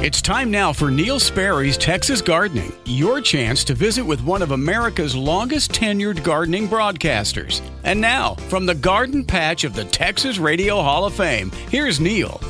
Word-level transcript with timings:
It's 0.00 0.22
time 0.22 0.48
now 0.48 0.72
for 0.72 0.92
Neil 0.92 1.18
Sperry's 1.18 1.76
Texas 1.76 2.22
Gardening, 2.22 2.72
your 2.84 3.20
chance 3.20 3.64
to 3.64 3.74
visit 3.74 4.04
with 4.04 4.22
one 4.22 4.42
of 4.42 4.52
America's 4.52 5.16
longest 5.16 5.72
tenured 5.72 6.22
gardening 6.22 6.68
broadcasters. 6.68 7.68
And 7.82 8.00
now, 8.00 8.36
from 8.48 8.64
the 8.64 8.76
garden 8.76 9.24
patch 9.24 9.64
of 9.64 9.74
the 9.74 9.84
Texas 9.86 10.38
Radio 10.38 10.80
Hall 10.80 11.04
of 11.04 11.14
Fame, 11.14 11.50
here's 11.68 11.98
Neil. 11.98 12.40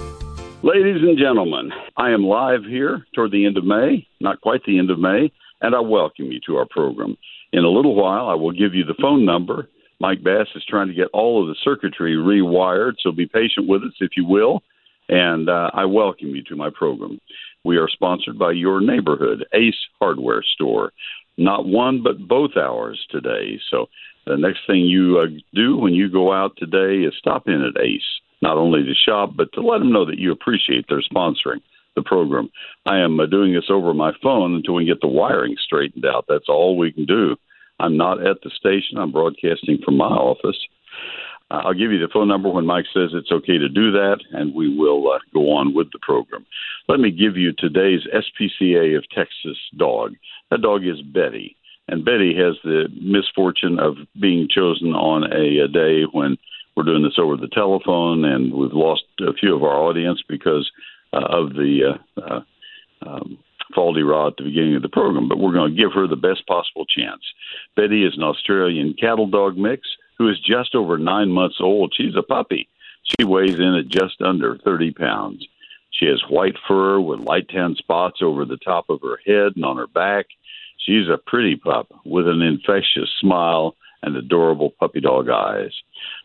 Ladies 0.62 1.00
and 1.00 1.16
gentlemen, 1.16 1.72
I 1.96 2.10
am 2.10 2.22
live 2.22 2.64
here 2.64 3.06
toward 3.14 3.30
the 3.30 3.46
end 3.46 3.56
of 3.56 3.64
May, 3.64 4.06
not 4.20 4.42
quite 4.42 4.62
the 4.66 4.78
end 4.78 4.90
of 4.90 4.98
May, 4.98 5.32
and 5.62 5.74
I 5.74 5.80
welcome 5.80 6.30
you 6.30 6.40
to 6.48 6.56
our 6.56 6.66
program. 6.66 7.16
In 7.54 7.64
a 7.64 7.70
little 7.70 7.94
while, 7.94 8.28
I 8.28 8.34
will 8.34 8.52
give 8.52 8.74
you 8.74 8.84
the 8.84 9.00
phone 9.00 9.24
number. 9.24 9.70
Mike 10.00 10.22
Bass 10.22 10.48
is 10.54 10.66
trying 10.68 10.88
to 10.88 10.94
get 10.94 11.08
all 11.14 11.40
of 11.40 11.48
the 11.48 11.56
circuitry 11.64 12.14
rewired, 12.14 12.96
so 13.02 13.10
be 13.10 13.24
patient 13.24 13.66
with 13.66 13.84
us 13.84 13.94
if 14.00 14.10
you 14.18 14.26
will. 14.26 14.62
And 15.08 15.48
uh, 15.48 15.70
I 15.72 15.84
welcome 15.86 16.34
you 16.34 16.42
to 16.44 16.56
my 16.56 16.70
program. 16.70 17.20
We 17.64 17.76
are 17.76 17.88
sponsored 17.88 18.38
by 18.38 18.52
your 18.52 18.80
neighborhood 18.80 19.44
Ace 19.54 19.78
Hardware 20.00 20.44
Store. 20.54 20.92
Not 21.36 21.66
one, 21.66 22.02
but 22.02 22.26
both 22.26 22.56
hours 22.56 23.04
today. 23.10 23.60
So 23.70 23.86
the 24.26 24.36
next 24.36 24.60
thing 24.66 24.80
you 24.80 25.18
uh, 25.18 25.26
do 25.54 25.76
when 25.76 25.94
you 25.94 26.10
go 26.10 26.32
out 26.32 26.52
today 26.56 27.06
is 27.06 27.14
stop 27.18 27.46
in 27.46 27.62
at 27.62 27.80
Ace, 27.82 28.02
not 28.42 28.56
only 28.56 28.82
to 28.82 28.94
shop, 28.94 29.30
but 29.36 29.52
to 29.54 29.62
let 29.62 29.78
them 29.78 29.92
know 29.92 30.04
that 30.04 30.18
you 30.18 30.32
appreciate 30.32 30.86
their 30.88 31.02
sponsoring 31.02 31.60
the 31.94 32.02
program. 32.02 32.50
I 32.86 32.98
am 32.98 33.18
uh, 33.18 33.26
doing 33.26 33.54
this 33.54 33.70
over 33.70 33.92
my 33.94 34.12
phone 34.22 34.54
until 34.54 34.74
we 34.74 34.84
get 34.84 35.00
the 35.00 35.08
wiring 35.08 35.56
straightened 35.64 36.04
out. 36.04 36.26
That's 36.28 36.48
all 36.48 36.76
we 36.76 36.92
can 36.92 37.06
do. 37.06 37.36
I'm 37.80 37.96
not 37.96 38.24
at 38.26 38.38
the 38.42 38.50
station. 38.50 38.98
I'm 38.98 39.12
broadcasting 39.12 39.78
from 39.84 39.96
my 39.96 40.06
office. 40.06 40.58
Uh, 41.50 41.62
I'll 41.64 41.74
give 41.74 41.92
you 41.92 41.98
the 41.98 42.12
phone 42.12 42.28
number 42.28 42.50
when 42.50 42.66
Mike 42.66 42.86
says 42.92 43.10
it's 43.12 43.32
okay 43.32 43.58
to 43.58 43.68
do 43.68 43.90
that, 43.92 44.18
and 44.32 44.54
we 44.54 44.74
will 44.74 45.10
uh, 45.10 45.18
go 45.32 45.52
on 45.52 45.74
with 45.74 45.90
the 45.92 45.98
program. 46.00 46.44
Let 46.88 47.00
me 47.00 47.10
give 47.10 47.36
you 47.36 47.52
today's 47.52 48.00
SPCA 48.12 48.96
of 48.96 49.08
Texas 49.10 49.58
dog. 49.76 50.14
That 50.50 50.62
dog 50.62 50.86
is 50.86 51.00
Betty, 51.00 51.56
and 51.88 52.04
Betty 52.04 52.34
has 52.36 52.56
the 52.64 52.88
misfortune 53.00 53.78
of 53.78 53.96
being 54.20 54.48
chosen 54.50 54.88
on 54.88 55.24
a, 55.32 55.64
a 55.64 55.68
day 55.68 56.02
when 56.12 56.36
we're 56.76 56.84
doing 56.84 57.02
this 57.02 57.18
over 57.18 57.36
the 57.36 57.48
telephone, 57.48 58.24
and 58.24 58.52
we've 58.52 58.72
lost 58.72 59.04
a 59.20 59.32
few 59.32 59.56
of 59.56 59.62
our 59.62 59.76
audience 59.76 60.22
because 60.28 60.70
uh, 61.12 61.24
of 61.28 61.54
the 61.54 61.96
uh, 62.16 62.20
uh, 62.20 62.40
um, 63.06 63.38
faulty 63.74 64.02
rod 64.02 64.28
at 64.28 64.36
the 64.36 64.44
beginning 64.44 64.76
of 64.76 64.82
the 64.82 64.88
program. 64.88 65.28
But 65.28 65.38
we're 65.38 65.54
going 65.54 65.74
to 65.74 65.82
give 65.82 65.92
her 65.94 66.06
the 66.06 66.16
best 66.16 66.46
possible 66.46 66.84
chance. 66.84 67.22
Betty 67.74 68.04
is 68.04 68.16
an 68.16 68.22
Australian 68.22 68.94
cattle 68.94 69.26
dog 69.26 69.56
mix 69.56 69.88
who 70.18 70.28
is 70.28 70.38
just 70.40 70.74
over 70.74 70.98
nine 70.98 71.30
months 71.30 71.56
old. 71.60 71.94
She's 71.96 72.16
a 72.16 72.22
puppy. 72.22 72.68
She 73.02 73.24
weighs 73.24 73.58
in 73.58 73.74
at 73.74 73.88
just 73.88 74.20
under 74.20 74.58
30 74.58 74.92
pounds. 74.92 75.46
She 75.90 76.06
has 76.06 76.22
white 76.28 76.56
fur 76.66 77.00
with 77.00 77.20
light 77.20 77.48
tan 77.48 77.74
spots 77.76 78.20
over 78.22 78.44
the 78.44 78.58
top 78.58 78.90
of 78.90 79.00
her 79.02 79.18
head 79.24 79.52
and 79.56 79.64
on 79.64 79.76
her 79.76 79.86
back. 79.86 80.26
She's 80.84 81.08
a 81.08 81.18
pretty 81.18 81.56
pup 81.56 81.88
with 82.04 82.28
an 82.28 82.42
infectious 82.42 83.10
smile 83.20 83.76
and 84.02 84.16
adorable 84.16 84.70
puppy 84.78 85.00
dog 85.00 85.28
eyes. 85.28 85.72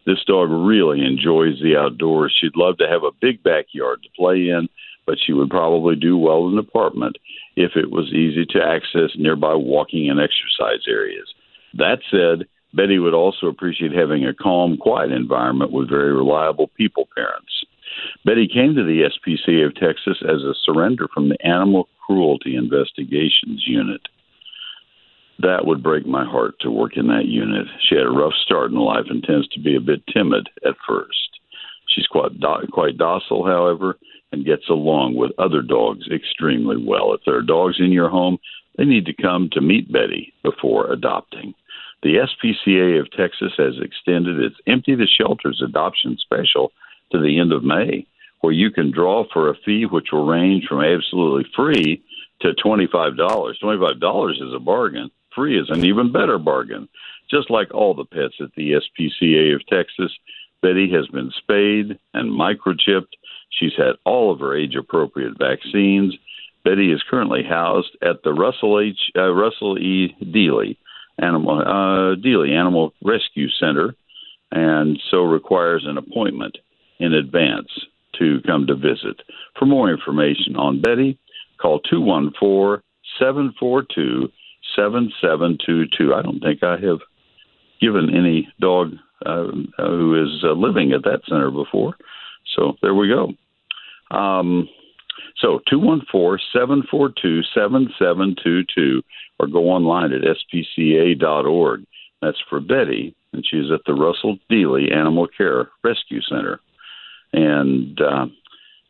This 0.06 0.24
dog 0.26 0.50
really 0.52 1.04
enjoys 1.04 1.60
the 1.62 1.76
outdoors. 1.78 2.36
She'd 2.40 2.56
love 2.56 2.78
to 2.78 2.88
have 2.88 3.04
a 3.04 3.12
big 3.20 3.42
backyard 3.42 4.04
to 4.04 4.10
play 4.16 4.50
in, 4.50 4.70
but 5.06 5.18
she 5.20 5.34
would 5.34 5.50
probably 5.50 5.96
do 5.96 6.18
well 6.18 6.48
in 6.48 6.54
an 6.54 6.60
apartment 6.60 7.18
if 7.56 7.72
it 7.76 7.90
was 7.90 8.14
easy 8.14 8.46
to 8.46 8.64
access 8.64 9.18
nearby 9.18 9.56
walking 9.56 10.10
and 10.10 10.20
exercise 10.20 10.86
areas. 10.88 11.28
That 11.74 12.00
said, 12.12 12.48
Betty 12.74 12.98
would 13.00 13.14
also 13.14 13.48
appreciate 13.48 13.92
having 13.92 14.26
a 14.26 14.34
calm, 14.34 14.78
quiet 14.78 15.12
environment 15.12 15.72
with 15.72 15.90
very 15.90 16.14
reliable 16.14 16.70
people 16.76 17.08
parents. 17.16 17.64
Betty 18.26 18.48
came 18.48 18.74
to 18.76 18.84
the 18.84 19.10
SPCA 19.10 19.68
of 19.68 19.76
Texas 19.76 20.18
as 20.24 20.42
a 20.42 20.56
surrender 20.66 21.08
from 21.14 21.30
the 21.30 21.46
Animal 21.46 21.88
Cruelty 22.06 22.56
Investigations 22.56 23.64
Unit. 23.68 24.02
That 25.40 25.66
would 25.66 25.84
break 25.84 26.06
my 26.06 26.26
heart 26.26 26.56
to 26.62 26.72
work 26.72 26.96
in 26.96 27.08
that 27.08 27.26
unit. 27.26 27.68
She 27.82 27.96
had 27.96 28.06
a 28.06 28.12
rough 28.12 28.34
start 28.46 28.72
in 28.72 28.78
life 28.78 29.06
and 29.10 29.24
tends 29.24 29.48
to 29.50 29.60
be 29.60 29.76
a 29.76 29.82
bit 29.82 30.06
timid 30.08 30.50
at 30.66 30.76
first. 30.88 31.40
She's 31.88 32.08
quite 32.08 32.40
do- 32.40 32.68
quite 32.72 32.98
docile, 32.98 33.46
however, 33.46 33.98
and 34.32 34.46
gets 34.46 34.70
along 34.70 35.16
with 35.16 35.32
other 35.38 35.62
dogs 35.62 36.08
extremely 36.12 36.78
well. 36.78 37.14
If 37.14 37.22
there 37.26 37.36
are 37.36 37.42
dogs 37.42 37.80
in 37.80 37.92
your 37.92 38.10
home, 38.10 38.40
they 38.78 38.86
need 38.86 39.06
to 39.06 39.14
come 39.14 39.50
to 39.52 39.62
meet 39.62 39.92
Betty 39.92 40.34
before 40.44 40.92
adopting. 40.92 41.54
The 42.04 42.28
SPCA 42.28 43.00
of 43.00 43.10
Texas 43.12 43.54
has 43.58 43.76
extended 43.82 44.38
its 44.38 44.58
Empty 44.68 44.96
the 44.96 45.08
Shelters 45.08 45.62
adoption 45.66 46.18
special 46.18 46.74
to 47.14 47.20
the 47.20 47.40
end 47.40 47.54
of 47.54 47.64
May, 47.64 48.06
where 48.42 48.52
you 48.52 48.72
can 48.72 48.92
draw 48.92 49.24
for 49.32 49.50
a 49.50 49.56
fee 49.66 49.86
which 49.86 50.12
will 50.12 50.26
range 50.26 50.66
from 50.68 50.82
absolutely 50.82 51.50
free 51.56 52.04
to 52.42 52.52
$25. 52.54 53.16
$25 53.18 54.32
is 54.32 54.54
a 54.54 54.60
bargain. 54.60 55.12
Free 55.34 55.58
is 55.58 55.70
an 55.70 55.86
even 55.86 56.12
better 56.12 56.38
bargain. 56.38 56.90
Just 57.32 57.50
like 57.50 57.74
all 57.74 57.94
the 57.94 58.04
pets 58.04 58.36
at 58.42 58.54
the 58.56 58.74
SPCA 58.74 59.56
of 59.56 59.66
Texas, 59.68 60.12
Betty 60.62 60.92
has 60.92 61.08
been 61.08 61.32
spayed 61.38 61.98
and 62.14 62.38
microchipped. 62.38 63.14
She's 63.50 63.76
had 63.78 63.96
all 64.04 64.30
of 64.30 64.42
her 64.42 64.58
age 64.58 64.76
appropriate 64.76 65.38
vaccines. 65.40 66.18
Betty 66.66 66.92
is 66.92 67.02
currently 67.10 67.44
housed 67.44 67.96
at 68.02 68.24
the 68.24 68.34
Russell 68.34 68.82
H. 68.82 69.00
Uh, 69.16 69.32
Russell 69.32 69.78
E. 69.78 70.14
Dealey 70.22 70.76
Animal 71.20 71.60
uh, 71.60 72.16
Dealey 72.16 72.52
Animal 72.52 72.94
Rescue 73.04 73.50
Center, 73.60 73.96
and 74.52 75.00
so 75.12 75.24
requires 75.24 75.84
an 75.86 75.98
appointment 75.98 76.58
in 77.00 77.14
advance 77.14 77.70
to 78.20 78.40
come 78.46 78.68
to 78.68 78.76
visit. 78.76 79.22
For 79.58 79.66
more 79.66 79.92
information 79.92 80.56
on 80.56 80.82
Betty, 80.82 81.20
call 81.60 81.80
214 81.82 82.82
742 83.20 84.30
7722. 84.76 86.14
I 86.14 86.22
don't 86.22 86.40
think 86.40 86.64
I 86.64 86.78
have 86.80 87.00
given 87.80 88.16
any 88.16 88.48
dog 88.60 88.94
uh, 89.26 89.48
who 89.78 90.24
is 90.24 90.44
uh, 90.44 90.54
living 90.54 90.94
at 90.94 91.04
that 91.04 91.22
center 91.28 91.52
before. 91.52 91.96
So 92.56 92.74
there 92.82 92.94
we 92.94 93.08
go. 93.08 93.34
Um, 94.16 94.68
so 95.38 95.60
214 95.70 96.40
742 96.54 97.44
7722 97.54 99.02
or 99.44 99.48
go 99.48 99.70
online 99.70 100.14
at 100.14 100.22
spca.org. 100.22 101.86
That's 102.22 102.42
for 102.50 102.60
Betty, 102.62 103.16
and 103.34 103.46
she's 103.46 103.72
at 103.72 103.82
the 103.86 103.94
Russell 103.94 104.38
Dealey 104.50 104.96
Animal 104.96 105.28
Care 105.28 105.70
Rescue 105.84 106.22
Center. 106.22 106.60
And 107.34 108.00
uh, 108.00 108.28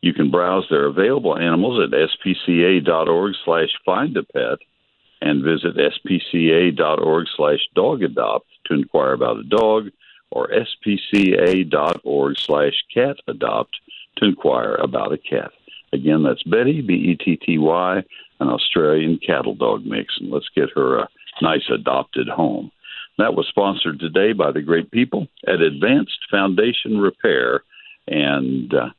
you 0.02 0.13
can 0.13 0.30
browse 0.30 0.66
their 0.69 0.86
available 0.86 1.38
animals 1.38 1.81
at 1.81 1.97
spca.org 1.97 3.34
slash 3.44 3.69
find 3.86 4.16
a 4.18 4.24
pet 4.24 4.59
and 5.22 5.44
visit 5.44 5.75
spca.org 5.75 7.25
slash 7.36 7.59
dog 7.74 8.03
adopt 8.03 8.47
to 8.66 8.74
inquire 8.74 9.13
about 9.13 9.40
a 9.40 9.44
dog 9.44 9.90
or 10.30 10.50
spca.org 10.50 12.38
slash 12.38 12.74
cat 12.94 13.16
adopt 13.28 13.75
to 14.18 14.25
inquire 14.25 14.75
about 14.75 15.13
a 15.13 15.18
cat. 15.18 15.52
Again, 15.94 16.24
that's 16.24 16.42
Betty, 16.44 16.81
B 16.81 16.94
E 16.94 17.16
T 17.24 17.38
T 17.38 17.58
Y, 17.59 18.02
an 18.40 18.48
Australian 18.50 19.20
cattle 19.26 19.54
dog 19.54 19.86
mix, 19.86 20.16
and 20.20 20.31
let's 20.31 20.50
get 20.56 20.70
her 20.76 20.98
a 20.98 21.09
nice 21.42 21.70
adopted 21.74 22.28
home. 22.28 22.72
That 23.20 23.36
was 23.36 23.46
sponsored 23.48 24.00
today 24.00 24.34
by 24.34 24.52
the 24.52 24.64
great 24.64 24.90
people 24.90 25.28
at 25.48 25.62
Advanced 25.62 26.18
Foundation 26.31 26.98
Repair, 26.98 27.62
and 28.08 28.74
uh, 28.74 28.90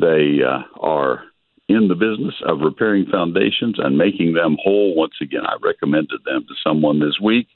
they 0.00 0.40
uh, 0.44 0.62
are 0.80 1.22
in 1.68 1.86
the 1.86 1.94
business 1.94 2.34
of 2.46 2.62
repairing 2.62 3.06
foundations 3.06 3.76
and 3.78 3.96
making 3.96 4.34
them 4.34 4.56
whole. 4.60 4.96
Once 4.96 5.14
again, 5.22 5.46
I 5.46 5.54
recommended 5.62 6.18
them 6.24 6.44
to 6.48 6.54
someone 6.64 6.98
this 6.98 7.20
week, 7.22 7.46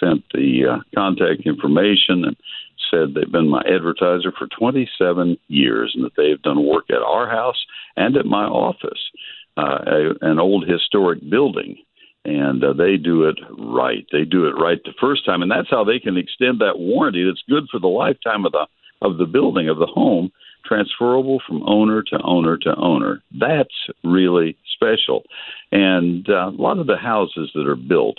sent 0.00 0.24
the 0.32 0.62
uh, 0.70 0.78
contact 0.94 1.42
information, 1.46 2.24
and 2.24 2.36
said 2.90 3.14
they've 3.14 3.30
been 3.30 3.48
my 3.48 3.62
advertiser 3.62 4.32
for 4.36 4.46
27 4.58 5.36
years 5.48 5.92
and 5.94 6.04
that 6.04 6.12
they've 6.16 6.42
done 6.42 6.66
work 6.66 6.84
at 6.90 7.02
our 7.02 7.28
house 7.28 7.64
and 7.96 8.16
at 8.16 8.26
my 8.26 8.44
office 8.44 9.10
uh, 9.56 9.78
a, 9.86 10.14
an 10.20 10.38
old 10.38 10.68
historic 10.68 11.18
building, 11.30 11.76
and 12.24 12.62
uh, 12.62 12.72
they 12.72 12.96
do 12.96 13.24
it 13.24 13.38
right. 13.58 14.06
They 14.12 14.24
do 14.24 14.46
it 14.46 14.52
right 14.52 14.78
the 14.84 14.92
first 15.00 15.24
time, 15.24 15.42
and 15.42 15.50
that's 15.50 15.70
how 15.70 15.84
they 15.84 15.98
can 15.98 16.16
extend 16.16 16.60
that 16.60 16.78
warranty. 16.78 17.24
That's 17.24 17.42
good 17.48 17.64
for 17.70 17.80
the 17.80 17.86
lifetime 17.86 18.44
of 18.44 18.52
the 18.52 18.66
of 19.02 19.18
the 19.18 19.26
building 19.26 19.68
of 19.68 19.78
the 19.78 19.86
home, 19.86 20.30
transferable 20.64 21.40
from 21.46 21.62
owner 21.66 22.02
to 22.02 22.18
owner 22.22 22.56
to 22.58 22.74
owner. 22.76 23.22
That's 23.38 23.74
really 24.04 24.56
special, 24.74 25.22
and 25.72 26.28
uh, 26.28 26.48
a 26.48 26.60
lot 26.60 26.78
of 26.78 26.86
the 26.86 26.96
houses 26.96 27.50
that 27.54 27.66
are 27.66 27.76
built 27.76 28.16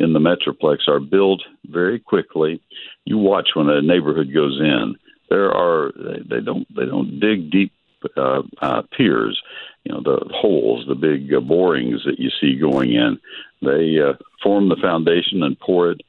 in 0.00 0.12
the 0.12 0.18
metroplex 0.18 0.88
are 0.88 1.00
built 1.00 1.42
very 1.66 1.98
quickly. 2.00 2.60
You 3.04 3.18
watch 3.18 3.50
when 3.54 3.68
a 3.68 3.82
neighborhood 3.82 4.32
goes 4.34 4.58
in. 4.60 4.96
There 5.28 5.52
are 5.52 5.92
they 6.28 6.40
don't 6.40 6.66
they 6.74 6.86
don't 6.86 7.20
dig 7.20 7.50
deep 7.50 7.72
uh, 8.16 8.42
uh, 8.60 8.82
piers 8.96 9.40
you 9.84 9.92
know 9.92 10.02
the 10.02 10.28
holes, 10.32 10.84
the 10.86 10.94
big 10.94 11.32
uh, 11.32 11.40
borings 11.40 12.02
that 12.04 12.18
you 12.18 12.30
see 12.40 12.58
going 12.58 12.92
in. 12.92 13.18
They 13.62 13.98
uh, 14.00 14.14
form 14.42 14.68
the 14.68 14.76
foundation 14.80 15.42
and 15.42 15.58
pour 15.58 15.92
it, 15.92 16.00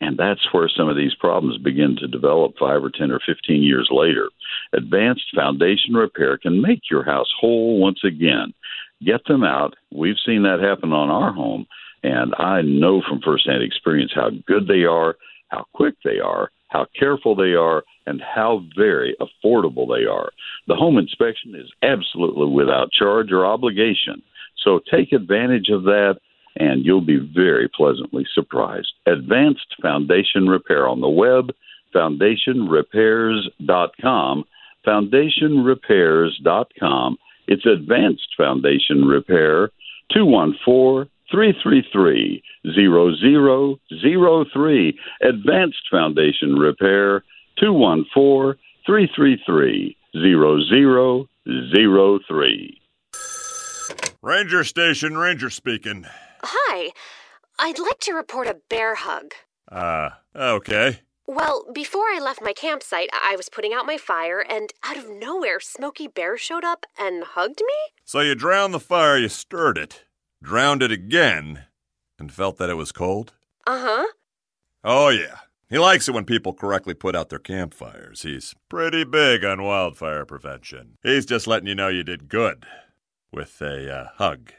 and 0.00 0.18
that's 0.18 0.52
where 0.52 0.68
some 0.68 0.88
of 0.88 0.96
these 0.96 1.14
problems 1.14 1.58
begin 1.58 1.96
to 1.96 2.08
develop 2.08 2.54
five 2.58 2.82
or 2.82 2.90
ten 2.90 3.10
or 3.10 3.20
fifteen 3.24 3.62
years 3.62 3.88
later. 3.90 4.28
Advanced 4.72 5.34
foundation 5.34 5.94
repair 5.94 6.38
can 6.38 6.60
make 6.60 6.82
your 6.90 7.04
house 7.04 7.28
whole 7.40 7.78
once 7.78 8.00
again. 8.04 8.52
Get 9.04 9.24
them 9.26 9.44
out. 9.44 9.74
We've 9.92 10.18
seen 10.26 10.42
that 10.42 10.60
happen 10.60 10.92
on 10.92 11.08
our 11.08 11.32
home, 11.32 11.66
and 12.02 12.34
I 12.38 12.62
know 12.62 13.02
from 13.06 13.20
firsthand 13.24 13.62
experience 13.62 14.10
how 14.14 14.30
good 14.46 14.66
they 14.66 14.84
are, 14.84 15.16
how 15.48 15.66
quick 15.74 15.94
they 16.04 16.18
are, 16.18 16.50
how 16.68 16.86
careful 16.98 17.34
they 17.34 17.54
are, 17.54 17.84
and 18.06 18.22
how 18.22 18.64
very 18.76 19.16
affordable 19.20 19.86
they 19.88 20.06
are. 20.06 20.30
The 20.66 20.76
home 20.76 20.98
inspection 20.98 21.54
is 21.54 21.70
absolutely 21.82 22.46
without 22.46 22.92
charge 22.92 23.32
or 23.32 23.44
obligation. 23.44 24.22
So 24.64 24.80
take 24.90 25.12
advantage 25.12 25.68
of 25.68 25.82
that 25.84 26.18
and 26.56 26.84
you'll 26.84 27.00
be 27.00 27.18
very 27.18 27.68
pleasantly 27.68 28.26
surprised. 28.34 28.92
Advanced 29.06 29.76
Foundation 29.80 30.48
Repair 30.48 30.88
on 30.88 31.00
the 31.00 31.08
web, 31.08 31.54
foundationrepairs.com, 31.94 34.44
foundationrepairs.com. 34.86 37.18
It's 37.46 37.66
Advanced 37.66 38.34
Foundation 38.36 39.04
Repair, 39.04 39.70
214 40.12 41.08
333 41.30 42.42
0003. 42.74 44.98
Advanced 45.22 45.88
Foundation 45.90 46.56
Repair, 46.56 47.24
214 47.58 48.60
333 48.86 49.96
0003. 50.14 52.80
Ranger 54.22 54.64
Station, 54.64 55.16
Ranger 55.16 55.50
speaking. 55.50 56.06
Hi. 56.42 56.92
I'd 57.58 57.78
like 57.78 58.00
to 58.00 58.12
report 58.12 58.46
a 58.46 58.56
bear 58.68 58.94
hug. 58.94 59.32
Uh, 59.70 60.10
okay. 60.34 61.00
Well, 61.26 61.64
before 61.72 62.06
I 62.06 62.18
left 62.20 62.42
my 62.42 62.52
campsite, 62.52 63.08
I 63.12 63.36
was 63.36 63.48
putting 63.48 63.72
out 63.72 63.86
my 63.86 63.96
fire, 63.96 64.40
and 64.40 64.72
out 64.82 64.96
of 64.96 65.08
nowhere, 65.08 65.60
Smokey 65.60 66.08
Bear 66.08 66.36
showed 66.36 66.64
up 66.64 66.86
and 66.98 67.22
hugged 67.22 67.60
me? 67.60 67.74
So 68.04 68.20
you 68.20 68.34
drowned 68.34 68.74
the 68.74 68.80
fire, 68.80 69.16
you 69.16 69.28
stirred 69.28 69.78
it, 69.78 70.04
drowned 70.42 70.82
it 70.82 70.90
again, 70.90 71.64
and 72.18 72.32
felt 72.32 72.58
that 72.58 72.70
it 72.70 72.74
was 72.74 72.92
cold? 72.92 73.32
Uh 73.66 73.80
huh. 73.80 74.06
Oh, 74.82 75.08
yeah. 75.08 75.38
He 75.68 75.78
likes 75.78 76.08
it 76.08 76.14
when 76.14 76.24
people 76.24 76.52
correctly 76.52 76.94
put 76.94 77.14
out 77.14 77.28
their 77.28 77.38
campfires. 77.38 78.22
He's 78.22 78.54
pretty 78.68 79.04
big 79.04 79.44
on 79.44 79.62
wildfire 79.62 80.24
prevention. 80.24 80.98
He's 81.02 81.24
just 81.24 81.46
letting 81.46 81.68
you 81.68 81.76
know 81.76 81.88
you 81.88 82.02
did 82.02 82.28
good 82.28 82.66
with 83.32 83.60
a 83.60 83.92
uh, 83.92 84.08
hug. 84.16 84.52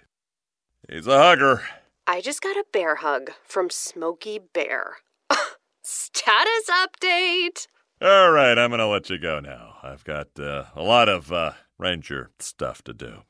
He's 0.89 1.07
a 1.07 1.17
hugger. 1.17 1.63
I 2.07 2.21
just 2.21 2.41
got 2.41 2.55
a 2.55 2.65
bear 2.71 2.95
hug 2.95 3.31
from 3.43 3.69
Smokey 3.69 4.39
Bear. 4.53 4.97
Status 5.83 6.69
update! 6.69 7.67
All 8.01 8.31
right, 8.31 8.57
I'm 8.57 8.69
going 8.69 8.79
to 8.79 8.87
let 8.87 9.09
you 9.09 9.17
go 9.17 9.39
now. 9.39 9.75
I've 9.83 10.03
got 10.03 10.27
uh, 10.39 10.65
a 10.75 10.81
lot 10.81 11.09
of 11.09 11.31
uh, 11.31 11.51
ranger 11.77 12.31
stuff 12.39 12.81
to 12.83 12.93
do. 12.93 13.23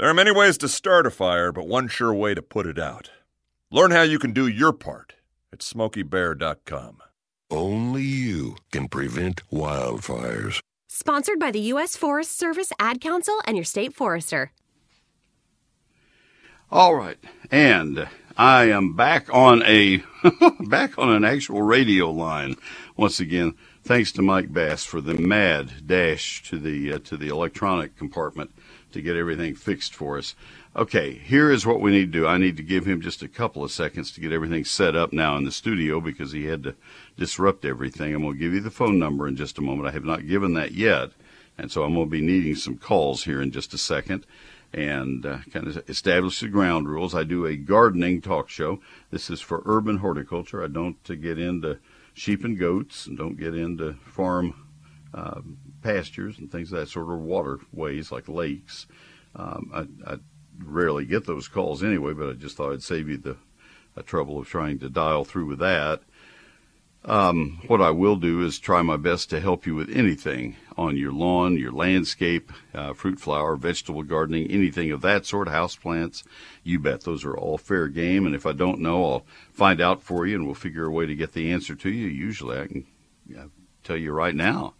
There 0.00 0.08
are 0.08 0.14
many 0.14 0.30
ways 0.30 0.56
to 0.56 0.66
start 0.66 1.06
a 1.06 1.10
fire, 1.10 1.52
but 1.52 1.68
one 1.68 1.86
sure 1.86 2.14
way 2.14 2.32
to 2.32 2.40
put 2.40 2.66
it 2.66 2.78
out. 2.78 3.10
Learn 3.70 3.90
how 3.90 4.00
you 4.00 4.18
can 4.18 4.32
do 4.32 4.48
your 4.48 4.72
part 4.72 5.12
at 5.52 5.58
smokeybear.com. 5.58 7.02
Only 7.50 8.00
you 8.04 8.56
can 8.72 8.88
prevent 8.88 9.42
wildfires. 9.52 10.60
Sponsored 10.88 11.38
by 11.38 11.50
the 11.50 11.60
U.S. 11.72 11.96
Forest 11.96 12.38
Service, 12.38 12.72
Ad 12.80 13.02
Council, 13.02 13.42
and 13.44 13.58
your 13.58 13.64
state 13.64 13.92
forester. 13.92 14.52
All 16.70 16.94
right, 16.94 17.18
and 17.50 18.08
I 18.38 18.70
am 18.70 18.96
back 18.96 19.26
on 19.34 19.62
a 19.64 20.02
back 20.60 20.96
on 20.96 21.10
an 21.10 21.26
actual 21.26 21.60
radio 21.60 22.10
line 22.10 22.56
once 22.96 23.20
again. 23.20 23.54
Thanks 23.84 24.12
to 24.12 24.22
Mike 24.22 24.50
Bass 24.50 24.82
for 24.82 25.02
the 25.02 25.12
mad 25.12 25.86
dash 25.86 26.42
to 26.48 26.58
the 26.58 26.94
uh, 26.94 26.98
to 27.00 27.18
the 27.18 27.28
electronic 27.28 27.98
compartment 27.98 28.50
to 28.92 29.02
get 29.02 29.16
everything 29.16 29.54
fixed 29.54 29.94
for 29.94 30.18
us. 30.18 30.34
Okay, 30.76 31.14
here 31.14 31.50
is 31.50 31.66
what 31.66 31.80
we 31.80 31.90
need 31.90 32.12
to 32.12 32.20
do. 32.20 32.26
I 32.26 32.38
need 32.38 32.56
to 32.56 32.62
give 32.62 32.86
him 32.86 33.00
just 33.00 33.22
a 33.22 33.28
couple 33.28 33.64
of 33.64 33.72
seconds 33.72 34.12
to 34.12 34.20
get 34.20 34.32
everything 34.32 34.64
set 34.64 34.94
up 34.94 35.12
now 35.12 35.36
in 35.36 35.44
the 35.44 35.52
studio 35.52 36.00
because 36.00 36.32
he 36.32 36.46
had 36.46 36.62
to 36.62 36.74
disrupt 37.16 37.64
everything. 37.64 38.14
I'm 38.14 38.22
going 38.22 38.34
to 38.34 38.38
give 38.38 38.54
you 38.54 38.60
the 38.60 38.70
phone 38.70 38.98
number 38.98 39.26
in 39.26 39.36
just 39.36 39.58
a 39.58 39.62
moment. 39.62 39.88
I 39.88 39.92
have 39.92 40.04
not 40.04 40.28
given 40.28 40.54
that 40.54 40.72
yet, 40.72 41.10
and 41.58 41.72
so 41.72 41.82
I'm 41.82 41.94
going 41.94 42.06
to 42.06 42.10
be 42.10 42.20
needing 42.20 42.54
some 42.54 42.76
calls 42.76 43.24
here 43.24 43.42
in 43.42 43.50
just 43.50 43.74
a 43.74 43.78
second 43.78 44.26
and 44.72 45.26
uh, 45.26 45.38
kind 45.52 45.66
of 45.66 45.88
establish 45.88 46.40
the 46.40 46.48
ground 46.48 46.88
rules. 46.88 47.14
I 47.14 47.24
do 47.24 47.46
a 47.46 47.56
gardening 47.56 48.20
talk 48.20 48.48
show. 48.48 48.80
This 49.10 49.30
is 49.30 49.40
for 49.40 49.62
urban 49.66 49.98
horticulture. 49.98 50.62
I 50.62 50.68
don't 50.68 51.02
get 51.02 51.38
into 51.38 51.78
sheep 52.14 52.44
and 52.44 52.58
goats 52.58 53.06
and 53.06 53.18
don't 53.18 53.38
get 53.38 53.54
into 53.54 53.94
farm 54.04 54.66
uh, 55.12 55.40
pastures 55.82 56.38
and 56.38 56.50
things 56.50 56.72
of 56.72 56.78
that 56.78 56.88
sort 56.88 57.10
of 57.10 57.20
waterways 57.20 58.12
like 58.12 58.28
lakes. 58.28 58.86
Um, 59.34 59.70
I, 60.06 60.12
I, 60.12 60.18
rarely 60.62 61.06
get 61.06 61.24
those 61.24 61.48
calls 61.48 61.82
anyway, 61.82 62.12
but 62.12 62.28
I 62.28 62.32
just 62.34 62.58
thought 62.58 62.72
I'd 62.72 62.82
save 62.82 63.08
you 63.08 63.16
the 63.16 63.36
trouble 64.02 64.38
of 64.38 64.48
trying 64.48 64.78
to 64.78 64.88
dial 64.88 65.24
through 65.24 65.46
with 65.46 65.58
that. 65.58 66.00
Um, 67.04 67.60
what 67.66 67.80
I 67.80 67.90
will 67.90 68.16
do 68.16 68.44
is 68.44 68.58
try 68.58 68.82
my 68.82 68.98
best 68.98 69.30
to 69.30 69.40
help 69.40 69.66
you 69.66 69.74
with 69.74 69.88
anything 69.90 70.56
on 70.76 70.98
your 70.98 71.12
lawn, 71.12 71.56
your 71.56 71.72
landscape, 71.72 72.52
uh, 72.74 72.92
fruit, 72.92 73.18
flower, 73.18 73.56
vegetable 73.56 74.02
gardening, 74.02 74.50
anything 74.50 74.90
of 74.90 75.00
that 75.00 75.24
sort, 75.24 75.48
house 75.48 75.76
plants. 75.76 76.24
You 76.62 76.78
bet 76.78 77.02
those 77.02 77.24
are 77.24 77.36
all 77.36 77.56
fair 77.56 77.88
game. 77.88 78.26
And 78.26 78.34
if 78.34 78.44
I 78.44 78.52
don't 78.52 78.80
know, 78.80 79.04
I'll 79.04 79.26
find 79.52 79.80
out 79.80 80.02
for 80.02 80.26
you 80.26 80.36
and 80.36 80.44
we'll 80.44 80.54
figure 80.54 80.84
a 80.84 80.90
way 80.90 81.06
to 81.06 81.14
get 81.14 81.32
the 81.32 81.50
answer 81.50 81.74
to 81.74 81.90
you. 81.90 82.06
Usually 82.06 82.58
I 82.58 82.66
can 82.66 82.86
tell 83.82 83.96
you 83.96 84.12
right 84.12 84.34
now. 84.34 84.74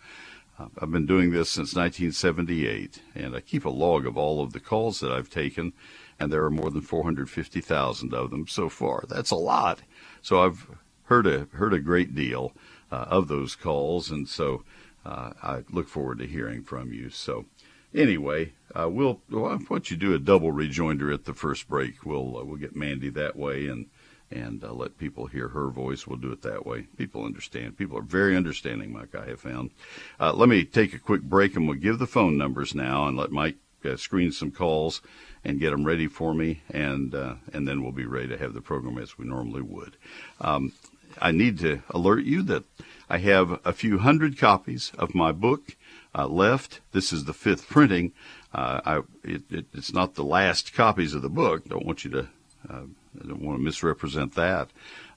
Uh, 0.60 0.66
I've 0.78 0.90
been 0.90 1.06
doing 1.06 1.30
this 1.30 1.48
since 1.48 1.74
1978 1.74 3.02
and 3.14 3.34
I 3.34 3.40
keep 3.40 3.64
a 3.64 3.70
log 3.70 4.06
of 4.06 4.18
all 4.18 4.42
of 4.42 4.52
the 4.52 4.60
calls 4.60 5.00
that 5.00 5.10
I've 5.10 5.30
taken 5.30 5.72
and 6.18 6.30
there 6.30 6.44
are 6.44 6.50
more 6.50 6.70
than 6.70 6.82
450,000 6.82 8.12
of 8.12 8.30
them 8.30 8.46
so 8.46 8.68
far. 8.68 9.04
That's 9.08 9.30
a 9.30 9.36
lot. 9.36 9.80
So 10.20 10.42
I've 10.42 10.66
heard 11.04 11.26
a 11.26 11.48
heard 11.52 11.72
a 11.72 11.80
great 11.80 12.14
deal 12.14 12.52
uh, 12.92 13.06
of 13.08 13.28
those 13.28 13.56
calls, 13.56 14.10
and 14.10 14.28
so 14.28 14.64
uh, 15.04 15.32
I 15.42 15.64
look 15.70 15.88
forward 15.88 16.18
to 16.18 16.26
hearing 16.26 16.62
from 16.62 16.92
you. 16.92 17.08
So 17.08 17.46
anyway, 17.94 18.52
uh, 18.74 18.88
we'll 18.90 19.20
why 19.28 19.56
don't 19.56 19.90
you 19.90 19.96
do 19.96 20.14
a 20.14 20.18
double 20.18 20.52
rejoinder 20.52 21.10
at 21.10 21.24
the 21.24 21.34
first 21.34 21.68
break? 21.68 22.04
We'll 22.04 22.36
uh, 22.36 22.44
we'll 22.44 22.58
get 22.58 22.76
Mandy 22.76 23.08
that 23.10 23.34
way 23.34 23.66
and 23.66 23.86
and 24.30 24.62
uh, 24.62 24.72
let 24.72 24.98
people 24.98 25.26
hear 25.26 25.48
her 25.48 25.68
voice. 25.68 26.06
We'll 26.06 26.18
do 26.18 26.32
it 26.32 26.42
that 26.42 26.66
way. 26.66 26.86
People 26.96 27.24
understand. 27.24 27.76
People 27.76 27.98
are 27.98 28.02
very 28.02 28.36
understanding, 28.36 28.92
Mike. 28.92 29.14
I 29.14 29.26
have 29.26 29.40
found. 29.40 29.70
Uh, 30.18 30.32
let 30.32 30.48
me 30.48 30.64
take 30.64 30.94
a 30.94 30.98
quick 30.98 31.22
break, 31.22 31.56
and 31.56 31.68
we'll 31.68 31.78
give 31.78 31.98
the 31.98 32.06
phone 32.06 32.36
numbers 32.36 32.74
now, 32.74 33.06
and 33.06 33.16
let 33.16 33.32
Mike 33.32 33.56
screen 33.96 34.30
some 34.30 34.50
calls 34.50 35.00
and 35.44 35.58
get 35.58 35.70
them 35.70 35.84
ready 35.84 36.06
for 36.06 36.34
me, 36.34 36.62
and 36.70 37.14
uh, 37.14 37.34
and 37.52 37.66
then 37.66 37.82
we'll 37.82 37.92
be 37.92 38.04
ready 38.04 38.28
to 38.28 38.38
have 38.38 38.52
the 38.52 38.60
program 38.60 38.98
as 38.98 39.16
we 39.18 39.24
normally 39.24 39.62
would. 39.62 39.96
Um, 40.40 40.72
I 41.20 41.32
need 41.32 41.58
to 41.60 41.82
alert 41.90 42.24
you 42.24 42.42
that 42.44 42.64
I 43.08 43.18
have 43.18 43.60
a 43.64 43.72
few 43.72 43.98
hundred 43.98 44.38
copies 44.38 44.92
of 44.98 45.14
my 45.14 45.32
book 45.32 45.76
uh, 46.14 46.26
left. 46.26 46.80
This 46.92 47.12
is 47.12 47.24
the 47.24 47.32
fifth 47.32 47.68
printing. 47.68 48.12
Uh, 48.52 48.80
I, 48.84 48.96
it, 49.24 49.42
it, 49.50 49.66
it's 49.72 49.92
not 49.92 50.14
the 50.14 50.24
last 50.24 50.72
copies 50.72 51.14
of 51.14 51.22
the 51.22 51.28
book. 51.28 51.68
Don't 51.68 51.86
want 51.86 52.04
you 52.04 52.10
to. 52.12 52.28
Uh, 52.70 52.82
I 53.22 53.26
don't 53.26 53.42
want 53.42 53.58
to 53.58 53.64
misrepresent 53.64 54.34
that. 54.36 54.68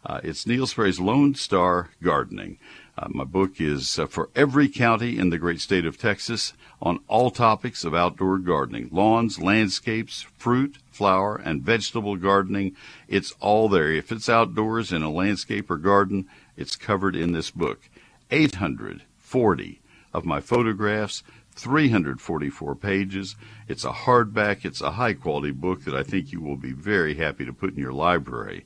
Uh, 0.03 0.19
it's 0.23 0.47
Neil 0.47 0.65
Sperry's 0.65 0.99
Lone 0.99 1.35
Star 1.35 1.91
Gardening. 2.01 2.57
Uh, 2.97 3.07
my 3.09 3.23
book 3.23 3.61
is 3.61 3.99
uh, 3.99 4.07
for 4.07 4.29
every 4.35 4.67
county 4.67 5.17
in 5.17 5.29
the 5.29 5.37
great 5.37 5.61
state 5.61 5.85
of 5.85 5.97
Texas 5.97 6.53
on 6.81 6.99
all 7.07 7.29
topics 7.29 7.83
of 7.83 7.93
outdoor 7.93 8.39
gardening 8.39 8.89
lawns, 8.91 9.39
landscapes, 9.39 10.25
fruit, 10.37 10.77
flower, 10.91 11.35
and 11.35 11.61
vegetable 11.61 12.15
gardening. 12.15 12.75
It's 13.07 13.33
all 13.39 13.69
there. 13.69 13.91
If 13.91 14.11
it's 14.11 14.29
outdoors 14.29 14.91
in 14.91 15.03
a 15.03 15.11
landscape 15.11 15.69
or 15.69 15.77
garden, 15.77 16.27
it's 16.57 16.75
covered 16.75 17.15
in 17.15 17.33
this 17.33 17.51
book. 17.51 17.89
840 18.31 19.81
of 20.11 20.25
my 20.25 20.39
photographs, 20.39 21.23
344 21.53 22.75
pages. 22.75 23.35
It's 23.67 23.85
a 23.85 23.91
hardback, 23.91 24.65
it's 24.65 24.81
a 24.81 24.91
high 24.91 25.13
quality 25.13 25.51
book 25.51 25.83
that 25.85 25.95
I 25.95 26.03
think 26.03 26.31
you 26.31 26.41
will 26.41 26.57
be 26.57 26.73
very 26.73 27.15
happy 27.15 27.45
to 27.45 27.53
put 27.53 27.73
in 27.73 27.79
your 27.79 27.93
library. 27.93 28.65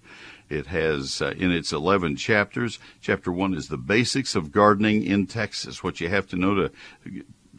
It 0.49 0.67
has 0.67 1.21
uh, 1.21 1.33
in 1.37 1.51
its 1.51 1.73
11 1.73 2.15
chapters. 2.15 2.79
Chapter 3.01 3.31
1 3.31 3.53
is 3.53 3.67
the 3.67 3.77
basics 3.77 4.35
of 4.35 4.51
gardening 4.51 5.03
in 5.03 5.27
Texas, 5.27 5.83
what 5.83 5.99
you 5.99 6.09
have 6.09 6.27
to 6.27 6.35
know 6.35 6.55
to 6.55 6.71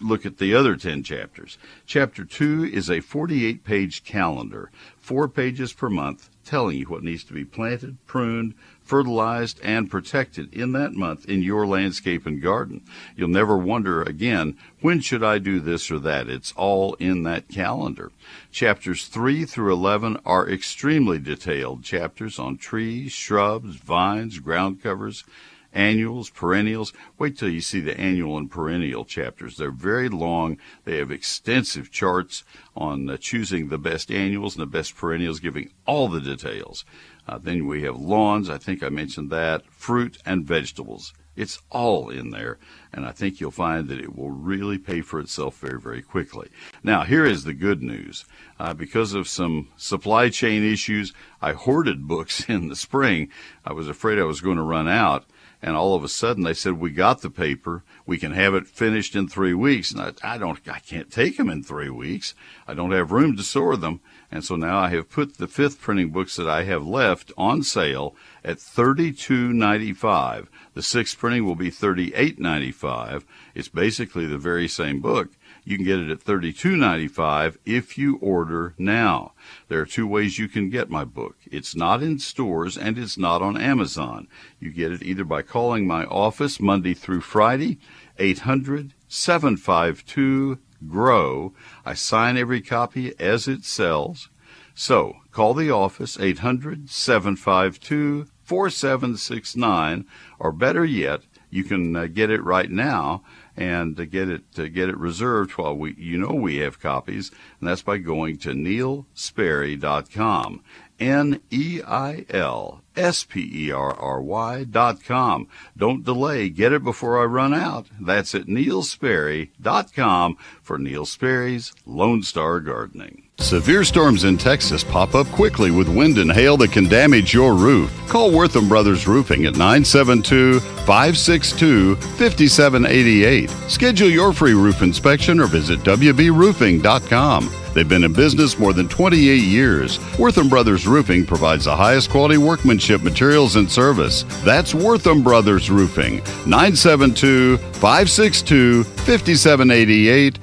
look 0.00 0.24
at 0.24 0.38
the 0.38 0.54
other 0.54 0.76
10 0.76 1.02
chapters. 1.02 1.58
Chapter 1.86 2.24
2 2.24 2.64
is 2.64 2.90
a 2.90 3.00
48 3.00 3.64
page 3.64 4.04
calendar, 4.04 4.70
four 4.96 5.28
pages 5.28 5.72
per 5.72 5.88
month, 5.88 6.30
telling 6.44 6.78
you 6.78 6.86
what 6.86 7.02
needs 7.02 7.24
to 7.24 7.32
be 7.32 7.44
planted, 7.44 7.98
pruned, 8.06 8.54
fertilized, 8.88 9.60
and 9.62 9.90
protected 9.90 10.52
in 10.54 10.72
that 10.72 10.94
month 10.94 11.28
in 11.28 11.42
your 11.42 11.66
landscape 11.66 12.24
and 12.24 12.40
garden. 12.40 12.82
You'll 13.14 13.28
never 13.28 13.56
wonder 13.56 14.02
again, 14.02 14.56
when 14.80 15.00
should 15.00 15.22
I 15.22 15.38
do 15.38 15.60
this 15.60 15.90
or 15.90 15.98
that? 16.00 16.28
It's 16.28 16.52
all 16.52 16.94
in 16.94 17.22
that 17.24 17.48
calendar. 17.48 18.10
Chapters 18.50 19.06
3 19.06 19.44
through 19.44 19.72
11 19.74 20.18
are 20.24 20.48
extremely 20.48 21.18
detailed 21.18 21.84
chapters 21.84 22.38
on 22.38 22.56
trees, 22.56 23.12
shrubs, 23.12 23.76
vines, 23.76 24.38
ground 24.38 24.82
covers, 24.82 25.24
annuals, 25.72 26.30
perennials. 26.30 26.92
Wait 27.18 27.36
till 27.36 27.48
you 27.48 27.60
see 27.60 27.80
the 27.80 27.98
annual 27.98 28.36
and 28.38 28.50
perennial 28.50 29.04
chapters. 29.04 29.56
They're 29.56 29.70
very 29.70 30.08
long. 30.08 30.58
They 30.84 30.96
have 30.96 31.10
extensive 31.10 31.90
charts 31.90 32.44
on 32.76 33.08
uh, 33.10 33.16
choosing 33.18 33.68
the 33.68 33.78
best 33.78 34.10
annuals 34.10 34.56
and 34.56 34.62
the 34.62 34.66
best 34.66 34.96
perennials, 34.96 35.40
giving 35.40 35.70
all 35.86 36.08
the 36.08 36.20
details. 36.20 36.84
Uh, 37.28 37.38
then 37.38 37.66
we 37.66 37.82
have 37.82 37.96
lawns. 37.96 38.48
I 38.48 38.58
think 38.58 38.82
I 38.82 38.88
mentioned 38.88 39.30
that. 39.30 39.66
Fruit 39.66 40.18
and 40.24 40.46
vegetables. 40.46 41.12
It's 41.36 41.60
all 41.70 42.08
in 42.08 42.30
there, 42.30 42.58
and 42.92 43.06
I 43.06 43.12
think 43.12 43.38
you'll 43.38 43.52
find 43.52 43.86
that 43.88 44.00
it 44.00 44.16
will 44.16 44.32
really 44.32 44.76
pay 44.76 45.02
for 45.02 45.20
itself 45.20 45.58
very, 45.58 45.80
very 45.80 46.02
quickly. 46.02 46.48
Now, 46.82 47.04
here 47.04 47.24
is 47.24 47.44
the 47.44 47.54
good 47.54 47.80
news. 47.80 48.24
Uh, 48.58 48.74
because 48.74 49.14
of 49.14 49.28
some 49.28 49.68
supply 49.76 50.30
chain 50.30 50.64
issues, 50.64 51.12
I 51.40 51.52
hoarded 51.52 52.08
books 52.08 52.44
in 52.48 52.68
the 52.68 52.74
spring. 52.74 53.30
I 53.64 53.72
was 53.72 53.88
afraid 53.88 54.18
I 54.18 54.24
was 54.24 54.40
going 54.40 54.56
to 54.56 54.62
run 54.64 54.88
out, 54.88 55.26
and 55.60 55.76
all 55.76 55.94
of 55.94 56.04
a 56.04 56.08
sudden 56.08 56.44
they 56.44 56.54
said, 56.54 56.74
"We 56.74 56.90
got 56.90 57.22
the 57.22 57.30
paper. 57.30 57.82
We 58.06 58.18
can 58.18 58.32
have 58.32 58.54
it 58.54 58.66
finished 58.66 59.16
in 59.16 59.28
three 59.28 59.54
weeks." 59.54 59.90
And 59.90 60.00
I, 60.00 60.12
I 60.34 60.38
don't, 60.38 60.60
I 60.68 60.78
can't 60.78 61.10
take 61.10 61.36
them 61.36 61.50
in 61.50 61.62
three 61.62 61.90
weeks. 61.90 62.34
I 62.66 62.74
don't 62.74 62.92
have 62.92 63.12
room 63.12 63.36
to 63.36 63.42
store 63.42 63.76
them. 63.76 64.00
And 64.30 64.44
so 64.44 64.56
now 64.56 64.78
I 64.78 64.90
have 64.90 65.08
put 65.08 65.38
the 65.38 65.48
fifth 65.48 65.80
printing 65.80 66.10
books 66.10 66.36
that 66.36 66.48
I 66.48 66.64
have 66.64 66.86
left 66.86 67.32
on 67.38 67.62
sale 67.62 68.14
at 68.44 68.58
$32.95. 68.58 70.48
The 70.74 70.82
sixth 70.82 71.18
printing 71.18 71.44
will 71.44 71.54
be 71.54 71.70
$38.95. 71.70 73.24
It's 73.54 73.68
basically 73.68 74.26
the 74.26 74.38
very 74.38 74.68
same 74.68 75.00
book. 75.00 75.30
You 75.68 75.76
can 75.76 75.84
get 75.84 75.98
it 75.98 76.10
at 76.10 76.24
$32.95 76.24 77.58
if 77.66 77.98
you 77.98 78.16
order 78.22 78.72
now. 78.78 79.32
There 79.68 79.78
are 79.82 79.84
two 79.84 80.06
ways 80.06 80.38
you 80.38 80.48
can 80.48 80.70
get 80.70 80.88
my 80.88 81.04
book. 81.04 81.36
It's 81.44 81.76
not 81.76 82.02
in 82.02 82.20
stores 82.20 82.78
and 82.78 82.96
it's 82.96 83.18
not 83.18 83.42
on 83.42 83.60
Amazon. 83.60 84.28
You 84.58 84.70
get 84.70 84.92
it 84.92 85.02
either 85.02 85.24
by 85.24 85.42
calling 85.42 85.86
my 85.86 86.06
office 86.06 86.58
Monday 86.58 86.94
through 86.94 87.20
Friday, 87.20 87.76
800 88.18 88.94
752 89.08 90.58
GROW. 90.88 91.52
I 91.84 91.92
sign 91.92 92.38
every 92.38 92.62
copy 92.62 93.12
as 93.20 93.46
it 93.46 93.66
sells. 93.66 94.30
So 94.74 95.16
call 95.32 95.52
the 95.52 95.70
office 95.70 96.18
800 96.18 96.88
752 96.88 98.26
4769, 98.42 100.06
or 100.38 100.50
better 100.50 100.86
yet, 100.86 101.24
you 101.50 101.62
can 101.62 101.94
uh, 101.94 102.06
get 102.06 102.30
it 102.30 102.42
right 102.42 102.70
now 102.70 103.22
and 103.58 103.98
uh, 103.98 104.04
get 104.04 104.28
it 104.28 104.42
uh, 104.58 104.68
get 104.68 104.88
it 104.88 104.96
reserved 104.96 105.52
while 105.52 105.76
we 105.76 105.94
you 105.94 106.18
know 106.18 106.32
we 106.32 106.56
have 106.56 106.80
copies, 106.80 107.30
and 107.60 107.68
that's 107.68 107.82
by 107.82 107.98
going 107.98 108.38
to 108.38 108.50
neilsperry.com. 108.50 110.62
N 111.00 111.40
E 111.50 111.80
I 111.86 112.26
L 112.30 112.82
S 112.96 113.24
P 113.24 113.66
E 113.66 113.70
R 113.70 113.94
R 113.94 114.20
Y 114.20 114.64
dot 114.64 115.04
com. 115.04 115.48
Don't 115.76 116.04
delay. 116.04 116.48
Get 116.48 116.72
it 116.72 116.82
before 116.82 117.20
I 117.20 117.24
run 117.24 117.54
out. 117.54 117.86
That's 118.00 118.34
at 118.34 118.46
neilsperry.com 118.46 120.36
for 120.62 120.78
Neil 120.78 121.06
Sperry's 121.06 121.72
Lone 121.86 122.22
Star 122.22 122.60
Gardening. 122.60 123.28
Severe 123.40 123.84
storms 123.84 124.24
in 124.24 124.36
Texas 124.36 124.82
pop 124.82 125.14
up 125.14 125.28
quickly 125.28 125.70
with 125.70 125.88
wind 125.88 126.18
and 126.18 126.32
hail 126.32 126.56
that 126.56 126.72
can 126.72 126.88
damage 126.88 127.32
your 127.32 127.54
roof. 127.54 127.92
Call 128.08 128.32
Wortham 128.32 128.68
Brothers 128.68 129.06
Roofing 129.06 129.46
at 129.46 129.52
972 129.52 130.58
562 130.58 131.94
5788. 131.94 133.48
Schedule 133.68 134.08
your 134.08 134.32
free 134.32 134.54
roof 134.54 134.82
inspection 134.82 135.38
or 135.38 135.46
visit 135.46 135.78
WBRoofing.com. 135.80 137.50
They've 137.74 137.88
been 137.88 138.02
in 138.02 138.12
business 138.12 138.58
more 138.58 138.72
than 138.72 138.88
28 138.88 139.36
years. 139.36 140.00
Wortham 140.18 140.48
Brothers 140.48 140.84
Roofing 140.88 141.24
provides 141.24 141.66
the 141.66 141.76
highest 141.76 142.10
quality 142.10 142.38
workmanship 142.38 142.87
materials 142.96 143.56
and 143.56 143.70
service. 143.70 144.24
That's 144.44 144.74
Wortham 144.74 145.22
Brothers 145.22 145.70
Roofing, 145.70 146.22
972 146.46 147.58
562 147.58 148.84
5788, 148.84 150.38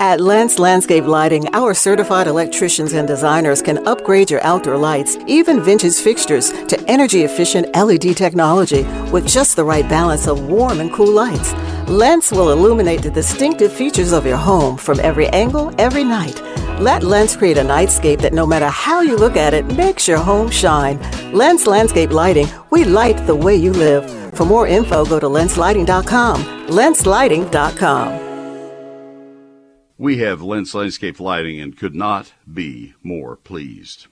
At 0.00 0.20
Lens 0.20 0.58
Landscape 0.58 1.04
Lighting, 1.04 1.48
our 1.54 1.72
certified 1.72 2.26
electricians 2.26 2.92
and 2.92 3.08
designers 3.08 3.62
can 3.62 3.88
upgrade 3.88 4.30
your 4.30 4.44
outdoor 4.44 4.76
lights, 4.76 5.16
even 5.26 5.62
vintage 5.62 5.94
fixtures, 5.94 6.50
to 6.66 6.78
energy 6.86 7.22
efficient 7.22 7.74
LED 7.74 8.18
technology 8.18 8.82
with 9.10 9.26
just 9.26 9.56
the 9.56 9.64
right 9.64 9.88
balance 9.88 10.26
of 10.26 10.48
warm 10.50 10.80
and 10.80 10.92
cool 10.92 11.10
lights. 11.10 11.54
Lens 11.88 12.30
will 12.30 12.52
illuminate 12.52 13.00
the 13.00 13.10
distinctive 13.10 13.72
features 13.72 14.12
of 14.12 14.26
your 14.26 14.36
home 14.36 14.76
from 14.76 15.00
every 15.00 15.28
angle, 15.28 15.74
every 15.78 16.04
night. 16.04 16.38
Let 16.78 17.02
Lens 17.02 17.34
create 17.34 17.56
a 17.56 17.62
nightscape 17.62 18.20
that 18.20 18.34
no 18.34 18.46
matter 18.46 18.68
how 18.68 19.00
you 19.00 19.16
look 19.16 19.36
at 19.38 19.54
it, 19.54 19.64
makes 19.74 20.06
your 20.06 20.18
home 20.18 20.50
shine. 20.50 21.00
Lens 21.32 21.66
Landscape 21.66 22.10
Lighting, 22.10 22.48
we 22.68 22.84
light 22.84 23.26
the 23.26 23.34
way 23.34 23.56
you 23.56 23.72
live. 23.72 24.04
For 24.34 24.44
more 24.44 24.66
info, 24.66 25.06
go 25.06 25.18
to 25.18 25.26
lenslighting.com. 25.26 26.44
Lenslighting.com. 26.68 28.27
We 30.00 30.18
have 30.18 30.40
Lens 30.40 30.74
Landscape 30.76 31.18
Lighting 31.18 31.60
and 31.60 31.76
could 31.76 31.94
not 31.94 32.32
be 32.50 32.94
more 33.02 33.34
pleased. 33.34 34.06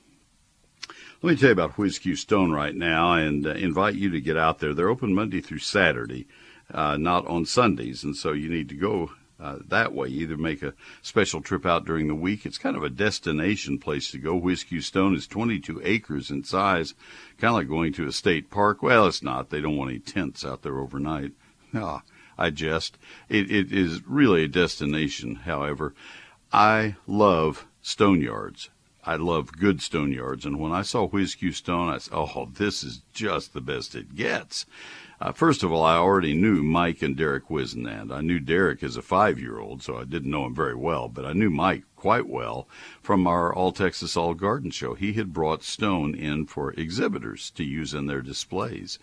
Let 1.23 1.31
me 1.31 1.37
tell 1.37 1.51
you 1.51 1.53
about 1.53 1.77
WhizQ 1.77 2.17
Stone 2.19 2.51
right 2.51 2.75
now 2.75 3.13
and 3.13 3.47
uh, 3.47 3.51
invite 3.51 3.95
you 3.95 4.11
to 4.11 4.21
get 4.21 4.37
out 4.37 4.59
there. 4.59 4.75
They're 4.75 4.89
open 4.89 5.15
Monday 5.15 5.41
through 5.41 5.61
Saturday 5.61 6.27
uh, 6.73 6.97
not 6.97 7.27
on 7.27 7.47
Sundays, 7.47 8.03
and 8.03 8.17
so 8.17 8.33
you 8.33 8.49
need 8.49 8.69
to 8.69 8.75
go 8.75 9.13
uh, 9.39 9.59
that 9.69 9.93
way. 9.93 10.09
Either 10.09 10.37
make 10.37 10.63
a 10.63 10.75
special 11.03 11.41
trip 11.41 11.65
out 11.65 11.85
during 11.85 12.09
the 12.09 12.15
week. 12.15 12.45
It's 12.45 12.59
kind 12.59 12.77
of 12.77 12.83
a 12.83 12.91
destination 12.91 13.79
place 13.79 14.11
to 14.11 14.19
go. 14.19 14.41
WhizQ 14.41 14.83
Stone 14.83 15.15
is 15.15 15.27
22 15.27 15.81
acres 15.85 16.31
in 16.31 16.45
size, 16.45 16.95
kind 17.39 17.51
of 17.51 17.57
like 17.57 17.69
going 17.69 17.93
to 17.95 18.07
a 18.07 18.13
state 18.13 18.51
park. 18.51 18.83
Well, 18.83 19.07
it's 19.07 19.23
not. 19.23 19.51
They 19.51 19.61
don't 19.61 19.77
want 19.77 19.91
any 19.91 20.01
tents 20.01 20.45
out 20.45 20.63
there 20.63 20.79
overnight. 20.79 21.33
Ah, 21.75 22.03
I 22.39 22.51
jest. 22.51 22.99
It, 23.29 23.51
it 23.51 23.73
is 23.73 24.07
really 24.07 24.45
a 24.45 24.49
destination. 24.49 25.37
However, 25.37 25.95
I 26.53 26.97
love 27.07 27.67
stone 27.83 28.21
yards. 28.21 28.71
I 29.05 29.15
love 29.15 29.53
good 29.53 29.81
stone 29.81 30.13
yards, 30.13 30.45
and 30.45 30.59
when 30.59 30.73
I 30.73 30.83
saw 30.83 31.09
WhizQ 31.09 31.55
Stone, 31.55 31.91
I 31.91 31.99
said, 31.99 32.13
"Oh, 32.13 32.49
this 32.53 32.83
is 32.83 33.03
just 33.13 33.55
the 33.55 33.61
best 33.61 33.95
it 33.95 34.17
gets." 34.17 34.67
Uh, 35.21 35.31
first 35.33 35.63
of 35.63 35.73
all, 35.73 35.85
I 35.85 35.97
already 35.97 36.35
knew 36.35 36.63
Mike 36.63 37.03
and 37.03 37.17
Derek 37.17 37.49
Wisnand. 37.49 38.13
I 38.13 38.21
knew 38.21 38.41
Derek 38.41 38.83
as 38.83 38.97
a 38.97 39.03
five 39.03 39.39
year 39.39 39.59
old, 39.61 39.83
so 39.83 39.97
I 39.97 40.05
didn't 40.05 40.31
know 40.31 40.45
him 40.45 40.55
very 40.55 40.75
well, 40.75 41.09
but 41.09 41.25
I 41.25 41.33
knew 41.33 41.51
Mike 41.51 41.85
quite 41.95 42.29
well 42.29 42.69
from 43.01 43.27
our 43.27 43.55
All 43.55 43.71
Texas 43.73 44.17
All 44.17 44.35
Garden 44.35 44.71
show. 44.71 44.95
He 44.95 45.13
had 45.13 45.33
brought 45.33 45.63
stone 45.63 46.15
in 46.15 46.45
for 46.47 46.73
exhibitors 46.73 47.51
to 47.53 47.65
use 47.65 47.95
in 47.95 48.07
their 48.07 48.21
displays. 48.21 48.99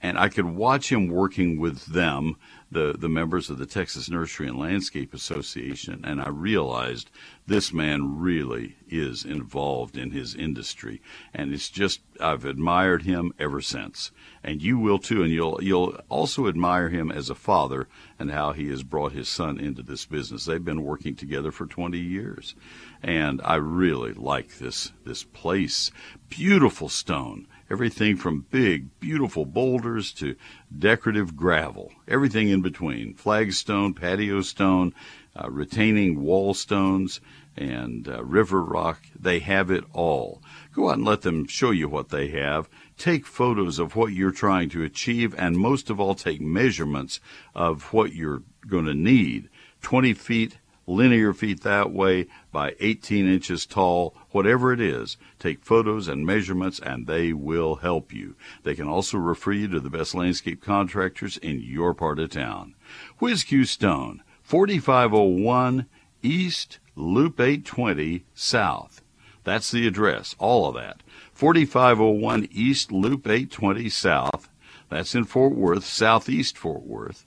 And 0.00 0.18
I 0.18 0.28
could 0.28 0.44
watch 0.44 0.92
him 0.92 1.08
working 1.08 1.58
with 1.58 1.86
them, 1.86 2.36
the, 2.70 2.94
the 2.96 3.08
members 3.08 3.50
of 3.50 3.58
the 3.58 3.66
Texas 3.66 4.08
Nursery 4.08 4.46
and 4.46 4.58
Landscape 4.58 5.12
Association, 5.12 6.04
and 6.04 6.20
I 6.20 6.28
realized 6.28 7.10
this 7.46 7.72
man 7.72 8.18
really 8.18 8.76
is 8.88 9.24
involved 9.24 9.96
in 9.96 10.10
his 10.10 10.34
industry. 10.34 11.00
And 11.34 11.52
it's 11.52 11.68
just, 11.68 12.00
I've 12.20 12.44
admired 12.44 13.02
him 13.02 13.32
ever 13.38 13.60
since 13.60 14.12
and 14.42 14.62
you 14.62 14.78
will 14.78 14.98
too, 14.98 15.22
and 15.22 15.32
you'll 15.32 15.58
you'll 15.62 15.98
also 16.08 16.48
admire 16.48 16.88
him 16.88 17.10
as 17.10 17.28
a 17.28 17.34
father 17.34 17.88
and 18.18 18.30
how 18.30 18.52
he 18.52 18.68
has 18.68 18.82
brought 18.82 19.12
his 19.12 19.28
son 19.28 19.58
into 19.58 19.82
this 19.82 20.06
business. 20.06 20.44
They've 20.44 20.64
been 20.64 20.84
working 20.84 21.14
together 21.14 21.50
for 21.50 21.66
20 21.66 21.98
years, 21.98 22.54
and 23.02 23.40
I 23.44 23.56
really 23.56 24.12
like 24.14 24.58
this 24.58 24.92
this 25.04 25.24
place. 25.24 25.90
Beautiful 26.28 26.88
stone, 26.88 27.46
everything 27.70 28.16
from 28.16 28.46
big, 28.50 28.98
beautiful 29.00 29.44
boulders 29.44 30.12
to 30.12 30.36
decorative 30.76 31.36
gravel, 31.36 31.92
everything 32.06 32.48
in 32.48 32.62
between. 32.62 33.14
Flagstone, 33.14 33.94
patio 33.94 34.40
stone, 34.40 34.94
uh, 35.36 35.50
retaining 35.50 36.22
wall 36.22 36.54
stones, 36.54 37.20
and 37.56 38.08
uh, 38.08 38.22
river 38.24 38.62
rock. 38.62 39.02
They 39.18 39.40
have 39.40 39.70
it 39.70 39.84
all. 39.92 40.42
Go 40.72 40.90
out 40.90 40.98
and 40.98 41.04
let 41.04 41.22
them 41.22 41.46
show 41.46 41.70
you 41.70 41.88
what 41.88 42.08
they 42.10 42.28
have 42.28 42.68
take 42.98 43.24
photos 43.24 43.78
of 43.78 43.96
what 43.96 44.12
you're 44.12 44.32
trying 44.32 44.68
to 44.70 44.82
achieve, 44.82 45.34
and 45.38 45.56
most 45.56 45.88
of 45.88 46.00
all, 46.00 46.14
take 46.14 46.40
measurements 46.40 47.20
of 47.54 47.92
what 47.92 48.12
you're 48.12 48.42
going 48.66 48.84
to 48.84 48.94
need. 48.94 49.48
20 49.80 50.12
feet, 50.14 50.58
linear 50.88 51.32
feet 51.32 51.62
that 51.62 51.92
way, 51.92 52.26
by 52.50 52.74
18 52.80 53.28
inches 53.28 53.66
tall, 53.66 54.16
whatever 54.30 54.72
it 54.72 54.80
is. 54.80 55.16
Take 55.38 55.64
photos 55.64 56.08
and 56.08 56.24
measurements, 56.24 56.80
and 56.80 57.06
they 57.06 57.32
will 57.32 57.76
help 57.76 58.12
you. 58.12 58.34
They 58.62 58.74
can 58.74 58.88
also 58.88 59.18
refer 59.18 59.52
you 59.52 59.68
to 59.68 59.80
the 59.80 59.90
best 59.90 60.14
landscape 60.14 60.62
contractors 60.62 61.36
in 61.36 61.60
your 61.60 61.94
part 61.94 62.18
of 62.18 62.30
town. 62.30 62.74
WhizQ 63.20 63.66
Stone, 63.66 64.22
4501 64.42 65.86
East 66.22 66.78
Loop 66.96 67.38
820 67.38 68.24
South. 68.34 69.02
That's 69.44 69.70
the 69.70 69.86
address, 69.86 70.34
all 70.38 70.68
of 70.68 70.74
that. 70.74 71.02
4501 71.32 72.48
East 72.50 72.90
Loop 72.90 73.26
820 73.26 73.88
South. 73.88 74.48
That's 74.88 75.14
in 75.14 75.24
Fort 75.24 75.54
Worth, 75.54 75.84
southeast 75.84 76.58
Fort 76.58 76.82
Worth. 76.82 77.26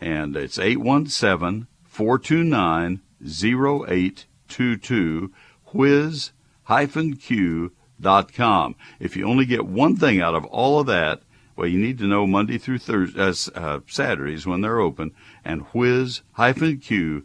And 0.00 0.36
it's 0.36 0.58
817 0.58 1.66
429 1.94 3.00
0822 3.22 5.32
whiz 5.72 6.32
q.com. 6.66 8.74
If 8.98 9.16
you 9.16 9.26
only 9.26 9.46
get 9.46 9.66
one 9.66 9.96
thing 9.96 10.20
out 10.20 10.34
of 10.34 10.44
all 10.46 10.80
of 10.80 10.86
that, 10.88 11.22
Well, 11.56 11.68
you 11.68 11.78
need 11.78 11.98
to 11.98 12.06
know 12.06 12.26
Monday 12.26 12.58
through 12.58 12.78
Thursday, 12.78 13.20
uh, 13.20 13.32
uh, 13.54 13.78
Saturdays 13.86 14.44
when 14.44 14.60
they're 14.60 14.80
open, 14.80 15.12
and 15.44 15.62
whiz-q.com. 15.72 17.22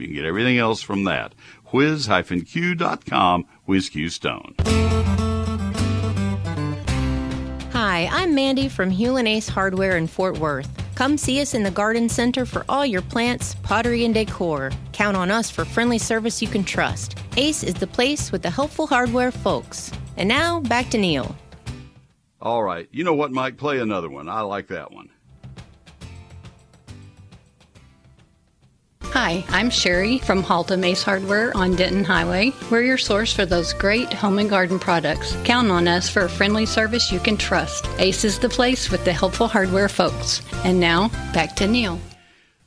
You 0.00 0.06
can 0.06 0.14
get 0.14 0.24
everything 0.26 0.58
else 0.58 0.82
from 0.82 1.04
that. 1.04 1.34
whiz-q.com, 1.72 3.46
Whiz 3.64 3.88
Q 3.88 4.10
Stone. 4.10 4.54
Hi, 7.72 8.06
I'm 8.12 8.34
Mandy 8.34 8.68
from 8.68 8.90
Hulen 8.90 9.26
Ace 9.26 9.48
Hardware 9.48 9.96
in 9.96 10.08
Fort 10.08 10.36
Worth. 10.36 10.68
Come 10.98 11.16
see 11.16 11.40
us 11.40 11.54
in 11.54 11.62
the 11.62 11.70
Garden 11.70 12.08
Center 12.08 12.44
for 12.44 12.64
all 12.68 12.84
your 12.84 13.02
plants, 13.02 13.54
pottery, 13.62 14.04
and 14.04 14.12
decor. 14.12 14.72
Count 14.90 15.16
on 15.16 15.30
us 15.30 15.48
for 15.48 15.64
friendly 15.64 15.96
service 15.96 16.42
you 16.42 16.48
can 16.48 16.64
trust. 16.64 17.16
Ace 17.36 17.62
is 17.62 17.74
the 17.74 17.86
place 17.86 18.32
with 18.32 18.42
the 18.42 18.50
helpful 18.50 18.88
hardware 18.88 19.30
folks. 19.30 19.92
And 20.16 20.28
now, 20.28 20.58
back 20.58 20.90
to 20.90 20.98
Neil. 20.98 21.36
All 22.42 22.64
right. 22.64 22.88
You 22.90 23.04
know 23.04 23.14
what, 23.14 23.30
Mike? 23.30 23.56
Play 23.56 23.78
another 23.78 24.10
one. 24.10 24.28
I 24.28 24.40
like 24.40 24.66
that 24.68 24.90
one. 24.90 25.08
Hi, 29.12 29.42
I'm 29.48 29.70
Sherry 29.70 30.18
from 30.18 30.44
Haltom 30.44 30.84
Ace 30.84 31.02
Hardware 31.02 31.56
on 31.56 31.74
Denton 31.74 32.04
Highway. 32.04 32.52
We're 32.70 32.82
your 32.82 32.98
source 32.98 33.32
for 33.32 33.46
those 33.46 33.72
great 33.72 34.12
home 34.12 34.38
and 34.38 34.50
garden 34.50 34.78
products. 34.78 35.34
Count 35.44 35.70
on 35.70 35.88
us 35.88 36.10
for 36.10 36.26
a 36.26 36.28
friendly 36.28 36.66
service 36.66 37.10
you 37.10 37.18
can 37.18 37.38
trust. 37.38 37.88
Ace 37.98 38.22
is 38.22 38.38
the 38.38 38.50
place 38.50 38.90
with 38.90 39.06
the 39.06 39.12
helpful 39.14 39.48
hardware 39.48 39.88
folks. 39.88 40.42
And 40.62 40.78
now, 40.78 41.08
back 41.32 41.56
to 41.56 41.66
Neil. 41.66 41.98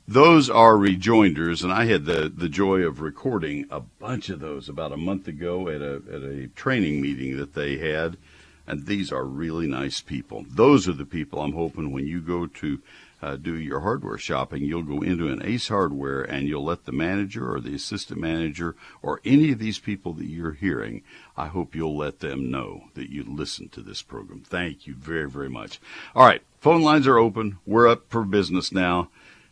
Those 0.08 0.50
are 0.50 0.78
rejoinders, 0.78 1.64
and 1.64 1.72
I 1.72 1.86
had 1.86 2.06
the, 2.06 2.34
the 2.36 2.50
joy 2.50 2.82
of 2.82 3.02
recording 3.02 3.68
a 3.70 3.80
bunch 3.80 4.30
of 4.30 4.40
those 4.40 4.68
about 4.68 4.92
a 4.92 4.98
month 4.98 5.28
ago 5.28 5.70
at 5.70 5.82
a, 5.82 6.02
at 6.12 6.24
a 6.24 6.48
training 6.56 7.02
meeting 7.02 7.38
that 7.38 7.54
they 7.54 7.78
had. 7.78 8.18
And 8.66 8.88
these 8.88 9.12
are 9.12 9.26
really 9.26 9.68
nice 9.68 10.02
people. 10.02 10.46
Those 10.50 10.88
are 10.88 10.94
the 10.94 11.06
people 11.06 11.40
I'm 11.40 11.54
hoping 11.54 11.92
when 11.92 12.08
you 12.08 12.20
go 12.20 12.48
to 12.48 12.82
uh, 13.22 13.36
do 13.36 13.56
your 13.56 13.82
hardware 13.82 14.18
shopping, 14.18 14.64
you'll 14.64 14.82
go 14.82 15.02
into 15.02 15.28
an 15.28 15.42
Ace 15.46 15.68
Hardware 15.68 16.22
and 16.22 16.48
you'll 16.48 16.64
let 16.64 16.86
the 16.86 16.92
manager 16.92 17.54
or 17.54 17.60
the 17.60 17.76
assistant 17.76 18.20
manager 18.20 18.76
or 19.02 19.22
any 19.24 19.52
of 19.52 19.60
these 19.60 19.80
people 19.80 20.14
that 20.14 20.26
you're 20.26 20.54
hearing, 20.54 21.04
I 21.38 21.48
hope 21.48 21.76
you'll 21.76 21.98
let 21.98 22.20
them 22.20 22.50
know 22.50 22.86
that 22.96 23.12
you 23.12 23.24
listened 23.24 23.72
to 23.74 23.82
this 23.82 24.02
program. 24.02 24.42
Thank 24.42 24.88
you 24.88 24.96
very, 24.96 25.30
very 25.30 25.50
much. 25.50 25.80
All 26.16 26.26
right, 26.26 26.42
phone 26.60 26.82
lines 26.82 27.08
are 27.08 27.18
open. 27.18 27.60
We're 27.66 27.88
up 27.88 28.10
for 28.10 28.24
business 28.24 28.72
now. 28.72 29.10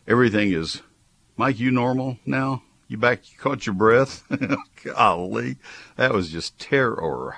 Everything 0.08 0.52
is, 0.52 0.82
Mike, 1.38 1.60
you 1.60 1.70
normal 1.70 2.18
now? 2.26 2.64
You 2.88 2.98
back? 2.98 3.32
You 3.32 3.38
caught 3.38 3.68
your 3.68 3.76
breath? 3.76 4.24
Golly, 4.84 5.58
that 5.96 6.12
was 6.12 6.32
just 6.32 6.58
terror, 6.58 7.38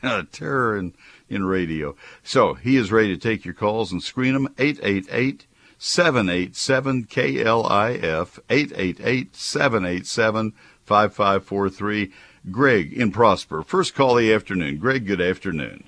terror 0.30 0.78
in, 0.78 0.94
in 1.28 1.44
radio. 1.44 1.96
So 2.22 2.54
he 2.54 2.76
is 2.76 2.92
ready 2.92 3.08
to 3.08 3.20
take 3.20 3.44
your 3.44 3.54
calls 3.54 3.90
and 3.90 4.00
screen 4.00 4.34
them. 4.34 4.54
888 4.58 5.46
787 5.84 7.06
KLIF 7.06 8.38
888 8.48 9.34
787 9.34 10.52
5543. 10.84 12.12
Greg 12.52 12.92
in 12.92 13.10
Prosper. 13.10 13.64
First 13.64 13.92
call 13.96 14.16
of 14.16 14.22
the 14.22 14.32
afternoon. 14.32 14.78
Greg, 14.78 15.08
good 15.08 15.20
afternoon. 15.20 15.82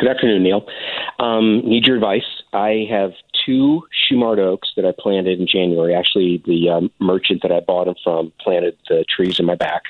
Good 0.00 0.08
afternoon, 0.08 0.42
Neil. 0.42 0.66
Um, 1.20 1.60
need 1.60 1.86
your 1.86 1.94
advice. 1.94 2.26
I 2.52 2.88
have 2.90 3.12
two 3.46 3.82
Shumard 3.94 4.38
oaks 4.38 4.72
that 4.74 4.84
I 4.84 4.90
planted 4.98 5.38
in 5.38 5.46
January. 5.46 5.94
Actually, 5.94 6.42
the 6.44 6.68
um, 6.68 6.90
merchant 6.98 7.42
that 7.42 7.52
I 7.52 7.60
bought 7.60 7.84
them 7.84 7.94
from 8.02 8.32
planted 8.40 8.76
the 8.88 9.04
trees 9.08 9.38
in 9.38 9.46
my 9.46 9.54
back. 9.54 9.84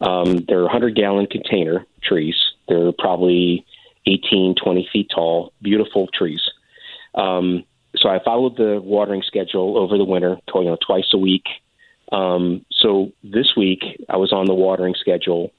Um, 0.00 0.46
they're 0.48 0.62
100 0.62 0.96
gallon 0.96 1.26
container 1.26 1.84
trees. 2.02 2.36
They're 2.68 2.92
probably 2.92 3.66
18, 4.06 4.54
20 4.54 4.88
feet 4.90 5.10
tall, 5.14 5.52
beautiful 5.60 6.08
trees. 6.14 6.40
Um, 7.14 7.64
so 7.96 8.08
I 8.08 8.22
followed 8.24 8.56
the 8.56 8.80
watering 8.82 9.22
schedule 9.26 9.76
over 9.76 9.98
the 9.98 10.04
winter, 10.04 10.36
you 10.54 10.64
know, 10.64 10.78
twice 10.84 11.06
a 11.12 11.18
week. 11.18 11.44
Um, 12.10 12.64
so 12.70 13.12
this 13.22 13.52
week 13.56 13.80
I 14.08 14.16
was 14.16 14.32
on 14.32 14.46
the 14.46 14.54
watering 14.54 14.94
schedule, 14.98 15.52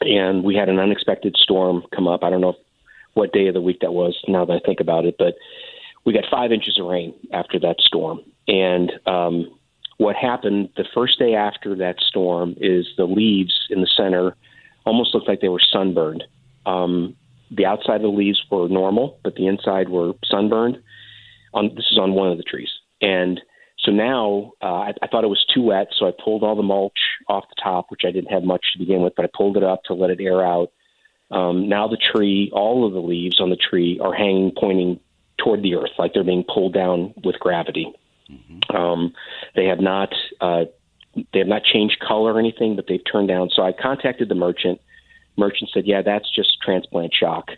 and 0.00 0.44
we 0.44 0.54
had 0.54 0.68
an 0.68 0.78
unexpected 0.78 1.36
storm 1.36 1.82
come 1.94 2.08
up. 2.08 2.22
I 2.22 2.30
don't 2.30 2.40
know 2.40 2.56
what 3.14 3.32
day 3.32 3.48
of 3.48 3.54
the 3.54 3.60
week 3.60 3.80
that 3.80 3.92
was. 3.92 4.18
Now 4.28 4.44
that 4.44 4.54
I 4.54 4.66
think 4.66 4.80
about 4.80 5.04
it, 5.04 5.16
but 5.18 5.34
we 6.04 6.12
got 6.12 6.24
five 6.30 6.52
inches 6.52 6.78
of 6.78 6.86
rain 6.86 7.14
after 7.32 7.58
that 7.60 7.76
storm. 7.80 8.20
And 8.48 8.92
um, 9.06 9.58
what 9.98 10.16
happened 10.16 10.70
the 10.76 10.84
first 10.94 11.18
day 11.18 11.34
after 11.34 11.74
that 11.76 11.96
storm 12.00 12.54
is 12.58 12.86
the 12.96 13.04
leaves 13.04 13.66
in 13.70 13.80
the 13.80 13.88
center 13.96 14.36
almost 14.84 15.14
looked 15.14 15.28
like 15.28 15.40
they 15.40 15.48
were 15.48 15.62
sunburned. 15.72 16.24
Um, 16.66 17.16
the 17.50 17.66
outside 17.66 17.96
of 17.96 18.02
the 18.02 18.08
leaves 18.08 18.42
were 18.50 18.68
normal, 18.68 19.18
but 19.22 19.36
the 19.36 19.46
inside 19.46 19.90
were 19.90 20.12
sunburned 20.24 20.82
on 21.54 21.74
this 21.74 21.86
is 21.90 21.98
on 21.98 22.14
one 22.14 22.30
of 22.30 22.38
the 22.38 22.44
trees, 22.44 22.70
and 23.00 23.40
so 23.78 23.90
now 23.90 24.52
uh, 24.62 24.66
I, 24.66 24.92
I 25.02 25.06
thought 25.08 25.24
it 25.24 25.28
was 25.28 25.44
too 25.52 25.62
wet, 25.62 25.88
so 25.96 26.06
I 26.06 26.12
pulled 26.12 26.42
all 26.42 26.54
the 26.54 26.62
mulch 26.62 26.98
off 27.28 27.44
the 27.48 27.60
top, 27.62 27.86
which 27.90 28.02
I 28.06 28.12
didn't 28.12 28.30
have 28.30 28.44
much 28.44 28.64
to 28.72 28.78
begin 28.78 29.02
with, 29.02 29.14
but 29.16 29.24
I 29.24 29.28
pulled 29.36 29.56
it 29.56 29.64
up 29.64 29.82
to 29.84 29.94
let 29.94 30.10
it 30.10 30.20
air 30.20 30.44
out. 30.44 30.70
Um, 31.30 31.68
now 31.68 31.88
the 31.88 31.96
tree, 31.96 32.50
all 32.52 32.86
of 32.86 32.92
the 32.92 33.00
leaves 33.00 33.40
on 33.40 33.50
the 33.50 33.56
tree 33.56 33.98
are 34.00 34.14
hanging, 34.14 34.52
pointing 34.56 35.00
toward 35.38 35.62
the 35.62 35.74
earth, 35.74 35.90
like 35.98 36.12
they're 36.14 36.24
being 36.24 36.44
pulled 36.44 36.74
down 36.74 37.14
with 37.24 37.38
gravity. 37.40 37.92
Mm-hmm. 38.30 38.76
Um, 38.76 39.14
they 39.56 39.64
have 39.66 39.80
not 39.80 40.14
uh, 40.40 40.64
they 41.32 41.40
have 41.40 41.48
not 41.48 41.64
changed 41.64 41.98
color 42.00 42.34
or 42.34 42.38
anything, 42.38 42.76
but 42.76 42.86
they've 42.88 43.02
turned 43.10 43.28
down. 43.28 43.50
So 43.54 43.62
I 43.62 43.72
contacted 43.72 44.28
the 44.28 44.34
merchant. 44.34 44.80
Merchant 45.36 45.70
said, 45.72 45.86
"Yeah, 45.86 46.02
that's 46.02 46.30
just 46.34 46.60
transplant 46.62 47.12
shock." 47.14 47.50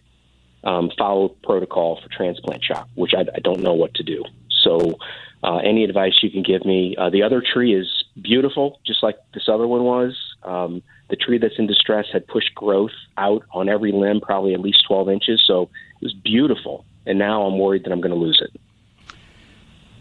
Um, 0.65 0.91
follow 0.99 1.29
protocol 1.29 2.01
for 2.03 2.09
transplant 2.09 2.65
shock, 2.65 2.89
which 2.95 3.13
I, 3.17 3.23
I 3.35 3.41
don't 3.41 3.61
know 3.61 3.75
what 3.75 3.95
to 3.95 4.03
do. 4.03 4.25
So, 4.63 4.99
uh, 5.43 5.59
any 5.59 5.85
advice 5.85 6.15
you 6.23 6.31
can 6.31 6.43
give 6.43 6.65
me? 6.65 6.97
Uh, 6.97 7.11
the 7.11 7.23
other 7.23 7.43
tree 7.43 7.75
is 7.75 8.05
beautiful, 8.21 8.81
just 8.87 9.03
like 9.03 9.17
this 9.35 9.49
other 9.49 9.67
one 9.67 9.85
was. 9.85 10.17
Um, 10.43 10.83
the 11.11 11.17
tree 11.17 11.39
that's 11.39 11.59
in 11.59 11.67
distress 11.67 12.07
had 12.13 12.27
pushed 12.27 12.55
growth 12.55 12.93
out 13.19 13.45
on 13.53 13.69
every 13.69 13.93
limb, 13.93 14.21
probably 14.21 14.55
at 14.55 14.61
least 14.61 14.85
12 14.89 15.11
inches. 15.11 15.45
So 15.47 15.69
it 16.01 16.03
was 16.03 16.15
beautiful. 16.15 16.87
And 17.05 17.19
now 17.19 17.43
I'm 17.43 17.59
worried 17.59 17.85
that 17.85 17.93
I'm 17.93 18.01
going 18.01 18.15
to 18.15 18.19
lose 18.19 18.43
it. 18.43 18.59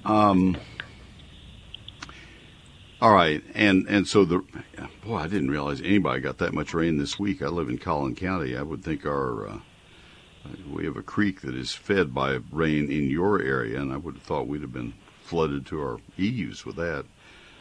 Um, 0.05 0.57
all 3.01 3.13
right, 3.13 3.43
and 3.53 3.87
and 3.87 4.07
so 4.07 4.25
the 4.25 4.41
boy, 5.05 5.17
I 5.17 5.27
didn't 5.27 5.51
realize 5.51 5.81
anybody 5.81 6.21
got 6.21 6.37
that 6.39 6.53
much 6.53 6.73
rain 6.73 6.97
this 6.97 7.19
week. 7.19 7.41
I 7.41 7.47
live 7.47 7.69
in 7.69 7.77
Collin 7.77 8.15
County. 8.15 8.55
I 8.55 8.61
would 8.61 8.83
think 8.83 9.05
our 9.05 9.47
uh, 9.47 9.59
we 10.71 10.85
have 10.85 10.97
a 10.97 11.03
creek 11.03 11.41
that 11.41 11.55
is 11.55 11.73
fed 11.73 12.13
by 12.13 12.39
rain 12.51 12.91
in 12.91 13.09
your 13.09 13.41
area, 13.41 13.79
and 13.79 13.93
I 13.93 13.97
would 13.97 14.15
have 14.15 14.23
thought 14.23 14.47
we'd 14.47 14.61
have 14.61 14.73
been 14.73 14.93
flooded 15.23 15.65
to 15.67 15.81
our 15.81 15.97
eaves 16.17 16.65
with 16.65 16.75
that. 16.75 17.05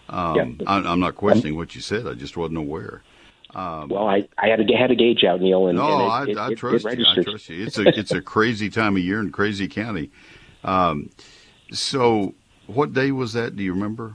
Um, 0.08 0.58
yeah. 0.60 0.66
I, 0.66 0.92
am 0.92 1.00
not 1.00 1.14
questioning 1.14 1.56
what 1.56 1.74
you 1.74 1.80
said. 1.80 2.06
I 2.06 2.14
just 2.14 2.36
wasn't 2.36 2.58
aware. 2.58 3.02
Um, 3.54 3.88
well, 3.88 4.08
I, 4.08 4.26
I 4.38 4.48
had 4.48 4.60
a 4.60 4.76
had 4.76 4.90
a 4.90 4.94
gauge 4.94 5.24
out, 5.24 5.40
Neil, 5.40 5.66
and, 5.66 5.76
no, 5.76 6.10
and 6.10 6.28
it, 6.28 6.38
I, 6.38 6.46
it, 6.48 6.52
I 6.52 6.54
trust 6.54 6.86
it, 6.86 6.98
you. 6.98 7.04
I 7.06 7.22
trust 7.22 7.48
you. 7.48 7.66
It's 7.66 7.78
a 7.78 7.86
it's 7.88 8.12
a 8.12 8.22
crazy 8.34 8.70
time 8.70 8.96
of 8.96 9.02
year 9.02 9.20
in 9.20 9.30
crazy 9.30 9.68
county. 9.68 10.10
Um, 10.64 11.10
so, 11.70 12.34
what 12.66 12.94
day 12.94 13.12
was 13.12 13.34
that? 13.34 13.56
Do 13.56 13.62
you 13.62 13.74
remember? 13.74 14.14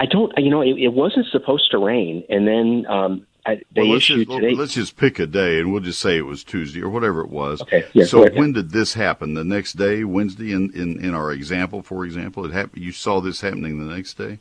I 0.00 0.06
don't. 0.06 0.32
You 0.36 0.50
know, 0.50 0.60
it, 0.60 0.76
it 0.76 0.92
wasn't 0.92 1.26
supposed 1.30 1.70
to 1.70 1.78
rain, 1.78 2.24
and 2.28 2.48
then 2.48 2.84
um, 2.88 3.26
I, 3.46 3.60
well, 3.76 3.88
let's 3.88 4.06
just, 4.06 4.30
today. 4.30 4.54
Let's 4.54 4.74
just 4.74 4.96
pick 4.96 5.18
a 5.18 5.26
day, 5.26 5.58
and 5.60 5.70
we'll 5.70 5.82
just 5.82 6.00
say 6.00 6.16
it 6.16 6.26
was 6.26 6.42
Tuesday 6.44 6.80
or 6.80 6.88
whatever 6.88 7.20
it 7.20 7.28
was. 7.28 7.60
Okay. 7.60 7.84
Yeah, 7.92 8.06
so 8.06 8.26
when 8.30 8.52
did 8.52 8.70
this 8.70 8.94
happen? 8.94 9.34
The 9.34 9.44
next 9.44 9.74
day, 9.74 10.02
Wednesday, 10.04 10.52
in, 10.52 10.72
in, 10.74 11.04
in 11.04 11.14
our 11.14 11.30
example, 11.30 11.82
for 11.82 12.06
example, 12.06 12.46
it 12.46 12.52
happened. 12.52 12.82
You 12.82 12.92
saw 12.92 13.20
this 13.20 13.42
happening 13.42 13.86
the 13.86 13.94
next 13.94 14.14
day. 14.14 14.38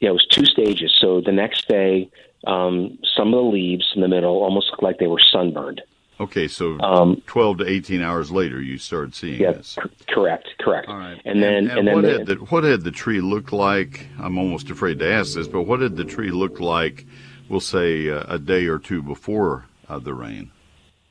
Yeah, 0.00 0.10
it 0.10 0.12
was 0.12 0.26
two 0.26 0.44
stages. 0.44 0.94
So 1.00 1.22
the 1.22 1.32
next 1.32 1.66
day, 1.68 2.10
um, 2.46 2.98
some 3.16 3.28
of 3.28 3.44
the 3.44 3.50
leaves 3.50 3.90
in 3.94 4.02
the 4.02 4.08
middle 4.08 4.42
almost 4.42 4.68
looked 4.70 4.82
like 4.82 4.98
they 4.98 5.06
were 5.06 5.22
sunburned. 5.32 5.80
Okay, 6.20 6.46
so 6.46 6.78
um, 6.80 7.22
twelve 7.26 7.58
to 7.58 7.66
eighteen 7.66 8.02
hours 8.02 8.30
later, 8.30 8.60
you 8.60 8.78
started 8.78 9.14
seeing 9.14 9.40
yeah, 9.40 9.52
this. 9.52 9.76
correct, 10.08 10.50
correct. 10.60 10.88
All 10.88 10.98
right, 10.98 11.20
and 11.24 11.42
then 11.42 11.54
and, 11.54 11.70
and, 11.70 11.88
and 11.88 11.96
what 11.96 12.02
then 12.02 12.18
had 12.18 12.26
the, 12.26 12.34
what 12.34 12.64
had 12.64 12.82
the 12.82 12.90
tree 12.90 13.20
look 13.20 13.50
like? 13.50 14.06
I'm 14.20 14.38
almost 14.38 14.70
afraid 14.70 14.98
to 15.00 15.10
ask 15.10 15.34
this, 15.34 15.48
but 15.48 15.62
what 15.62 15.80
did 15.80 15.96
the 15.96 16.04
tree 16.04 16.30
look 16.30 16.60
like 16.60 17.06
we'll 17.48 17.60
say 17.60 18.08
uh, 18.08 18.24
a 18.28 18.38
day 18.38 18.66
or 18.66 18.78
two 18.78 19.02
before 19.02 19.66
uh, 19.88 19.98
the 19.98 20.14
rain. 20.14 20.50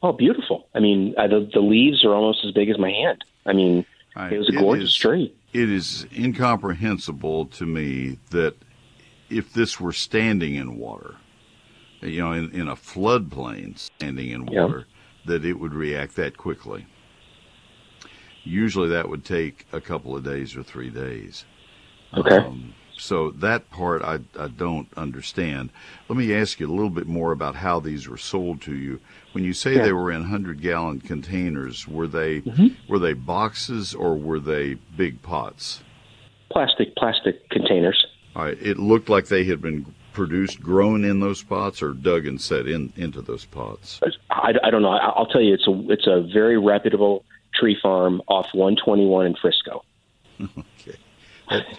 Oh, 0.03 0.13
beautiful! 0.13 0.67
I 0.73 0.79
mean, 0.79 1.13
uh, 1.17 1.27
the 1.27 1.49
the 1.53 1.59
leaves 1.59 2.03
are 2.03 2.13
almost 2.13 2.43
as 2.45 2.51
big 2.51 2.69
as 2.69 2.79
my 2.79 2.91
hand. 2.91 3.23
I 3.45 3.53
mean, 3.53 3.85
right. 4.15 4.33
it 4.33 4.37
was 4.39 4.49
a 4.49 4.53
gorgeous 4.53 4.89
is, 4.89 4.95
tree. 4.95 5.33
It 5.53 5.69
is 5.69 6.07
incomprehensible 6.17 7.47
to 7.47 7.65
me 7.65 8.17
that 8.31 8.55
if 9.29 9.53
this 9.53 9.79
were 9.79 9.93
standing 9.93 10.55
in 10.55 10.77
water, 10.77 11.15
you 12.01 12.19
know, 12.19 12.31
in, 12.31 12.51
in 12.51 12.67
a 12.67 12.75
floodplain 12.75 13.77
standing 13.77 14.29
in 14.29 14.45
water, 14.45 14.85
yeah. 14.87 15.33
that 15.33 15.45
it 15.45 15.53
would 15.53 15.73
react 15.73 16.15
that 16.15 16.37
quickly. 16.37 16.87
Usually, 18.43 18.89
that 18.89 19.07
would 19.07 19.23
take 19.23 19.67
a 19.71 19.79
couple 19.79 20.15
of 20.15 20.23
days 20.23 20.55
or 20.55 20.63
three 20.63 20.89
days. 20.89 21.45
Okay. 22.17 22.37
Um, 22.37 22.73
so 23.01 23.31
that 23.31 23.69
part 23.71 24.03
I, 24.03 24.19
I 24.39 24.47
don't 24.47 24.87
understand. 24.95 25.71
Let 26.07 26.17
me 26.17 26.33
ask 26.35 26.59
you 26.59 26.67
a 26.67 26.71
little 26.71 26.91
bit 26.91 27.07
more 27.07 27.31
about 27.31 27.55
how 27.55 27.79
these 27.79 28.07
were 28.07 28.17
sold 28.17 28.61
to 28.61 28.75
you. 28.75 28.99
When 29.31 29.43
you 29.43 29.53
say 29.53 29.77
they 29.77 29.91
were 29.91 30.11
in 30.11 30.23
hundred 30.25 30.61
gallon 30.61 30.99
containers, 31.01 31.87
were 31.87 32.07
they 32.07 32.41
Mhm. 32.41 32.75
were 32.87 32.99
they 32.99 33.13
boxes 33.13 33.95
or 33.95 34.15
were 34.15 34.39
they 34.39 34.75
big 34.95 35.21
pots? 35.23 35.81
Plastic 36.51 36.95
plastic 36.95 37.49
containers. 37.49 38.05
All 38.35 38.43
right. 38.43 38.57
It 38.61 38.77
looked 38.77 39.09
like 39.09 39.27
they 39.27 39.45
had 39.45 39.61
been 39.61 39.85
produced, 40.13 40.61
grown 40.61 41.03
in 41.03 41.21
those 41.21 41.41
pots, 41.41 41.81
or 41.81 41.93
dug 41.93 42.27
and 42.27 42.39
set 42.39 42.67
in 42.67 42.93
into 42.97 43.21
those 43.21 43.45
pots. 43.45 43.99
I, 44.29 44.53
I 44.63 44.69
don't 44.69 44.81
know. 44.83 44.89
I, 44.89 45.07
I'll 45.15 45.25
tell 45.25 45.41
you, 45.41 45.53
it's 45.55 45.67
a 45.67 45.91
it's 45.91 46.05
a 46.07 46.21
very 46.31 46.57
reputable 46.59 47.25
tree 47.59 47.77
farm 47.81 48.21
off 48.27 48.47
121 48.53 49.25
in 49.25 49.35
Frisco. 49.41 49.83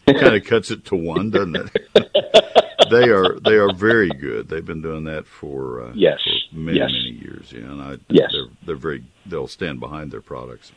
That 0.07 0.19
kind 0.21 0.35
of 0.37 0.45
cuts 0.45 0.71
it 0.71 0.85
to 0.87 0.97
one, 0.97 1.31
doesn't 1.31 1.57
it? 1.57 1.73
they 2.91 3.09
are 3.09 3.39
they 3.41 3.55
are 3.55 3.73
very 3.73 4.09
good. 4.11 4.49
They've 4.49 4.65
been 4.65 4.83
doing 4.83 5.05
that 5.05 5.27
for 5.27 5.83
uh, 5.83 5.93
Yes. 5.95 6.21
for 6.51 6.57
many 6.57 6.79
Yes. 6.79 6.93
many 6.93 7.11
years. 7.11 7.53
Yeah, 7.53 7.71
and 7.71 7.83
I, 7.83 7.97
Yes. 8.09 8.31
they're 8.33 8.47
they're 8.67 8.77
very 8.77 9.05
they'll 9.27 9.49
stand 9.49 9.81
behind 9.81 10.11
their 10.11 10.21
products. 10.21 10.73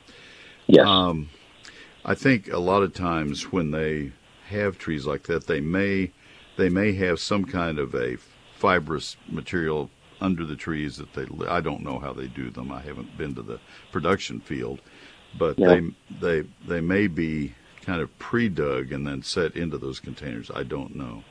Yes. 0.68 0.86
Um, 0.88 1.30
I 2.06 2.16
think 2.16 2.52
a 2.52 2.60
lot 2.60 2.84
of 2.84 2.94
times 2.94 3.52
when 3.52 3.72
they 3.72 4.12
have 4.50 4.78
trees 4.78 5.06
like 5.06 5.24
that, 5.24 5.48
they 5.48 5.60
may 5.60 6.12
they 6.58 6.70
may 6.70 6.94
have 6.94 7.20
some 7.20 7.46
kind 7.46 7.80
of 7.80 7.94
a 7.96 8.18
fibrous 8.58 9.18
material 9.28 9.90
under 10.22 10.46
the 10.46 10.56
trees 10.56 10.96
that 10.98 11.14
they. 11.14 11.26
I 11.48 11.60
don't 11.60 11.84
know 11.84 12.00
how 12.00 12.14
they 12.14 12.28
do 12.28 12.50
them. 12.50 12.72
I 12.72 12.82
haven't 12.82 13.18
been 13.18 13.36
to 13.36 13.42
the 13.42 13.60
production 13.92 14.40
field, 14.40 14.80
but 15.38 15.60
Yeah. 15.60 15.68
they 15.68 16.42
they 16.42 16.48
they 16.68 16.82
may 16.82 17.08
be 17.08 17.54
kind 17.86 18.02
of 18.02 18.18
pre-dug 18.20 18.92
and 18.92 19.06
then 19.06 19.22
set 19.22 19.56
into 19.56 19.78
those 19.78 20.00
containers. 20.00 20.50
I 20.54 20.64
don't 20.64 20.96
know, 20.96 21.24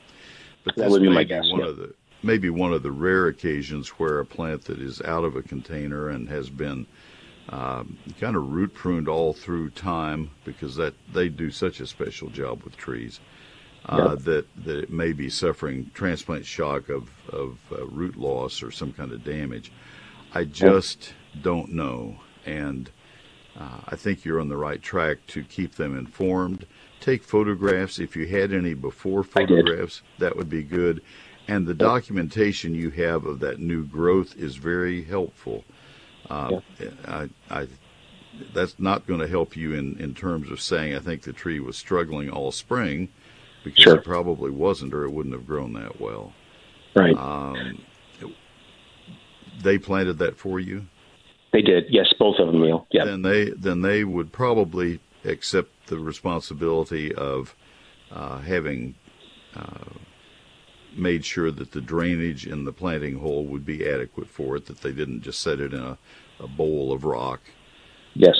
but 0.63 0.75
That 0.75 0.83
this 0.83 0.91
would 0.91 1.01
be 1.01 1.09
my 1.09 1.23
guess, 1.23 1.49
one 1.51 1.61
yeah. 1.61 1.67
of 1.67 1.77
the 1.77 1.93
maybe 2.23 2.49
one 2.49 2.73
of 2.73 2.81
the 2.81 2.91
rare 2.91 3.27
occasions 3.27 3.89
where 3.89 4.19
a 4.19 4.25
plant 4.25 4.65
that 4.65 4.79
is 4.79 5.01
out 5.01 5.23
of 5.23 5.35
a 5.35 5.43
container 5.43 6.09
and 6.09 6.27
has 6.29 6.49
been 6.49 6.87
um, 7.49 7.97
kind 8.19 8.35
of 8.35 8.51
root 8.51 8.73
pruned 8.73 9.07
all 9.07 9.31
through 9.33 9.69
time 9.69 10.31
because 10.45 10.75
that 10.77 10.95
they 11.13 11.29
do 11.29 11.51
such 11.51 11.79
a 11.79 11.85
special 11.85 12.29
job 12.29 12.63
with 12.63 12.75
trees 12.77 13.19
uh, 13.87 14.15
Yep. 14.15 14.19
that 14.23 14.45
that 14.65 14.77
it 14.83 14.89
may 14.89 15.11
be 15.11 15.29
suffering 15.29 15.91
transplant 15.93 16.45
shock 16.45 16.89
of 16.89 17.09
of 17.29 17.59
uh, 17.71 17.85
root 17.85 18.17
loss 18.17 18.63
or 18.63 18.71
some 18.71 18.91
kind 18.93 19.11
of 19.11 19.23
damage. 19.23 19.71
I 20.33 20.43
just 20.45 21.13
don't 21.41 21.71
know, 21.73 22.17
and 22.45 22.89
uh, 23.59 23.79
I 23.87 23.95
think 23.95 24.25
you're 24.25 24.41
on 24.41 24.49
the 24.49 24.57
right 24.57 24.81
track 24.81 25.17
to 25.27 25.43
keep 25.43 25.75
them 25.75 25.97
informed. 25.97 26.65
Take 26.99 27.23
photographs 27.23 27.99
if 27.99 28.15
you 28.15 28.25
had 28.27 28.51
any 28.53 28.73
before 28.73 29.23
photographs. 29.23 30.01
That 30.19 30.35
would 30.35 30.49
be 30.49 30.63
good. 30.63 31.01
And 31.47 31.67
the 31.67 31.73
documentation 31.75 32.73
you 32.73 32.89
have 32.91 33.25
of 33.25 33.39
that 33.41 33.59
new 33.59 33.83
growth 33.85 34.35
is 34.35 34.55
very 34.55 35.03
helpful. 35.03 35.63
Uh, 36.29 36.59
I, 37.07 37.29
I, 37.51 37.67
that's 38.53 38.79
not 38.79 39.05
going 39.05 39.19
to 39.19 39.27
help 39.27 39.55
you 39.55 39.73
in, 39.73 39.97
in 39.99 40.15
terms 40.15 40.49
of 40.49 40.59
saying 40.59 40.95
I 40.95 40.99
think 40.99 41.21
the 41.21 41.33
tree 41.33 41.59
was 41.59 41.77
struggling 41.77 42.29
all 42.31 42.51
spring 42.51 43.09
because 43.63 43.83
Sure. 43.83 43.95
it 43.97 44.03
probably 44.03 44.49
wasn't 44.51 44.93
or 44.93 45.03
it 45.03 45.11
wouldn't 45.11 45.35
have 45.35 45.45
grown 45.45 45.73
that 45.73 46.01
well. 46.01 46.33
Right. 46.95 47.15
Um, 47.15 47.79
they 49.61 49.77
planted 49.77 50.17
that 50.19 50.37
for 50.37 50.59
you? 50.59 50.87
They 51.55 51.61
did. 51.61 51.85
Yes, 51.89 52.13
both 52.19 52.35
of 52.37 52.47
them, 52.47 52.61
Neil. 52.61 52.85
Yeah. 52.91 53.05
Then 53.05 53.21
they 53.21 53.49
then 53.51 53.81
they 53.81 54.03
would 54.03 54.33
probably 54.33 54.99
accept 55.23 55.87
the 55.87 55.97
responsibility 55.97 57.15
of 57.15 57.55
uh, 58.11 58.39
having 58.39 58.95
uh, 59.55 59.93
made 60.97 61.23
sure 61.23 61.51
that 61.51 61.71
the 61.71 61.79
drainage 61.79 62.45
in 62.45 62.65
the 62.65 62.73
planting 62.73 63.19
hole 63.19 63.45
would 63.45 63.65
be 63.65 63.87
adequate 63.89 64.27
for 64.27 64.57
it. 64.57 64.65
That 64.65 64.81
they 64.81 64.91
didn't 64.91 65.21
just 65.21 65.39
set 65.39 65.61
it 65.61 65.73
in 65.73 65.79
a, 65.79 65.97
a 66.41 66.47
bowl 66.47 66.91
of 66.91 67.05
rock. 67.05 67.39
Yes. 68.15 68.35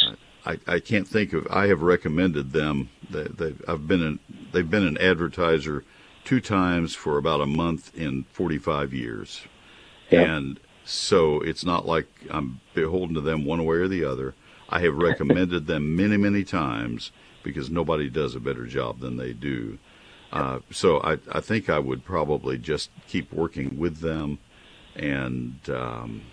I, 0.45 0.59
I 0.67 0.79
can't 0.81 1.07
think 1.07 1.31
of. 1.31 1.47
I 1.49 1.67
have 1.67 1.81
recommended 1.81 2.51
them. 2.51 2.89
They, 3.09 3.23
they, 3.23 3.55
I've 3.65 3.87
been 3.87 4.03
an, 4.03 4.19
they've 4.51 4.69
been 4.69 4.85
an 4.85 4.97
advertiser 4.97 5.85
two 6.25 6.41
times 6.41 6.93
for 6.93 7.17
about 7.17 7.39
a 7.39 7.45
month 7.45 7.95
in 7.95 8.25
45 8.33 8.93
years, 8.93 9.41
Yeah. 10.11 10.35
and 10.35 10.59
so 10.85 11.41
it's 11.41 11.65
not 11.65 11.85
like 11.85 12.07
I'm 12.29 12.61
beholden 12.73 13.15
to 13.15 13.21
them 13.21 13.43
one 13.43 13.65
way 13.65 13.77
or 13.77 13.87
the 13.87 14.05
other. 14.05 14.35
I 14.69 14.79
have 14.79 14.95
recommended 14.95 15.67
them 15.67 15.95
many, 15.95 16.17
many 16.17 16.43
times 16.43 17.11
because 17.43 17.69
nobody 17.69 18.09
does 18.09 18.35
a 18.35 18.39
better 18.39 18.65
job 18.65 18.99
than 18.99 19.17
they 19.17 19.33
do. 19.33 19.77
Uh, 20.31 20.59
so 20.71 20.99
I, 21.01 21.17
I 21.31 21.41
think 21.41 21.69
I 21.69 21.79
would 21.79 22.03
probably 22.03 22.57
just 22.57 22.89
keep 23.07 23.31
working 23.31 23.77
with 23.77 23.99
them, 23.99 24.39
and 24.95 25.57
um, 25.69 26.23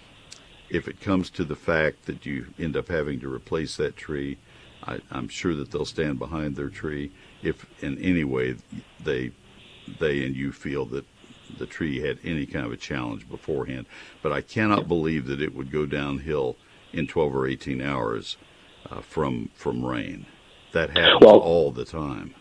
if 0.70 0.88
it 0.88 1.00
comes 1.00 1.30
to 1.30 1.44
the 1.44 1.54
fact 1.54 2.06
that 2.06 2.24
you 2.24 2.46
end 2.58 2.76
up 2.76 2.88
having 2.88 3.20
to 3.20 3.32
replace 3.32 3.76
that 3.76 3.96
tree, 3.96 4.38
I, 4.82 5.00
I'm 5.10 5.28
sure 5.28 5.54
that 5.54 5.70
they'll 5.70 5.84
stand 5.84 6.18
behind 6.18 6.56
their 6.56 6.70
tree. 6.70 7.12
If 7.42 7.66
in 7.82 7.98
any 7.98 8.24
way 8.24 8.56
they 9.02 9.32
they 10.00 10.24
and 10.24 10.34
you 10.34 10.52
feel 10.52 10.86
that 10.86 11.04
the 11.58 11.66
tree 11.66 12.00
had 12.00 12.18
any 12.24 12.46
kind 12.46 12.66
of 12.66 12.72
a 12.72 12.76
challenge 12.76 13.28
beforehand, 13.28 13.86
but 14.22 14.32
I 14.32 14.40
cannot 14.40 14.88
believe 14.88 15.26
that 15.26 15.40
it 15.40 15.54
would 15.54 15.70
go 15.70 15.86
downhill 15.86 16.56
in 16.92 17.06
12 17.06 17.34
or 17.34 17.46
18 17.46 17.80
hours 17.80 18.36
uh, 18.90 19.00
from 19.00 19.50
from 19.54 19.84
rain. 19.84 20.26
That 20.72 20.90
happens 20.90 21.20
Well- 21.20 21.38
all 21.38 21.70
the 21.70 21.84
time. 21.84 22.34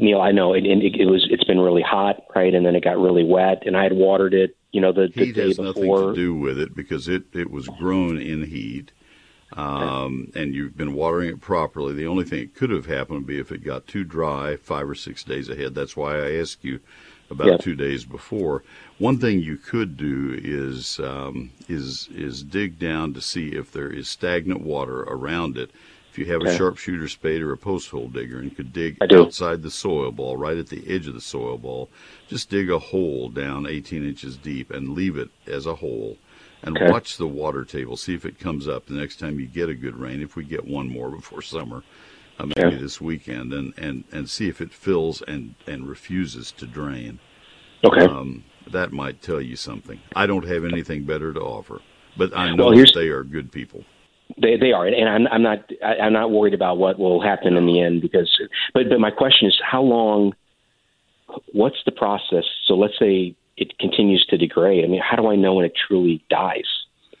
Neil, 0.00 0.20
I 0.20 0.32
know, 0.32 0.54
and 0.54 0.66
it, 0.66 0.96
it 1.00 1.06
was. 1.06 1.24
It's 1.30 1.44
been 1.44 1.60
really 1.60 1.82
hot, 1.82 2.24
right? 2.34 2.52
And 2.52 2.66
then 2.66 2.74
it 2.74 2.82
got 2.82 2.98
really 2.98 3.22
wet, 3.22 3.62
and 3.64 3.76
I 3.76 3.84
had 3.84 3.92
watered 3.92 4.34
it. 4.34 4.56
You 4.72 4.80
know, 4.80 4.90
the, 4.90 5.06
the 5.14 5.26
Heat 5.26 5.36
day 5.36 5.46
has 5.46 5.58
nothing 5.60 5.82
before. 5.84 6.10
to 6.10 6.14
do 6.16 6.34
with 6.34 6.58
it 6.58 6.74
because 6.74 7.06
it, 7.06 7.22
it 7.32 7.48
was 7.48 7.68
grown 7.68 8.18
in 8.20 8.42
heat, 8.46 8.90
um, 9.52 10.32
and 10.34 10.52
you've 10.52 10.76
been 10.76 10.94
watering 10.94 11.28
it 11.30 11.40
properly. 11.40 11.94
The 11.94 12.08
only 12.08 12.24
thing 12.24 12.40
that 12.40 12.54
could 12.56 12.70
have 12.70 12.86
happened 12.86 13.18
would 13.20 13.26
be 13.26 13.38
if 13.38 13.52
it 13.52 13.64
got 13.64 13.86
too 13.86 14.02
dry 14.02 14.56
five 14.56 14.88
or 14.90 14.96
six 14.96 15.22
days 15.22 15.48
ahead. 15.48 15.76
That's 15.76 15.96
why 15.96 16.16
I 16.16 16.34
ask 16.38 16.62
you 16.64 16.80
about 17.30 17.46
Yeah. 17.46 17.56
two 17.58 17.74
days 17.76 18.04
before. 18.04 18.64
One 18.98 19.18
thing 19.18 19.40
you 19.40 19.56
could 19.56 19.96
do 19.96 20.38
is 20.42 21.00
um, 21.00 21.52
is 21.68 22.08
is 22.14 22.42
dig 22.42 22.78
down 22.78 23.14
to 23.14 23.20
see 23.20 23.48
if 23.50 23.72
there 23.72 23.90
is 23.90 24.08
stagnant 24.08 24.62
water 24.62 25.00
around 25.02 25.56
it. 25.58 25.70
If 26.10 26.18
you 26.18 26.26
have 26.32 26.42
a 26.42 26.48
sharpshooter 26.48 27.08
spade 27.08 27.42
or 27.42 27.52
a 27.52 27.58
post 27.58 27.90
hole 27.90 28.08
digger 28.08 28.38
and 28.40 28.54
could 28.56 28.72
dig 28.72 29.02
outside 29.12 29.62
the 29.62 29.70
soil 29.70 30.10
ball, 30.12 30.36
right 30.36 30.56
at 30.58 30.68
the 30.68 30.84
edge 30.88 31.06
of 31.06 31.14
the 31.14 31.20
soil 31.20 31.58
ball, 31.58 31.90
just 32.28 32.50
dig 32.50 32.70
a 32.70 32.78
hole 32.78 33.28
down 33.28 33.66
18 33.66 34.04
inches 34.06 34.36
deep 34.36 34.70
and 34.70 34.90
leave 34.94 35.16
it 35.16 35.30
as 35.46 35.66
a 35.66 35.76
hole 35.76 36.18
and 36.62 36.76
Okay. 36.76 36.84
watch 36.84 37.16
the 37.18 37.26
water 37.28 37.64
table. 37.64 37.96
See 37.96 38.14
if 38.14 38.24
it 38.26 38.38
comes 38.40 38.66
up 38.66 38.86
the 38.86 38.94
next 38.94 39.18
time 39.20 39.38
you 39.38 39.46
get 39.46 39.68
a 39.68 39.74
good 39.74 39.96
rain. 39.96 40.22
If 40.22 40.34
we 40.36 40.44
get 40.44 40.66
one 40.66 40.88
more 40.88 41.10
before 41.10 41.42
summer, 41.42 41.84
uh, 42.38 42.46
maybe 42.46 42.76
Yeah. 42.76 42.80
this 42.82 43.00
weekend, 43.00 43.52
and, 43.52 43.74
and, 43.76 44.04
and 44.12 44.28
see 44.30 44.48
if 44.48 44.60
it 44.60 44.72
fills 44.72 45.22
and, 45.22 45.54
and 45.66 45.88
refuses 45.88 46.52
to 46.52 46.66
drain. 46.66 47.18
Okay. 47.84 48.04
Um, 48.04 48.44
that 48.70 48.92
might 48.92 49.22
tell 49.22 49.40
you 49.40 49.56
something. 49.56 50.00
I 50.14 50.26
don't 50.26 50.46
have 50.46 50.64
anything 50.64 51.04
better 51.04 51.32
to 51.32 51.40
offer, 51.40 51.80
but 52.16 52.36
I 52.36 52.54
know 52.54 52.66
Well, 52.66 52.84
they 52.94 53.08
are 53.08 53.24
good 53.24 53.50
people. 53.50 53.84
They 54.36 54.58
they 54.58 54.72
are, 54.72 54.86
and 54.86 55.08
I'm 55.08 55.26
I'm 55.28 55.42
not 55.42 55.70
I, 55.82 55.94
I'm 56.04 56.12
not 56.12 56.30
worried 56.30 56.52
about 56.52 56.76
what 56.76 56.98
will 56.98 57.18
happen 57.22 57.56
in 57.56 57.64
the 57.64 57.80
end 57.80 58.02
because. 58.02 58.30
But 58.74 58.90
but 58.90 59.00
my 59.00 59.10
question 59.10 59.48
is, 59.48 59.58
how 59.64 59.80
long? 59.80 60.34
What's 61.52 61.78
the 61.86 61.92
process? 61.92 62.44
So 62.66 62.74
let's 62.74 62.98
say 62.98 63.34
it 63.56 63.78
continues 63.78 64.24
to 64.26 64.36
degrade. 64.36 64.84
I 64.84 64.88
mean, 64.88 65.00
how 65.00 65.16
do 65.16 65.28
I 65.28 65.36
know 65.36 65.54
when 65.54 65.64
it 65.64 65.72
truly 65.88 66.22
dies 66.28 66.68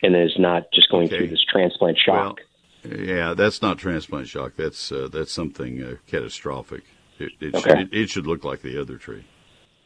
and 0.02 0.14
is 0.14 0.34
not 0.38 0.70
just 0.72 0.90
going 0.90 1.06
Okay. 1.06 1.16
through 1.16 1.28
this 1.28 1.44
transplant 1.50 1.98
shock? 1.98 2.40
Yeah, 2.84 3.34
that's 3.34 3.60
not 3.62 3.78
transplant 3.78 4.28
shock. 4.28 4.52
That's 4.56 4.92
uh, 4.92 5.08
that's 5.10 5.32
something 5.32 5.82
uh, 5.82 5.94
catastrophic. 6.06 6.84
It, 7.18 7.32
it, 7.40 7.54
Okay. 7.54 7.70
should, 7.70 7.78
it, 7.80 7.88
it 7.92 8.10
should 8.10 8.26
look 8.26 8.44
like 8.44 8.62
the 8.62 8.80
other 8.80 8.96
tree. 8.96 9.24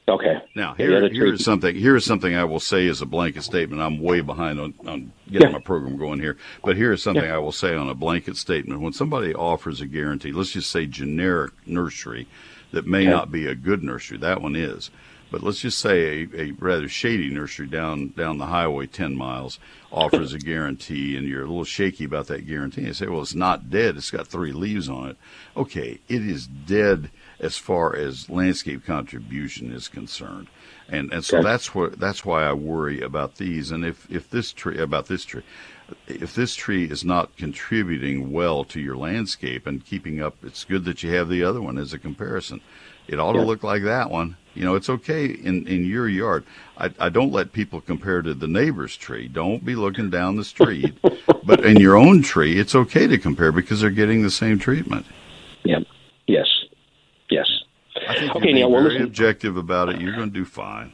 okay. 0.09 0.42
Now 0.55 0.74
Yeah, 0.78 0.87
here, 0.87 1.09
here 1.09 1.37
something. 1.38 1.74
Here 1.74 1.96
is 1.96 2.05
something 2.05 2.35
I 2.35 2.44
will 2.44 2.61
say 2.61 2.87
as 2.88 3.00
a 3.00 3.07
blanket 3.07 3.42
statement. 3.44 3.81
I'm 3.81 3.98
way 4.00 4.20
behind 4.20 4.61
on, 4.61 4.74
on 4.87 5.12
getting 5.31 5.48
Yeah. 5.48 5.52
my 5.55 5.61
program 5.61 5.96
going 5.96 6.20
here, 6.20 6.37
but 6.62 6.76
here 6.76 6.92
is 6.92 7.02
something 7.02 7.24
Yeah. 7.24 7.37
I 7.37 7.38
will 7.38 7.52
say 7.52 7.74
on 7.74 7.88
a 7.88 7.94
blanket 7.94 8.37
statement. 8.37 8.83
When 8.83 8.92
somebody 8.92 9.35
offers 9.35 9.81
a 9.81 9.87
guarantee, 9.87 10.33
let's 10.33 10.50
just 10.52 10.70
say 10.70 10.85
generic 10.87 11.52
nursery, 11.66 12.26
that 12.72 12.87
may 12.87 13.00
Okay. 13.02 13.11
not 13.11 13.33
be 13.33 13.46
a 13.46 13.55
good 13.55 13.83
nursery. 13.83 14.18
That 14.18 14.42
one 14.42 14.55
is, 14.57 14.90
but 15.33 15.42
let's 15.42 15.61
just 15.61 15.79
say 15.79 16.29
a, 16.35 16.40
a 16.40 16.51
rather 16.53 16.88
shady 16.88 17.31
nursery 17.31 17.66
down 17.66 18.09
down 18.09 18.38
the 18.38 18.47
highway 18.47 18.87
ten 18.87 19.16
miles 19.16 19.59
offers 19.90 20.33
a 20.33 20.38
guarantee, 20.38 21.16
and 21.16 21.27
you're 21.27 21.42
a 21.42 21.47
little 21.47 21.64
shaky 21.64 22.05
about 22.05 22.27
that 22.29 22.47
guarantee. 22.47 22.83
You 22.83 22.92
say, 22.92 23.07
"Well, 23.07 23.23
it's 23.23 23.35
not 23.35 23.71
dead. 23.71 23.97
It's 23.97 24.11
got 24.11 24.29
three 24.29 24.53
leaves 24.53 24.88
on 24.88 25.11
it." 25.11 25.16
Okay, 25.57 25.99
it 26.09 26.23
is 26.23 26.47
dead 26.47 27.11
as 27.40 27.57
far 27.57 27.97
as 27.97 28.31
landscape 28.31 28.85
contribution 28.85 29.73
is 29.73 29.88
concerned, 29.88 30.49
and 30.88 31.12
and 31.12 31.25
so 31.25 31.38
Okay. 31.38 31.49
that's 31.49 31.75
what 31.75 31.99
that's 31.99 32.25
why 32.25 32.45
I 32.45 32.53
worry 32.53 33.01
about 33.01 33.37
these. 33.37 33.71
And 33.71 33.85
if 33.85 34.07
if 34.11 34.29
this 34.31 34.53
tree 34.53 34.79
about 34.79 35.07
this 35.07 35.25
tree, 35.25 35.42
if 36.07 36.35
this 36.35 36.55
tree 36.55 36.85
is 36.85 37.05
not 37.05 37.37
contributing 37.37 38.33
well 38.33 38.64
to 38.64 38.81
your 38.81 38.97
landscape 38.97 39.66
and 39.66 39.85
keeping 39.85 40.23
up, 40.23 40.37
it's 40.45 40.64
good 40.64 40.85
that 40.85 41.03
you 41.03 41.11
have 41.14 41.29
the 41.29 41.42
other 41.42 41.62
one 41.62 41.79
as 41.79 41.92
a 41.92 41.99
comparison. 41.99 42.61
It 43.09 43.18
ought 43.18 43.33
to 43.33 43.40
look 43.40 43.62
like 43.62 43.83
that 43.83 44.11
one. 44.11 44.37
You 44.54 44.64
know, 44.64 44.74
it's 44.74 44.90
okay 44.90 45.26
in, 45.26 45.66
in 45.66 45.84
your 45.86 46.08
yard. 46.08 46.44
I, 46.76 46.90
I 46.98 47.08
don't 47.08 47.32
let 47.32 47.52
people 47.52 47.80
compare 47.80 48.20
to 48.22 48.34
the 48.34 48.46
neighbor's 48.48 48.96
tree. 48.96 49.28
Don't 49.28 49.64
be 49.64 49.74
looking 49.74 50.10
down 50.10 50.36
the 50.36 50.44
street. 50.44 50.94
but 51.44 51.64
in 51.64 51.78
your 51.78 51.96
own 51.96 52.22
tree, 52.22 52.58
it's 52.58 52.74
okay 52.74 53.06
to 53.06 53.18
compare 53.18 53.50
because 53.52 53.80
they're 53.80 53.90
getting 53.90 54.22
the 54.22 54.30
same 54.30 54.58
treatment. 54.58 55.06
Yeah. 55.64 55.78
Yes. 56.26 56.46
Yes. 57.30 57.48
I 58.08 58.14
think 58.18 58.34
Okay, 58.36 58.46
you're 58.48 58.54
Neil, 58.54 58.70
very 58.70 58.84
listen- 58.84 59.02
objective 59.04 59.56
about 59.56 59.88
it. 59.88 60.00
You're 60.00 60.14
going 60.16 60.30
to 60.30 60.34
do 60.38 60.44
fine. 60.44 60.92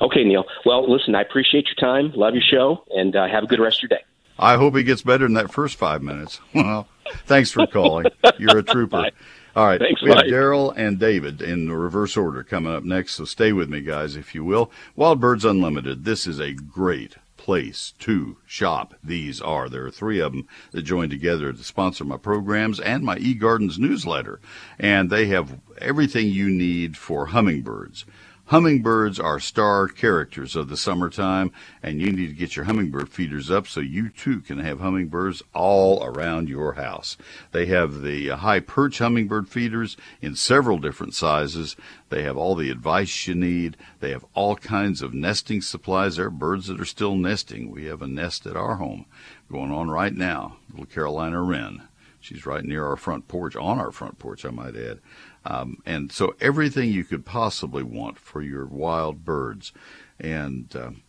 Okay, 0.00 0.24
Neil. 0.24 0.44
Well, 0.64 0.90
listen, 0.90 1.14
I 1.14 1.22
appreciate 1.22 1.66
your 1.66 1.74
time. 1.74 2.12
Love 2.14 2.34
your 2.34 2.42
show, 2.42 2.84
and 2.94 3.14
uh, 3.16 3.26
have 3.26 3.44
a 3.44 3.46
good 3.48 3.58
rest 3.60 3.78
of 3.82 3.90
your 3.90 3.98
day. 3.98 4.04
I 4.38 4.56
hope 4.56 4.76
he 4.76 4.84
gets 4.84 5.02
better 5.02 5.24
than 5.24 5.34
that 5.34 5.52
first 5.52 5.76
five 5.76 6.02
minutes. 6.02 6.40
Well, 6.54 6.88
thanks 7.26 7.50
for 7.50 7.66
calling. 7.66 8.06
You're 8.38 8.58
a 8.58 8.62
trooper. 8.62 9.10
All 9.58 9.66
right. 9.66 9.80
Thanks, 9.80 10.00
we 10.00 10.10
have 10.10 10.18
Daryl 10.18 10.72
and 10.76 11.00
David 11.00 11.42
in 11.42 11.66
the 11.66 11.74
reverse 11.74 12.16
order 12.16 12.44
coming 12.44 12.72
up 12.72 12.84
next, 12.84 13.16
so 13.16 13.24
stay 13.24 13.52
with 13.52 13.68
me, 13.68 13.80
guys, 13.80 14.14
if 14.14 14.32
you 14.32 14.44
will. 14.44 14.70
Wild 14.94 15.18
Birds 15.18 15.44
Unlimited, 15.44 16.04
this 16.04 16.28
is 16.28 16.38
a 16.38 16.52
great 16.52 17.16
place 17.36 17.92
to 17.98 18.36
shop. 18.46 18.94
These 19.02 19.40
are. 19.40 19.68
There 19.68 19.84
are 19.84 19.90
three 19.90 20.20
of 20.20 20.30
them 20.30 20.46
that 20.70 20.82
join 20.82 21.10
together 21.10 21.52
to 21.52 21.64
sponsor 21.64 22.04
my 22.04 22.18
programs 22.18 22.78
and 22.78 23.02
my 23.02 23.18
eGardens 23.18 23.78
newsletter. 23.78 24.38
And 24.78 25.10
they 25.10 25.26
have 25.26 25.58
everything 25.78 26.28
you 26.28 26.48
need 26.50 26.96
for 26.96 27.26
hummingbirds. 27.26 28.04
Hummingbirds 28.48 29.20
are 29.20 29.38
star 29.38 29.88
characters 29.88 30.56
of 30.56 30.70
the 30.70 30.76
summertime, 30.78 31.52
and 31.82 32.00
you 32.00 32.10
need 32.10 32.28
to 32.28 32.32
get 32.32 32.56
your 32.56 32.64
hummingbird 32.64 33.10
feeders 33.10 33.50
up 33.50 33.66
so 33.66 33.80
you 33.80 34.08
too 34.08 34.40
can 34.40 34.58
have 34.58 34.80
hummingbirds 34.80 35.42
all 35.52 36.02
around 36.02 36.48
your 36.48 36.72
house. 36.72 37.18
They 37.52 37.66
have 37.66 38.00
the 38.00 38.28
high 38.28 38.60
perch 38.60 39.00
hummingbird 39.00 39.50
feeders 39.50 39.98
in 40.22 40.34
several 40.34 40.78
different 40.78 41.12
sizes. 41.12 41.76
They 42.08 42.22
have 42.22 42.38
all 42.38 42.54
the 42.54 42.70
advice 42.70 43.26
you 43.26 43.34
need. 43.34 43.76
They 44.00 44.12
have 44.12 44.24
all 44.32 44.56
kinds 44.56 45.02
of 45.02 45.12
nesting 45.12 45.60
supplies. 45.60 46.16
There 46.16 46.28
are 46.28 46.30
birds 46.30 46.68
that 46.68 46.80
are 46.80 46.86
still 46.86 47.16
nesting. 47.16 47.70
We 47.70 47.84
have 47.84 48.00
a 48.00 48.06
nest 48.06 48.46
at 48.46 48.56
our 48.56 48.76
home 48.76 49.04
going 49.52 49.72
on 49.72 49.90
right 49.90 50.14
now, 50.14 50.56
little 50.70 50.86
Carolina 50.86 51.42
wren. 51.42 51.82
She's 52.18 52.46
right 52.46 52.64
near 52.64 52.86
our 52.86 52.96
front 52.96 53.28
porch, 53.28 53.56
on 53.56 53.78
our 53.78 53.92
front 53.92 54.18
porch, 54.18 54.44
I 54.44 54.50
might 54.50 54.74
add. 54.74 55.00
Um, 55.44 55.78
and 55.86 56.12
so 56.12 56.34
everything 56.40 56.90
you 56.90 57.04
could 57.04 57.24
possibly 57.24 57.82
want 57.82 58.18
for 58.18 58.42
your 58.42 58.66
wild 58.66 59.24
birds. 59.24 59.72
And 60.18 60.74
um, 60.76 61.02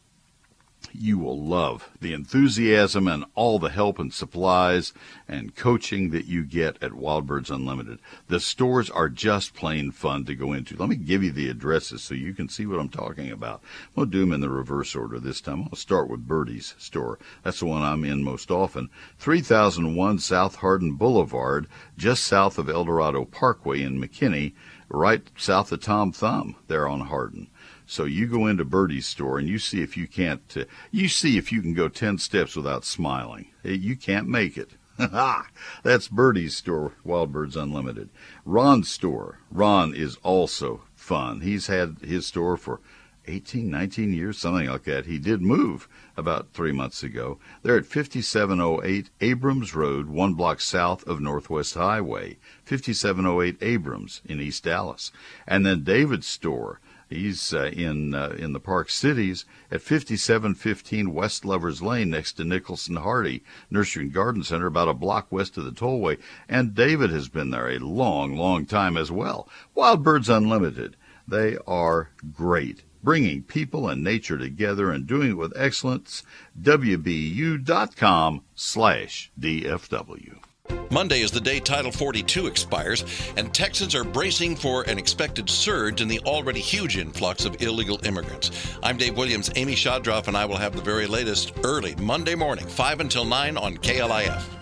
you 0.93 1.17
will 1.17 1.39
love 1.39 1.89
the 2.01 2.13
enthusiasm 2.13 3.07
and 3.07 3.25
all 3.35 3.59
the 3.59 3.69
help 3.69 3.99
and 3.99 4.13
supplies 4.13 4.93
and 5.27 5.55
coaching 5.55 6.09
that 6.11 6.25
you 6.25 6.43
get 6.43 6.81
at 6.81 6.93
Wild 6.93 7.27
Birds 7.27 7.49
Unlimited. 7.49 7.99
The 8.27 8.39
stores 8.39 8.89
are 8.89 9.09
just 9.09 9.53
plain 9.53 9.91
fun 9.91 10.25
to 10.25 10.35
go 10.35 10.53
into. 10.53 10.75
Let 10.75 10.89
me 10.89 10.95
give 10.95 11.23
you 11.23 11.31
the 11.31 11.49
addresses 11.49 12.03
so 12.03 12.13
you 12.13 12.33
can 12.33 12.49
see 12.49 12.65
what 12.65 12.79
I'm 12.79 12.89
talking 12.89 13.31
about. 13.31 13.61
I'm 13.89 14.03
going 14.03 14.11
to 14.11 14.17
do 14.17 14.21
them 14.21 14.33
in 14.33 14.41
the 14.41 14.49
reverse 14.49 14.95
order 14.95 15.19
this 15.19 15.41
time. 15.41 15.63
I'll 15.63 15.75
start 15.75 16.09
with 16.09 16.27
Birdie's 16.27 16.75
store. 16.77 17.19
That's 17.43 17.59
the 17.59 17.65
one 17.65 17.81
I'm 17.81 18.03
in 18.03 18.23
most 18.23 18.51
often. 18.51 18.89
3001 19.19 20.19
South 20.19 20.55
Hardin 20.55 20.93
Boulevard, 20.93 21.67
just 21.97 22.23
south 22.23 22.57
of 22.57 22.69
El 22.69 22.85
Dorado 22.85 23.25
Parkway 23.25 23.81
in 23.81 24.01
McKinney, 24.01 24.53
right 24.89 25.21
south 25.37 25.71
of 25.71 25.81
Tom 25.81 26.11
Thumb 26.11 26.55
there 26.67 26.87
on 26.87 27.01
Hardin. 27.01 27.47
So 27.89 28.05
you 28.05 28.27
go 28.27 28.45
into 28.45 28.63
Birdie's 28.63 29.07
store 29.07 29.39
and 29.39 29.49
you 29.49 29.57
see 29.57 29.81
if 29.81 29.97
you 29.97 30.07
can't, 30.07 30.43
uh, 30.55 30.65
you 30.91 31.07
see 31.07 31.39
if 31.39 31.51
you 31.51 31.59
can 31.59 31.73
go 31.73 31.89
10 31.89 32.19
steps 32.19 32.55
without 32.55 32.85
smiling. 32.85 33.47
You 33.63 33.95
can't 33.95 34.27
make 34.27 34.57
it. 34.57 34.73
Ha. 34.99 35.47
That's 35.81 36.07
Birdie's 36.07 36.55
store, 36.55 36.93
Wild 37.03 37.31
Birds 37.31 37.55
Unlimited. 37.55 38.09
Ron's 38.45 38.89
store. 38.89 39.39
Ron 39.49 39.95
is 39.95 40.17
also 40.17 40.81
fun. 40.93 41.41
He's 41.41 41.65
had 41.65 41.97
his 42.03 42.27
store 42.27 42.57
for 42.57 42.79
18, 43.25 43.71
19 43.71 44.13
years, 44.13 44.37
something 44.37 44.67
like 44.67 44.83
that. 44.83 45.07
He 45.07 45.17
did 45.17 45.41
move 45.41 45.87
about 46.15 46.53
three 46.53 46.71
months 46.71 47.01
ago. 47.01 47.39
They're 47.63 47.77
at 47.77 47.87
5708 47.87 49.09
Abrams 49.19 49.73
Road, 49.73 50.09
one 50.09 50.35
block 50.35 50.61
south 50.61 51.03
of 51.07 51.21
Northwest 51.21 51.73
Highway. 51.73 52.37
5708 52.65 53.57
Abrams 53.61 54.21
in 54.25 54.39
East 54.39 54.65
Dallas. 54.65 55.11
And 55.47 55.65
then 55.65 55.83
David's 55.83 56.27
store. 56.27 56.79
He's 57.09 57.55
uh, 57.55 57.71
in 57.73 58.13
uh, 58.13 58.35
in 58.37 58.53
the 58.53 58.59
Park 58.59 58.91
Cities 58.91 59.45
at 59.71 59.81
5715 59.81 61.11
West 61.11 61.43
Lovers 61.43 61.81
Lane 61.81 62.11
next 62.11 62.33
to 62.33 62.43
Nicholson-Hardie 62.43 63.41
Nursery 63.71 64.03
and 64.03 64.13
Garden 64.13 64.43
Center, 64.43 64.67
about 64.67 64.87
a 64.87 64.93
block 64.93 65.31
west 65.31 65.57
of 65.57 65.65
the 65.65 65.71
tollway. 65.71 66.19
And 66.47 66.75
David 66.75 67.09
has 67.09 67.27
been 67.27 67.49
there 67.49 67.67
a 67.67 67.79
long, 67.79 68.35
long 68.35 68.67
time 68.67 68.95
as 68.95 69.11
well. 69.11 69.49
Wild 69.73 70.03
Birds 70.03 70.29
Unlimited. 70.29 70.95
They 71.27 71.57
are 71.67 72.11
great, 72.31 72.83
bringing 73.03 73.41
people 73.41 73.89
and 73.89 74.03
nature 74.03 74.37
together 74.37 74.91
and 74.91 75.07
doing 75.07 75.31
it 75.31 75.37
with 75.37 75.53
excellence. 75.55 76.21
WBU.com 76.61 78.43
slash 78.53 79.31
DFW. 79.39 80.48
Monday 80.91 81.21
is 81.21 81.31
the 81.31 81.39
day 81.39 81.59
Title 81.59 81.91
42 81.91 82.47
expires, 82.47 83.05
and 83.37 83.53
Texans 83.53 83.93
are 83.93 84.03
bracing 84.03 84.55
for 84.55 84.83
an 84.83 84.97
expected 84.97 85.49
surge 85.49 86.01
in 86.01 86.07
the 86.07 86.19
already 86.21 86.59
huge 86.59 86.97
influx 86.97 87.45
of 87.45 87.61
illegal 87.61 87.99
immigrants. 88.05 88.51
I'm 88.81 88.97
Dave 88.97 89.15
Williams. 89.15 89.51
Amy 89.55 89.75
Chodroff 89.75 90.27
and 90.27 90.35
I 90.35 90.45
will 90.45 90.57
have 90.57 90.75
the 90.75 90.81
very 90.81 91.05
latest 91.05 91.53
early 91.63 91.95
Monday 91.95 92.35
morning, 92.35 92.65
5 92.65 92.99
until 93.01 93.25
9 93.25 93.57
on 93.57 93.77
KLIF. 93.77 94.58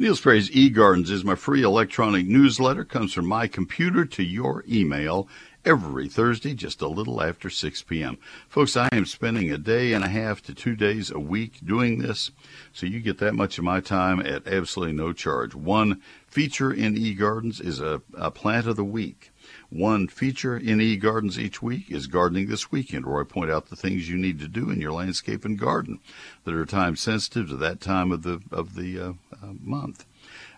Neil 0.00 0.14
Sperry's 0.14 0.48
eGardens 0.50 1.10
is 1.10 1.24
my 1.24 1.34
free 1.34 1.62
electronic 1.62 2.24
newsletter. 2.24 2.84
Comes 2.84 3.12
from 3.12 3.26
my 3.26 3.48
computer 3.48 4.04
to 4.04 4.22
your 4.22 4.62
email 4.68 5.26
every 5.64 6.06
Thursday, 6.06 6.54
just 6.54 6.80
a 6.80 6.86
little 6.86 7.20
after 7.20 7.50
6 7.50 7.82
p.m. 7.82 8.16
Folks, 8.48 8.76
I 8.76 8.88
am 8.92 9.06
spending 9.06 9.50
a 9.50 9.58
day 9.58 9.92
and 9.92 10.04
a 10.04 10.08
half 10.08 10.40
to 10.42 10.54
two 10.54 10.76
days 10.76 11.10
a 11.10 11.18
week 11.18 11.58
doing 11.66 11.98
this, 11.98 12.30
so 12.72 12.86
you 12.86 13.00
get 13.00 13.18
that 13.18 13.34
much 13.34 13.58
of 13.58 13.64
my 13.64 13.80
time 13.80 14.20
at 14.20 14.46
absolutely 14.46 14.94
no 14.94 15.12
charge. 15.12 15.56
One 15.56 16.00
feature 16.28 16.72
in 16.72 16.94
eGardens 16.94 17.60
is 17.60 17.80
a, 17.80 18.00
a 18.16 18.30
plant 18.30 18.68
of 18.68 18.76
the 18.76 18.84
week. 18.84 19.32
One 19.70 20.08
feature 20.08 20.56
in 20.56 20.78
eGardens 20.78 21.36
each 21.36 21.60
week 21.60 21.90
is 21.90 22.06
Gardening 22.06 22.48
This 22.48 22.72
Weekend, 22.72 23.04
where 23.04 23.20
I 23.20 23.24
point 23.24 23.50
out 23.50 23.66
the 23.66 23.76
things 23.76 24.08
you 24.08 24.16
need 24.16 24.38
to 24.40 24.48
do 24.48 24.70
in 24.70 24.80
your 24.80 24.92
landscape 24.92 25.44
and 25.44 25.58
garden 25.58 26.00
that 26.44 26.54
are 26.54 26.64
time 26.64 26.96
sensitive 26.96 27.50
to 27.50 27.56
that 27.56 27.78
time 27.78 28.10
of 28.10 28.22
the 28.22 28.40
of 28.50 28.76
the 28.76 28.98
uh, 28.98 29.12
uh, 29.42 29.52
month. 29.60 30.06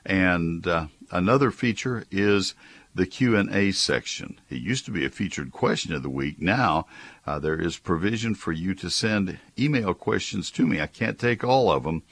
And 0.07 0.65
uh, 0.65 0.87
another 1.11 1.51
feature 1.51 2.05
is 2.13 2.55
the 2.95 3.05
Q&A 3.05 3.73
section. 3.73 4.39
It 4.49 4.61
used 4.61 4.85
to 4.85 4.93
be 4.93 5.05
a 5.05 5.11
featured 5.11 5.51
question 5.51 5.93
of 5.93 6.05
the 6.05 6.09
week. 6.09 6.41
Now 6.41 6.87
uh, 7.27 7.41
there 7.41 7.61
is 7.61 7.79
provision 7.79 8.37
for 8.37 8.53
you 8.53 8.75
to 8.77 8.89
send 8.89 9.41
email 9.59 9.93
questions 9.93 10.53
to 10.53 10.67
me. 10.67 10.81
I 10.81 10.87
can't 10.87 11.19
take 11.19 11.43
all 11.43 11.73
of 11.73 11.83
them, 11.83 12.05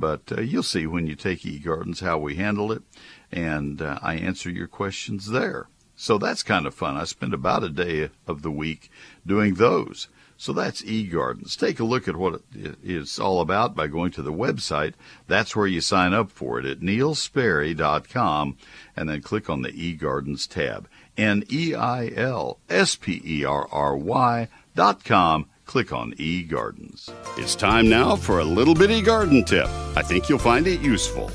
but 0.00 0.22
uh, 0.32 0.40
you'll 0.40 0.62
see 0.62 0.86
when 0.86 1.06
you 1.06 1.16
take 1.16 1.40
eGardens 1.40 2.00
how 2.00 2.16
we 2.16 2.36
handle 2.36 2.72
it, 2.72 2.82
and 3.30 3.82
uh, 3.82 3.98
I 4.00 4.14
answer 4.14 4.48
your 4.48 4.68
questions 4.68 5.30
there. 5.30 5.68
So 5.96 6.18
that's 6.18 6.42
kind 6.42 6.66
of 6.66 6.74
fun. 6.74 6.96
I 6.96 7.04
spend 7.04 7.34
about 7.34 7.64
a 7.64 7.70
day 7.70 8.10
of 8.26 8.42
the 8.42 8.50
week 8.50 8.90
doing 9.26 9.54
those. 9.54 10.08
So 10.38 10.52
that's 10.52 10.82
eGardens. 10.82 11.56
Take 11.56 11.80
a 11.80 11.84
look 11.84 12.06
at 12.06 12.16
what 12.16 12.42
it 12.54 12.76
is 12.84 13.18
all 13.18 13.40
about 13.40 13.74
by 13.74 13.86
going 13.86 14.10
to 14.12 14.22
the 14.22 14.32
website. 14.32 14.92
That's 15.26 15.56
where 15.56 15.66
you 15.66 15.80
sign 15.80 16.12
up 16.12 16.30
for 16.30 16.58
it 16.58 16.66
at 16.66 16.80
neilsperry.com 16.80 18.58
and 18.94 19.08
then 19.08 19.22
click 19.22 19.48
on 19.48 19.62
the 19.62 19.72
eGardens 19.72 20.46
tab. 20.46 20.88
N 21.16 21.44
E 21.50 21.74
I 21.74 22.08
L 22.14 22.58
S 22.68 22.96
P 22.96 23.22
E 23.24 23.44
R 23.44 23.66
R 23.72 23.96
Y 23.96 24.48
dot 24.74 25.04
com. 25.04 25.48
Click 25.64 25.92
on 25.92 26.12
eGardens. 26.12 27.10
It's 27.38 27.54
time 27.56 27.88
now 27.88 28.14
for 28.14 28.38
a 28.38 28.44
little 28.44 28.74
bitty 28.74 29.00
garden 29.00 29.44
tip. 29.44 29.66
I 29.96 30.02
think 30.02 30.28
you'll 30.28 30.38
find 30.38 30.66
it 30.66 30.80
useful. 30.80 31.30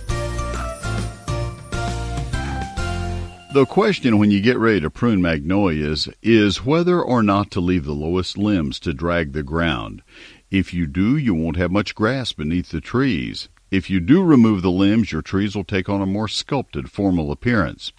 The 3.53 3.65
question 3.65 4.17
when 4.17 4.31
you 4.31 4.39
get 4.39 4.57
ready 4.57 4.79
to 4.79 4.89
prune 4.89 5.21
magnolias 5.21 6.07
is 6.21 6.65
whether 6.65 7.01
or 7.01 7.21
not 7.21 7.51
to 7.51 7.59
leave 7.59 7.83
the 7.83 7.91
lowest 7.91 8.37
limbs 8.37 8.79
to 8.79 8.93
drag 8.93 9.33
the 9.33 9.43
ground. 9.43 10.03
If 10.49 10.73
you 10.73 10.87
do, 10.87 11.17
you 11.17 11.33
won't 11.33 11.57
have 11.57 11.69
much 11.69 11.93
grass 11.93 12.31
beneath 12.31 12.69
the 12.69 12.79
trees. 12.79 13.49
If 13.69 13.89
you 13.89 13.99
do 13.99 14.23
remove 14.23 14.61
the 14.61 14.71
limbs, 14.71 15.11
your 15.11 15.21
trees 15.21 15.53
will 15.53 15.65
take 15.65 15.89
on 15.89 16.01
a 16.01 16.05
more 16.05 16.29
sculpted, 16.29 16.89
formal 16.89 17.29
appearance. 17.29 17.91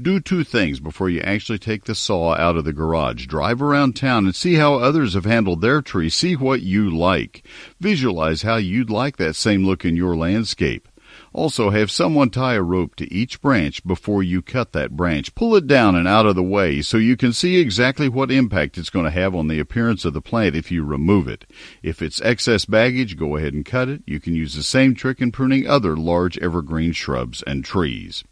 Do 0.00 0.18
two 0.18 0.42
things 0.42 0.80
before 0.80 1.08
you 1.08 1.20
actually 1.20 1.60
take 1.60 1.84
the 1.84 1.94
saw 1.94 2.34
out 2.34 2.56
of 2.56 2.64
the 2.64 2.72
garage. 2.72 3.26
Drive 3.26 3.62
around 3.62 3.94
town 3.94 4.24
and 4.24 4.34
see 4.34 4.54
how 4.54 4.74
others 4.74 5.14
have 5.14 5.24
handled 5.24 5.60
their 5.60 5.82
tree. 5.82 6.10
See 6.10 6.34
what 6.34 6.62
you 6.62 6.90
like. 6.90 7.44
Visualize 7.78 8.42
how 8.42 8.56
you'd 8.56 8.90
like 8.90 9.18
that 9.18 9.36
same 9.36 9.64
look 9.64 9.84
in 9.84 9.94
your 9.94 10.16
landscape. 10.16 10.88
Also, 11.36 11.68
have 11.68 11.90
someone 11.90 12.30
tie 12.30 12.54
a 12.54 12.62
rope 12.62 12.96
to 12.96 13.12
each 13.12 13.42
branch 13.42 13.86
before 13.86 14.22
you 14.22 14.40
cut 14.40 14.72
that 14.72 14.96
branch. 14.96 15.34
Pull 15.34 15.54
it 15.54 15.66
down 15.66 15.94
and 15.94 16.08
out 16.08 16.24
of 16.24 16.34
the 16.34 16.42
way 16.42 16.80
so 16.80 16.96
you 16.96 17.14
can 17.14 17.30
see 17.30 17.56
exactly 17.56 18.08
what 18.08 18.30
impact 18.30 18.78
it's 18.78 18.88
going 18.88 19.04
to 19.04 19.10
have 19.10 19.34
on 19.34 19.46
the 19.46 19.58
appearance 19.58 20.06
of 20.06 20.14
the 20.14 20.22
plant 20.22 20.56
if 20.56 20.70
you 20.70 20.82
remove 20.82 21.28
it. 21.28 21.44
If 21.82 22.00
it's 22.00 22.22
excess 22.22 22.64
baggage, 22.64 23.18
go 23.18 23.36
ahead 23.36 23.52
and 23.52 23.66
cut 23.66 23.90
it. 23.90 24.02
You 24.06 24.18
can 24.18 24.34
use 24.34 24.54
the 24.54 24.62
same 24.62 24.94
trick 24.94 25.20
in 25.20 25.30
pruning 25.30 25.66
other 25.66 25.94
large 25.94 26.38
evergreen 26.38 26.92
shrubs 26.92 27.42
and 27.42 27.62
trees. 27.62 28.24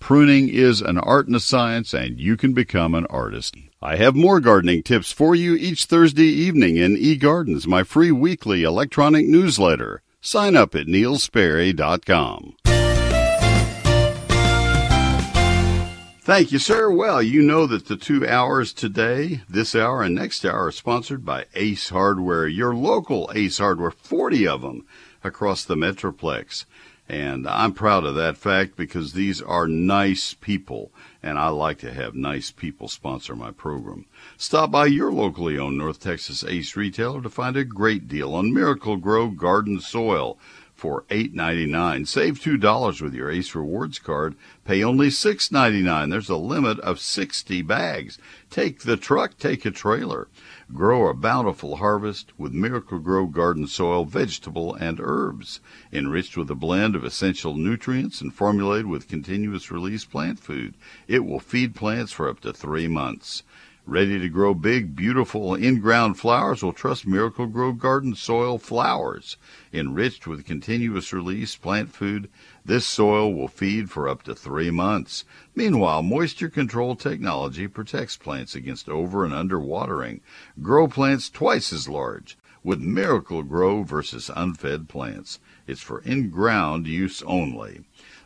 Pruning 0.00 0.48
is 0.48 0.80
an 0.80 0.98
art 0.98 1.28
and 1.28 1.36
a 1.36 1.40
science, 1.40 1.94
and 1.94 2.18
you 2.18 2.36
can 2.36 2.54
become 2.54 2.92
an 2.96 3.06
artist. 3.06 3.54
I 3.80 3.94
have 3.98 4.16
more 4.16 4.40
gardening 4.40 4.82
tips 4.82 5.12
for 5.12 5.36
you 5.36 5.54
each 5.54 5.84
Thursday 5.84 6.26
evening 6.26 6.76
in 6.76 6.96
eGardens, 6.96 7.68
my 7.68 7.84
free 7.84 8.10
weekly 8.10 8.64
electronic 8.64 9.28
newsletter. 9.28 10.02
Sign 10.20 10.56
up 10.56 10.74
at 10.74 10.86
neilsperry.com. 10.86 12.56
Thank 16.28 16.52
you, 16.52 16.58
sir. 16.58 16.90
Well, 16.90 17.22
you 17.22 17.40
know 17.40 17.66
that 17.66 17.86
the 17.86 17.96
two 17.96 18.28
hours 18.28 18.74
today, 18.74 19.40
this 19.48 19.74
hour 19.74 20.02
and 20.02 20.14
next 20.14 20.44
hour, 20.44 20.66
are 20.66 20.72
sponsored 20.72 21.24
by 21.24 21.46
Ace 21.54 21.88
Hardware, 21.88 22.46
your 22.46 22.74
local 22.74 23.30
Ace 23.34 23.56
Hardware, 23.56 23.90
40 23.90 24.46
of 24.46 24.60
them 24.60 24.84
across 25.24 25.64
the 25.64 25.74
Metroplex. 25.74 26.66
And 27.08 27.48
I'm 27.48 27.72
proud 27.72 28.04
of 28.04 28.14
that 28.16 28.36
fact 28.36 28.76
because 28.76 29.14
these 29.14 29.40
are 29.40 29.66
nice 29.66 30.34
people, 30.34 30.92
and 31.22 31.38
I 31.38 31.48
like 31.48 31.78
to 31.78 31.92
have 31.92 32.14
nice 32.14 32.50
people 32.50 32.88
sponsor 32.88 33.34
my 33.34 33.50
program. 33.50 34.06
Stop 34.36 34.70
by 34.70 34.86
your 34.86 35.12
locally 35.12 35.58
owned 35.58 35.78
North 35.78 36.00
Texas 36.00 36.44
Ace 36.44 36.76
retailer 36.76 37.20
to 37.22 37.30
find 37.30 37.56
a 37.56 37.64
great 37.64 38.08
deal 38.08 38.34
on 38.34 38.54
Miracle-Gro 38.54 39.30
Garden 39.30 39.80
Soil 39.80 40.38
for 40.74 41.02
$8.99. 41.10 42.06
Save 42.06 42.38
$2 42.38 43.02
with 43.02 43.12
your 43.12 43.30
Ace 43.32 43.52
Rewards 43.52 43.98
card. 43.98 44.36
Pay 44.64 44.84
only 44.84 45.08
$6.99. 45.08 46.10
There's 46.10 46.28
a 46.28 46.36
limit 46.36 46.78
of 46.80 47.00
60 47.00 47.62
bags. 47.62 48.18
Take 48.48 48.82
the 48.82 48.96
truck, 48.96 49.36
take 49.38 49.64
a 49.66 49.72
trailer. 49.72 50.28
Grow 50.74 51.08
a 51.08 51.14
bountiful 51.14 51.76
harvest 51.76 52.38
with 52.38 52.52
Miracle-Gro 52.52 53.28
Garden 53.28 53.66
Soil, 53.66 54.04
vegetable, 54.04 54.74
and 54.74 55.00
herbs, 55.00 55.60
enriched 55.90 56.36
with 56.36 56.50
a 56.50 56.54
blend 56.54 56.94
of 56.94 57.04
essential 57.04 57.56
nutrients 57.56 58.20
and 58.20 58.34
formulated 58.34 58.86
with 58.86 59.08
continuous 59.08 59.70
release 59.70 60.04
plant 60.04 60.38
food. 60.38 60.74
It 61.06 61.24
will 61.24 61.40
feed 61.40 61.74
plants 61.74 62.12
for 62.12 62.28
up 62.28 62.40
to 62.40 62.52
three 62.52 62.86
months. 62.86 63.44
Ready 63.90 64.18
to 64.18 64.28
grow 64.28 64.52
big, 64.52 64.94
beautiful 64.94 65.54
in-ground 65.54 66.18
flowers? 66.18 66.62
Will 66.62 66.74
trust 66.74 67.06
Miracle-Gro 67.06 67.72
Garden 67.72 68.14
Soil 68.14 68.58
Flowers. 68.58 69.38
Enriched 69.72 70.26
with 70.26 70.44
continuous 70.44 71.10
release 71.10 71.56
plant 71.56 71.94
food, 71.94 72.28
this 72.62 72.84
soil 72.84 73.32
will 73.32 73.48
feed 73.48 73.90
for 73.90 74.06
up 74.06 74.22
to 74.24 74.34
three 74.34 74.70
months. 74.70 75.24
Meanwhile, 75.54 76.02
moisture 76.02 76.50
control 76.50 76.96
technology 76.96 77.66
protects 77.66 78.18
plants 78.18 78.54
against 78.54 78.90
over 78.90 79.24
and 79.24 79.32
under 79.32 79.58
watering. 79.58 80.20
Grow 80.60 80.86
plants 80.86 81.30
twice 81.30 81.72
as 81.72 81.88
large 81.88 82.36
with 82.62 82.80
Miracle-Gro 82.80 83.84
versus 83.84 84.30
unfed 84.36 84.90
plants. 84.90 85.40
It's 85.66 85.80
for 85.80 86.00
in-ground 86.00 86.86
use 86.86 87.22
only. 87.22 87.84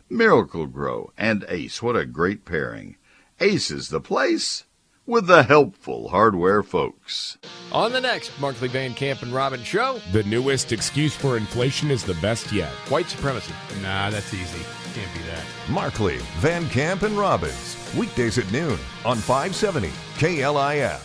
Miracle-Gro 0.09 1.13
and 1.17 1.45
Ace, 1.47 1.81
what 1.81 1.95
a 1.95 2.05
great 2.05 2.43
pairing. 2.43 2.97
Ace 3.39 3.71
is 3.71 3.87
the 3.87 4.01
place 4.01 4.65
with 5.05 5.27
the 5.27 5.43
helpful 5.43 6.09
hardware 6.09 6.63
folks. 6.63 7.37
On 7.71 7.91
the 7.91 7.99
next 7.99 8.31
Markley 8.39 8.67
Van 8.67 8.93
Camp 8.93 9.21
and 9.21 9.33
Robbins 9.33 9.65
show, 9.65 9.99
the 10.11 10.23
newest 10.23 10.71
excuse 10.71 11.15
for 11.15 11.35
inflation 11.37 11.91
is 11.91 12.03
the 12.03 12.13
best 12.15 12.51
yet. 12.51 12.71
White 12.89 13.09
supremacy. 13.09 13.53
Nah, 13.81 14.09
that's 14.09 14.33
easy. 14.33 14.63
Can't 14.93 15.13
be 15.13 15.21
that. 15.23 15.43
Markley, 15.69 16.17
Van 16.37 16.67
Camp, 16.69 17.01
and 17.01 17.17
Robbins. 17.17 17.77
Weekdays 17.97 18.37
at 18.37 18.51
noon 18.51 18.77
on 19.05 19.17
570 19.17 19.89
KLIF. 20.17 21.01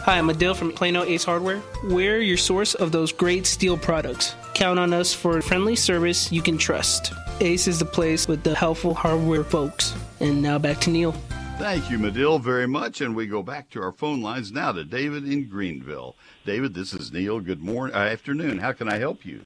Hi, 0.05 0.19
I'm 0.19 0.29
Adele 0.29 0.53
from 0.53 0.71
Plano 0.71 1.03
Ace 1.03 1.25
Hardware. 1.25 1.63
We're 1.85 2.21
your 2.21 2.37
source 2.37 2.75
of 2.75 2.93
those 2.93 3.11
great 3.11 3.47
steel 3.47 3.79
products. 3.79 4.35
Count 4.53 4.79
on 4.79 4.93
us 4.93 5.15
for 5.15 5.41
friendly 5.41 5.75
service 5.75 6.31
you 6.31 6.43
can 6.43 6.59
trust. 6.59 7.15
Ace 7.41 7.67
is 7.67 7.79
the 7.79 7.87
place 7.87 8.29
with 8.29 8.43
the 8.43 8.55
helpful 8.55 8.93
hardware 8.93 9.45
folks. 9.45 9.95
And 10.21 10.43
now 10.43 10.59
back 10.59 10.79
to 10.83 10.91
Neil. 10.91 11.13
Thank 11.57 11.91
you, 11.91 11.99
Medill, 11.99 12.39
very 12.39 12.69
much. 12.69 13.01
And 13.01 13.17
we 13.17 13.27
go 13.27 13.43
back 13.43 13.71
to 13.71 13.81
our 13.81 13.93
phone 13.93 14.21
lines 14.21 14.53
now 14.53 14.73
to 14.73 14.85
David 14.85 15.27
in 15.27 15.49
Greenville. 15.49 16.17
David, 16.45 16.75
this 16.75 16.93
is 16.93 17.11
Neil. 17.11 17.41
Good 17.41 17.63
morning, 17.63 17.97
uh, 17.97 18.01
afternoon. 18.01 18.59
How 18.59 18.73
can 18.73 18.91
I 18.91 18.99
help 18.99 19.25
you? 19.25 19.41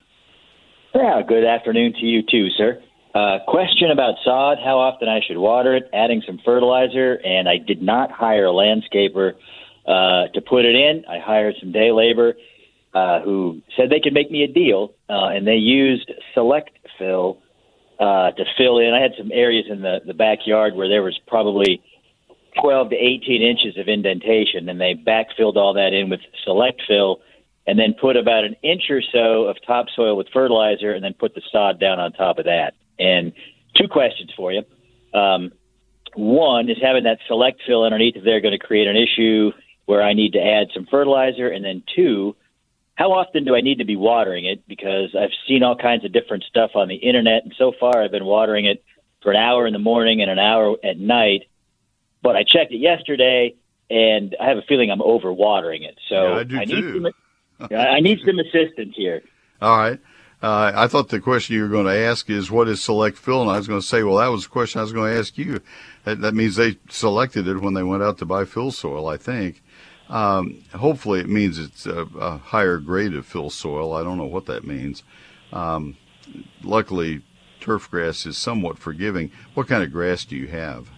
Yeah, 0.93 1.23
good 1.23 1.45
afternoon 1.45 1.93
to 2.01 2.05
you 2.05 2.23
too, 2.29 2.49
sir. 2.57 2.83
Uh, 3.15 3.39
question 3.47 3.93
about 3.93 4.17
sod: 4.25 4.59
How 4.59 4.81
often 4.81 5.09
I 5.09 5.21
should 5.25 5.39
water 5.39 5.77
it? 5.77 5.89
Adding 5.95 6.25
some 6.27 6.41
fertilizer, 6.45 7.15
and 7.25 7.49
I 7.49 7.59
did 7.59 7.81
not 7.81 8.11
hire 8.11 8.47
a 8.47 8.53
landscaper 8.53 9.35
uh, 9.89 10.29
to 10.35 10.41
put 10.43 10.67
it 10.67 10.77
in. 10.77 11.05
I 11.09 11.19
hired 11.19 11.55
some 11.61 11.73
day 11.73 11.91
labor 11.91 12.35
uh, 12.95 13.21
who 13.21 13.63
said 13.77 13.91
they 13.91 14.01
could 14.01 14.13
make 14.13 14.31
me 14.31 14.45
a 14.45 14.49
deal, 14.49 14.93
uh, 15.09 15.29
and 15.29 15.47
they 15.47 15.57
used 15.57 16.13
Select 16.35 16.71
Fill 16.99 17.39
uh, 17.99 18.33
to 18.33 18.45
fill 18.57 18.79
in. 18.79 18.93
I 18.93 19.01
had 19.01 19.13
some 19.17 19.31
areas 19.33 19.67
in 19.71 19.81
the, 19.81 20.01
the 20.07 20.15
backyard 20.15 20.75
where 20.77 20.89
there 20.89 21.03
was 21.03 21.19
probably 21.27 21.83
12 22.61 22.91
to 22.91 22.97
18 22.97 23.43
inches 23.43 23.79
of 23.79 23.89
indentation, 23.89 24.69
and 24.69 24.79
they 24.79 24.95
backfilled 24.95 25.57
all 25.57 25.75
that 25.75 25.93
in 25.93 26.11
with 26.11 26.21
Select 26.45 26.83
Fill 26.87 27.21
and 27.67 27.79
then 27.79 27.95
put 28.01 28.17
about 28.17 28.45
an 28.45 28.57
inch 28.63 28.85
or 28.91 29.03
so 29.13 29.45
of 29.45 29.57
topsoil 29.67 30.17
with 30.17 30.27
fertilizer 30.33 30.93
and 30.93 31.05
then 31.05 31.15
put 31.15 31.35
the 31.35 31.43
sod 31.53 31.79
down 31.79 32.01
on 32.01 32.13
top 32.13 32.39
of 32.39 32.47
that. 32.47 32.73
And 32.99 33.33
two 33.77 33.89
questions 33.89 34.33
for 34.37 34.53
you. 34.53 34.63
Um, 35.13 35.53
one 36.15 36.71
is 36.71 36.79
having 36.83 37.05
that 37.05 37.19
select 37.27 37.61
fill 37.67 37.85
underneath 37.85 38.17
if 38.17 38.25
they're 38.25 38.41
going 38.41 38.59
to 38.59 38.67
create 38.67 38.87
an 38.87 38.97
issue 38.97 39.53
where 39.89 40.03
I 40.03 40.13
need 40.13 40.35
to 40.35 40.39
add 40.39 40.69
some 40.75 40.85
fertilizer, 40.85 41.49
and 41.49 41.65
then 41.65 41.83
two, 41.97 42.37
how 42.95 43.13
often 43.13 43.47
do 43.47 43.57
I 43.57 43.63
need 43.63 43.79
to 43.79 43.87
be 43.87 43.97
watering 43.97 44.45
it? 44.45 44.69
Because 44.69 45.17
I've 45.19 45.31
seen 45.49 45.63
all 45.63 45.77
kinds 45.77 46.05
of 46.05 46.13
different 46.13 46.45
stuff 46.45 46.73
on 46.75 46.89
the 46.89 46.97
internet, 46.97 47.45
and 47.45 47.55
so 47.57 47.73
far 47.81 48.03
I've 48.03 48.11
been 48.11 48.27
watering 48.27 48.67
it 48.67 48.85
for 49.23 49.31
an 49.31 49.39
hour 49.39 49.67
in 49.67 49.73
the 49.73 49.79
morning 49.79 50.21
and 50.21 50.31
an 50.31 50.39
hour 50.39 50.77
at 50.85 50.99
night. 50.99 51.45
But 52.23 52.37
I 52.37 52.45
checked 52.45 52.71
it 52.71 52.81
yesterday, 52.81 53.55
and 53.89 54.37
I 54.39 54.49
have 54.49 54.59
a 54.59 54.63
feeling 54.69 54.91
I'm 54.91 54.99
overwatering 55.01 55.89
it. 55.89 55.99
So 56.11 56.35
Yeah, 56.35 56.39
I 56.39 56.45
do 56.45 56.59
need 56.59 56.69
too. 56.69 57.13
some. 57.59 57.71
I 57.75 58.01
need 58.01 58.19
some 58.27 58.39
assistance 58.39 58.95
here. 58.95 59.23
All 59.63 59.79
right. 59.79 59.99
Uh, 60.43 60.71
I 60.75 60.87
thought 60.87 61.09
the 61.09 61.19
question 61.19 61.57
you 61.57 61.63
were 61.63 61.69
going 61.69 61.87
to 61.87 61.99
ask 61.99 62.29
is 62.29 62.51
what 62.51 62.69
is 62.69 62.83
select 62.83 63.17
fill, 63.17 63.41
and 63.41 63.51
I 63.51 63.57
was 63.57 63.67
going 63.67 63.81
to 63.81 63.87
say, 63.87 64.03
well, 64.03 64.19
that 64.19 64.29
was 64.29 64.43
the 64.45 64.51
question 64.51 64.81
I 64.81 64.83
was 64.83 64.93
going 64.93 65.13
to 65.13 65.19
ask 65.19 65.39
you. 65.39 65.61
That, 66.05 66.21
that 66.21 66.35
means 66.35 66.57
they 66.57 66.77
selected 66.91 67.49
it 67.49 67.63
when 67.63 67.73
they 67.73 67.83
went 67.83 68.03
out 68.03 68.19
to 68.19 68.27
buy 68.27 68.45
fill 68.45 68.71
soil, 68.71 69.09
I 69.09 69.17
think. 69.17 69.63
Um, 70.09 70.65
hopefully, 70.75 71.21
it 71.21 71.29
means 71.29 71.59
it's 71.59 71.87
a, 71.87 72.07
a 72.19 72.39
higher 72.39 72.79
grade 72.79 73.15
of 73.15 73.27
fill 73.27 73.51
soil. 73.51 73.93
I 73.95 74.03
don't 74.03 74.19
know 74.19 74.25
what 74.25 74.47
that 74.47 74.67
means. 74.67 75.03
Um, 75.53 75.97
luckily, 76.63 77.23
turf 77.61 77.91
grass 77.91 78.25
is 78.27 78.37
somewhat 78.37 78.79
forgiving. 78.79 79.31
What 79.55 79.69
kind 79.69 79.83
of 79.83 79.93
grass 79.93 80.25
do 80.25 80.37
you 80.37 80.47
have? 80.49 80.89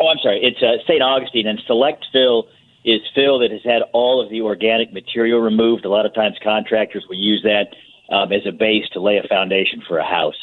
Oh, 0.00 0.08
I'm 0.08 0.18
sorry. 0.22 0.40
It's 0.42 0.62
uh, 0.62 0.82
St. 0.86 1.02
Augustine, 1.02 1.46
and 1.46 1.60
select 1.66 2.06
fill 2.12 2.48
is 2.84 3.00
fill 3.14 3.40
that 3.40 3.50
has 3.50 3.62
had 3.64 3.82
all 3.92 4.22
of 4.22 4.30
the 4.30 4.40
organic 4.40 4.92
material 4.92 5.40
removed. 5.40 5.84
A 5.84 5.90
lot 5.90 6.06
of 6.06 6.14
times, 6.14 6.36
contractors 6.42 7.04
will 7.08 7.18
use 7.18 7.42
that 7.44 7.74
um, 8.14 8.32
as 8.32 8.46
a 8.46 8.52
base 8.52 8.88
to 8.92 9.00
lay 9.00 9.18
a 9.18 9.28
foundation 9.28 9.82
for 9.86 9.98
a 9.98 10.04
house. 10.04 10.36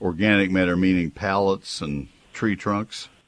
Organic 0.00 0.50
matter 0.50 0.76
meaning 0.76 1.10
pallets 1.10 1.80
and 1.80 2.08
tree 2.32 2.56
trunks. 2.56 3.08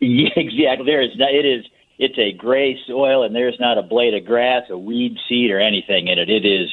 Yeah, 0.00 0.28
exactly. 0.36 0.84
There 0.84 1.00
is 1.00 1.12
it 1.16 1.46
is 1.46 1.64
it's 1.98 2.18
a 2.18 2.32
gray 2.32 2.78
soil, 2.86 3.24
and 3.24 3.34
there's 3.34 3.58
not 3.60 3.78
a 3.78 3.82
blade 3.82 4.14
of 4.14 4.24
grass, 4.24 4.64
a 4.70 4.78
weed 4.78 5.16
seed, 5.28 5.50
or 5.50 5.60
anything 5.60 6.08
in 6.08 6.18
it. 6.18 6.28
It 6.28 6.44
is 6.44 6.70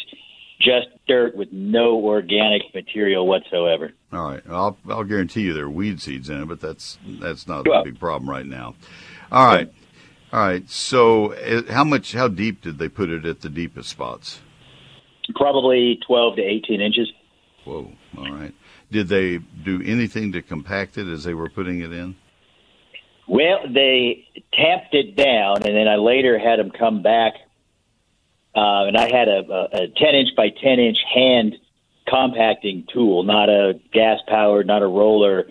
just 0.59 0.87
dirt 1.07 1.35
with 1.35 1.51
no 1.51 1.95
organic 1.97 2.61
material 2.73 3.27
whatsoever. 3.27 3.91
All 4.13 4.29
right, 4.29 4.41
I'll 4.49 4.77
I'll 4.89 5.03
guarantee 5.03 5.41
you 5.41 5.53
there 5.53 5.65
are 5.65 5.69
weed 5.69 6.01
seeds 6.01 6.29
in 6.29 6.41
it, 6.41 6.47
but 6.47 6.59
that's 6.61 6.97
that's 7.19 7.47
not 7.47 7.67
Well- 7.67 7.81
a 7.81 7.85
big 7.85 7.99
problem 7.99 8.29
right 8.29 8.45
now. 8.45 8.75
All 9.31 9.45
right, 9.45 9.71
all 10.33 10.39
right. 10.41 10.69
So, 10.69 11.33
uh, 11.33 11.71
how 11.71 11.83
much? 11.83 12.13
How 12.13 12.27
deep 12.27 12.61
did 12.61 12.77
they 12.77 12.89
put 12.89 13.09
it 13.09 13.25
at 13.25 13.41
the 13.41 13.49
deepest 13.49 13.89
spots? 13.89 14.41
Probably 15.35 15.97
12 16.05 16.35
to 16.37 16.41
18 16.41 16.81
inches. 16.81 17.11
Whoa. 17.63 17.91
All 18.17 18.31
right. 18.31 18.53
Did 18.91 19.07
they 19.07 19.37
do 19.37 19.81
anything 19.85 20.33
to 20.33 20.41
compact 20.41 20.97
it 20.97 21.07
as 21.07 21.23
they 21.23 21.33
were 21.33 21.49
putting 21.49 21.79
it 21.79 21.93
in? 21.93 22.15
Well, 23.31 23.59
they 23.73 24.27
tamped 24.51 24.93
it 24.93 25.15
down, 25.15 25.63
and 25.63 25.73
then 25.73 25.87
I 25.87 25.95
later 25.95 26.37
had 26.37 26.59
them 26.59 26.69
come 26.69 27.01
back, 27.01 27.35
uh, 28.53 28.91
and 28.91 28.97
I 28.97 29.09
had 29.09 29.29
a, 29.29 29.39
a, 29.49 29.83
a 29.83 29.87
10 29.87 30.15
inch 30.15 30.35
by 30.35 30.49
10 30.49 30.79
inch 30.79 30.97
hand 31.15 31.55
compacting 32.09 32.85
tool, 32.93 33.23
not 33.23 33.47
a 33.47 33.79
gas 33.93 34.19
powered, 34.27 34.67
not 34.67 34.81
a 34.81 34.85
roller. 34.85 35.45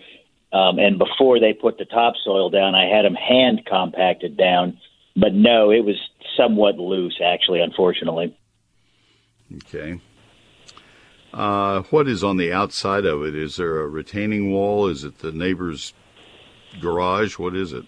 Um, 0.53 0.77
and 0.77 0.99
before 0.99 1.39
they 1.39 1.53
put 1.53 1.79
the 1.79 1.85
topsoil 1.85 2.51
down, 2.51 2.75
I 2.75 2.85
had 2.85 3.03
them 3.03 3.15
hand 3.15 3.65
compacted 3.65 4.37
down. 4.37 4.77
But 5.15 5.33
no, 5.33 5.71
it 5.71 5.83
was 5.83 5.95
somewhat 6.37 6.77
loose, 6.77 7.19
actually, 7.19 7.61
unfortunately. 7.61 8.37
Okay. 9.55 9.99
Uh, 11.33 11.81
what 11.89 12.07
is 12.07 12.23
on 12.23 12.37
the 12.37 12.53
outside 12.53 13.05
of 13.05 13.23
it? 13.23 13.35
Is 13.35 13.55
there 13.55 13.79
a 13.79 13.87
retaining 13.87 14.51
wall? 14.51 14.85
Is 14.85 15.03
it 15.03 15.17
the 15.17 15.31
neighbor's 15.31 15.93
garage? 16.79 17.37
What 17.37 17.55
is 17.55 17.73
it? 17.73 17.83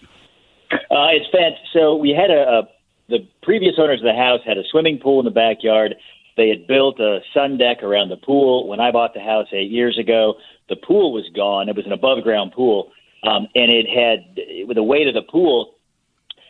Uh, 0.72 1.10
it's 1.12 1.30
fenced. 1.30 1.60
So 1.72 1.96
we 1.96 2.10
had 2.10 2.30
a, 2.30 2.42
a 2.42 2.68
the 3.08 3.28
previous 3.42 3.74
owners 3.78 4.00
of 4.00 4.04
the 4.04 4.14
house 4.14 4.40
had 4.46 4.56
a 4.56 4.62
swimming 4.70 4.98
pool 4.98 5.20
in 5.20 5.24
the 5.24 5.30
backyard. 5.30 5.94
They 6.36 6.48
had 6.48 6.66
built 6.66 6.98
a 6.98 7.20
sun 7.32 7.58
deck 7.58 7.82
around 7.82 8.08
the 8.08 8.16
pool. 8.16 8.66
When 8.66 8.80
I 8.80 8.90
bought 8.90 9.14
the 9.14 9.20
house 9.20 9.46
eight 9.52 9.70
years 9.70 9.98
ago, 9.98 10.34
the 10.68 10.76
pool 10.76 11.12
was 11.12 11.28
gone. 11.34 11.68
It 11.68 11.76
was 11.76 11.86
an 11.86 11.92
above 11.92 12.22
ground 12.22 12.52
pool, 12.52 12.90
um, 13.22 13.46
and 13.54 13.70
it 13.70 13.86
had 13.86 14.66
with 14.66 14.76
the 14.76 14.82
weight 14.82 15.06
of 15.06 15.14
the 15.14 15.22
pool 15.22 15.74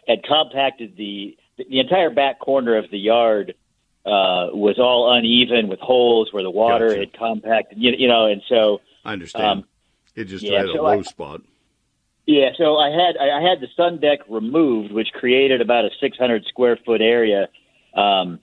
had 0.09 0.23
compacted 0.25 0.97
the 0.97 1.37
the 1.59 1.81
entire 1.81 2.11
back 2.11 2.39
corner 2.41 2.77
of 2.77 2.91
the 2.91 2.99
yard 2.99 3.55
uh, 4.07 4.51
was 4.53 4.79
all 4.79 5.13
uneven 5.15 5.69
with 5.69 5.81
holes 5.81 6.33
where 6.33 6.43
the 6.43 6.51
water 6.51 6.89
Gotcha. 6.89 7.01
had 7.01 7.13
compacted. 7.15 7.79
You, 7.79 7.93
you 7.97 8.09
know, 8.09 8.27
and 8.27 8.43
so 8.49 8.81
I 9.05 9.13
understand. 9.13 9.45
Um, 9.45 9.65
it 10.15 10.25
just 10.25 10.45
yeah, 10.45 10.59
had 10.59 10.69
a 10.69 10.73
so 10.73 10.83
low 10.83 10.99
I- 10.99 11.03
spot. 11.03 11.41
Yeah, 12.27 12.51
so 12.57 12.79
I 12.79 12.91
had 12.91 13.17
I 13.19 13.43
had 13.43 13.61
the 13.61 13.69
sun 13.77 13.99
deck 13.99 14.21
removed, 14.29 14.93
which 14.93 15.13
created 15.13 15.61
about 15.61 15.85
a 15.85 15.91
600 16.01 16.47
square 16.47 16.79
foot 16.85 17.03
area 17.03 17.49
um, 17.95 18.41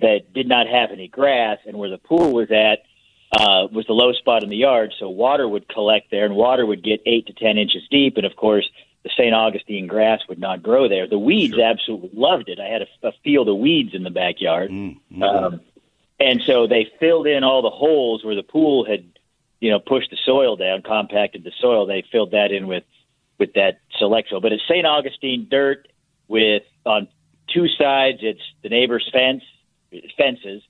that 0.00 0.32
did 0.32 0.48
not 0.48 0.66
have 0.68 0.90
any 0.90 1.08
grass, 1.08 1.58
and 1.66 1.76
where 1.76 1.90
the 1.90 1.98
pool 1.98 2.32
was 2.32 2.50
at 2.50 2.80
uh, 3.32 3.68
was 3.70 3.84
the 3.86 3.92
low 3.92 4.12
spot 4.12 4.42
in 4.42 4.48
the 4.48 4.56
yard. 4.56 4.94
So 4.98 5.10
water 5.10 5.46
would 5.46 5.68
collect 5.68 6.10
there, 6.10 6.24
and 6.24 6.34
water 6.34 6.64
would 6.64 6.82
get 6.82 7.00
eight 7.04 7.26
to 7.26 7.34
10 7.34 7.58
inches 7.58 7.82
deep, 7.90 8.16
and 8.16 8.24
of 8.24 8.36
course 8.36 8.68
the 9.04 9.10
St. 9.16 9.34
Augustine 9.34 9.86
grass 9.86 10.20
would 10.28 10.38
not 10.38 10.62
grow 10.62 10.88
there. 10.88 11.06
The 11.06 11.18
weeds 11.18 11.58
absolutely 11.58 12.10
loved 12.14 12.48
it. 12.48 12.58
I 12.58 12.66
had 12.68 12.82
a, 12.82 13.08
a 13.08 13.12
field 13.22 13.48
of 13.48 13.58
weeds 13.58 13.94
in 13.94 14.02
the 14.02 14.10
backyard, 14.10 14.70
um, 15.22 15.60
and 16.18 16.42
so 16.42 16.66
they 16.66 16.90
filled 16.98 17.26
in 17.26 17.44
all 17.44 17.62
the 17.62 17.70
holes 17.70 18.24
where 18.24 18.34
the 18.34 18.42
pool 18.42 18.84
had 18.86 19.04
you 19.60 19.70
know, 19.70 19.78
pushed 19.78 20.10
the 20.10 20.18
soil 20.24 20.56
down, 20.56 20.82
compacted 20.82 21.44
the 21.44 21.52
soil. 21.60 21.86
They 21.86 22.04
filled 22.12 22.32
that 22.32 22.52
in 22.52 22.66
with 22.66 22.84
with 23.38 23.52
that 23.54 23.80
select 23.98 24.30
soil. 24.30 24.40
But 24.40 24.52
it's 24.52 24.62
St. 24.68 24.86
Augustine 24.86 25.46
dirt 25.50 25.88
with 26.28 26.62
on 26.84 27.08
two 27.52 27.66
sides 27.68 28.18
it's 28.22 28.42
the 28.62 28.68
neighbor's 28.68 29.08
fence 29.12 29.42
fences, 30.16 30.62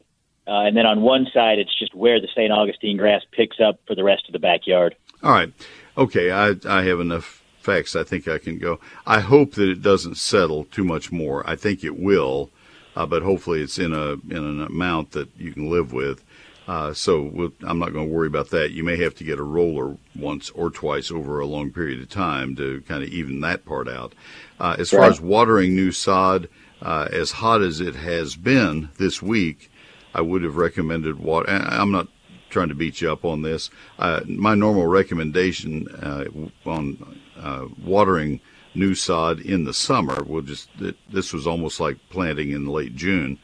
uh, 0.47 0.63
and 0.63 0.77
then 0.77 0.87
on 0.87 1.03
one 1.03 1.27
side 1.33 1.59
it's 1.59 1.77
just 1.79 1.95
where 1.95 2.21
the 2.21 2.29
St. 2.29 2.53
Augustine 2.53 2.97
grass 2.97 3.23
picks 3.33 3.61
up 3.61 3.81
for 3.87 3.95
the 3.95 4.05
rest 4.05 4.25
of 4.29 4.33
the 4.33 4.39
backyard. 4.39 4.95
All 5.23 5.33
right. 5.33 5.53
Okay. 5.97 6.31
I, 6.31 6.55
I 6.69 6.83
have 6.83 7.01
enough 7.01 7.43
facts. 7.59 7.97
I 7.97 8.05
think 8.05 8.29
I 8.29 8.39
can 8.39 8.59
go. 8.59 8.81
I 9.07 9.21
hope 9.21 9.55
that 9.55 9.69
it 9.69 9.83
doesn't 9.83 10.17
settle 10.17 10.65
too 10.65 10.85
much 10.85 11.11
more. 11.11 11.49
I 11.49 11.57
think 11.57 11.83
it 11.85 11.99
will, 11.99 12.51
uh, 12.97 13.07
but 13.07 13.23
hopefully 13.23 13.61
it's 13.61 13.79
in 13.79 13.93
a 13.93 14.13
in 14.13 14.45
an 14.45 14.63
amount 14.63 15.11
that 15.13 15.29
you 15.37 15.53
can 15.53 15.69
live 15.69 15.93
with. 15.93 16.25
Uh, 16.69 16.93
so 16.93 17.23
we'll, 17.23 17.53
I'm 17.63 17.79
not 17.79 17.95
going 17.95 18.07
to 18.07 18.15
worry 18.15 18.27
about 18.27 18.51
that. 18.51 18.73
You 18.73 18.85
may 18.85 18.99
have 19.03 19.15
to 19.17 19.25
get 19.25 19.39
a 19.39 19.43
roller 19.43 19.97
once 20.15 20.51
or 20.51 20.69
twice 20.69 21.11
over 21.11 21.41
a 21.41 21.47
long 21.47 21.73
period 21.73 22.03
of 22.03 22.11
time 22.11 22.55
to 22.57 22.83
kind 22.83 23.03
of 23.03 23.09
even 23.09 23.41
that 23.41 23.65
part 23.65 23.89
out. 23.89 24.15
Uh, 24.61 24.77
as 24.79 24.91
far 24.91 25.05
as 25.05 25.19
watering 25.19 25.75
new 25.75 25.91
sod, 25.93 26.47
uh, 26.83 27.09
as 27.11 27.33
hot 27.33 27.63
as 27.63 27.81
it 27.81 27.95
has 27.95 28.37
been 28.37 28.91
this 28.99 29.23
week, 29.23 29.71
I 30.15 30.21
would 30.21 30.43
have 30.43 30.57
recommended 30.57 31.19
water. 31.19 31.49
I'm 31.49 31.91
not 31.91 32.09
trying 32.51 32.69
to 32.69 32.75
beat 32.75 33.01
you 33.01 33.11
up 33.11 33.25
on 33.25 33.41
this. 33.41 33.71
Uh, 33.99 34.21
my 34.27 34.55
normal 34.55 34.87
recommendation 34.87 35.89
uh, 35.89 36.25
on 36.69 37.19
uh, 37.39 37.67
watering 37.83 38.41
new 38.75 38.95
sod 38.95 39.41
in 39.41 39.65
the 39.65 39.75
summer, 39.75 40.23
we'll 40.23 40.43
just 40.43 40.69
th- 40.79 40.97
this 41.11 41.33
was 41.33 41.47
almost 41.47 41.81
like 41.81 41.97
planting 42.11 42.51
in 42.51 42.67
late 42.67 42.95
June, 42.95 43.39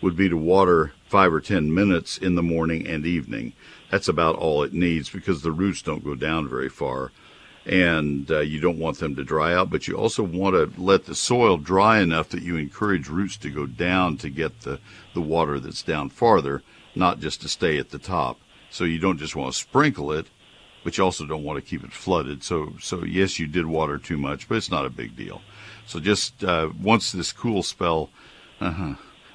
would 0.00 0.16
be 0.16 0.30
to 0.30 0.36
water 0.36 0.92
five 1.10 1.32
or 1.32 1.40
ten 1.40 1.74
minutes 1.74 2.16
in 2.16 2.36
the 2.36 2.42
morning 2.42 2.86
and 2.86 3.04
evening. 3.04 3.52
That's 3.90 4.06
about 4.06 4.36
all 4.36 4.62
it 4.62 4.72
needs 4.72 5.10
because 5.10 5.42
the 5.42 5.50
roots 5.50 5.82
don't 5.82 6.04
go 6.04 6.14
down 6.14 6.48
very 6.48 6.68
far 6.68 7.10
and 7.66 8.30
uh, 8.30 8.40
you 8.40 8.60
don't 8.60 8.78
want 8.78 8.98
them 8.98 9.14
to 9.16 9.24
dry 9.24 9.52
out, 9.52 9.70
but 9.70 9.86
you 9.86 9.96
also 9.96 10.22
want 10.22 10.54
to 10.54 10.80
let 10.80 11.04
the 11.04 11.14
soil 11.14 11.56
dry 11.56 12.00
enough 12.00 12.28
that 12.30 12.42
you 12.42 12.56
encourage 12.56 13.08
roots 13.08 13.36
to 13.36 13.50
go 13.50 13.66
down 13.66 14.16
to 14.18 14.30
get 14.30 14.60
the, 14.62 14.78
the 15.14 15.20
water 15.20 15.60
that's 15.60 15.82
down 15.82 16.08
farther, 16.08 16.62
not 16.94 17.20
just 17.20 17.42
to 17.42 17.48
stay 17.48 17.78
at 17.78 17.90
the 17.90 17.98
top. 17.98 18.38
So 18.70 18.84
you 18.84 18.98
don't 18.98 19.18
just 19.18 19.36
want 19.36 19.52
to 19.52 19.58
sprinkle 19.58 20.12
it, 20.12 20.26
but 20.84 20.96
you 20.96 21.04
also 21.04 21.26
don't 21.26 21.44
want 21.44 21.62
to 21.62 21.68
keep 21.68 21.84
it 21.84 21.92
flooded. 21.92 22.42
So, 22.42 22.74
so 22.80 23.04
yes, 23.04 23.38
you 23.38 23.46
did 23.46 23.66
water 23.66 23.98
too 23.98 24.16
much, 24.16 24.48
but 24.48 24.56
it's 24.56 24.70
not 24.70 24.86
a 24.86 24.90
big 24.90 25.16
deal. 25.16 25.42
So 25.86 26.00
just 26.00 26.42
uh, 26.44 26.70
once 26.80 27.12
this 27.12 27.32
cool 27.32 27.62
spell, 27.62 28.10
uh-huh, 28.60 28.94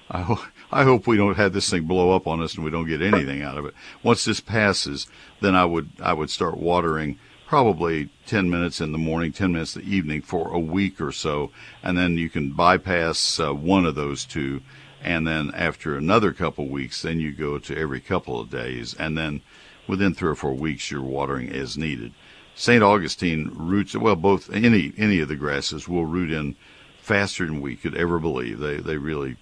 I, 0.09 0.49
I 0.75 0.83
hope 0.83 1.07
we 1.07 1.15
don't 1.15 1.37
have 1.37 1.53
this 1.53 1.69
thing 1.69 1.85
blow 1.85 2.13
up 2.13 2.27
on 2.27 2.41
us 2.41 2.55
and 2.55 2.65
we 2.65 2.69
don't 2.69 2.85
get 2.85 3.01
anything 3.01 3.41
out 3.41 3.57
of 3.57 3.65
it. 3.65 3.73
Once 4.03 4.25
this 4.25 4.41
passes, 4.41 5.07
then 5.39 5.55
I 5.55 5.63
would 5.63 5.89
I 6.01 6.11
would 6.11 6.29
start 6.29 6.57
watering 6.57 7.17
probably 7.47 8.09
10 8.25 8.49
minutes 8.49 8.81
in 8.81 8.91
the 8.91 8.97
morning, 8.97 9.31
10 9.31 9.53
minutes 9.53 9.77
in 9.77 9.83
the 9.83 9.95
evening 9.95 10.21
for 10.21 10.49
a 10.49 10.59
week 10.59 10.99
or 10.99 11.13
so, 11.13 11.49
and 11.81 11.97
then 11.97 12.17
you 12.17 12.29
can 12.29 12.51
bypass 12.51 13.39
uh, 13.39 13.53
one 13.53 13.85
of 13.85 13.95
those 13.95 14.25
two, 14.25 14.63
and 15.01 15.25
then 15.25 15.49
after 15.55 15.95
another 15.95 16.33
couple 16.33 16.67
weeks, 16.67 17.03
then 17.03 17.21
you 17.21 17.31
go 17.31 17.57
to 17.57 17.77
every 17.77 18.01
couple 18.01 18.37
of 18.37 18.49
days, 18.49 18.93
and 18.95 19.17
then 19.17 19.41
within 19.87 20.13
three 20.13 20.31
or 20.31 20.35
four 20.35 20.53
weeks, 20.53 20.91
you're 20.91 21.01
watering 21.01 21.49
as 21.53 21.77
needed. 21.77 22.11
St. 22.53 22.83
Augustine 22.83 23.49
roots 23.53 23.95
well 23.95 24.17
both 24.17 24.51
any 24.51 24.91
any 24.97 25.21
of 25.21 25.29
the 25.29 25.37
grasses 25.37 25.87
will 25.87 26.05
root 26.05 26.31
in 26.31 26.57
faster 27.01 27.45
than 27.45 27.61
we 27.61 27.77
could 27.77 27.95
ever 27.95 28.19
believe. 28.19 28.59
They 28.59 28.75
they 28.75 28.97
really 28.97 29.37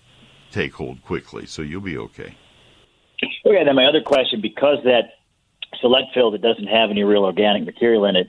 take 0.53 0.73
hold 0.73 1.03
quickly, 1.03 1.45
so 1.45 1.61
you'll 1.61 1.81
be 1.81 1.97
okay. 1.97 2.35
Okay, 3.45 3.63
then 3.65 3.75
my 3.75 3.85
other 3.85 4.01
question, 4.01 4.41
because 4.41 4.77
that 4.83 5.13
select 5.81 6.07
fill 6.13 6.31
that 6.31 6.41
doesn't 6.41 6.67
have 6.67 6.89
any 6.89 7.03
real 7.03 7.23
organic 7.23 7.65
material 7.65 8.05
in 8.05 8.15
it 8.15 8.27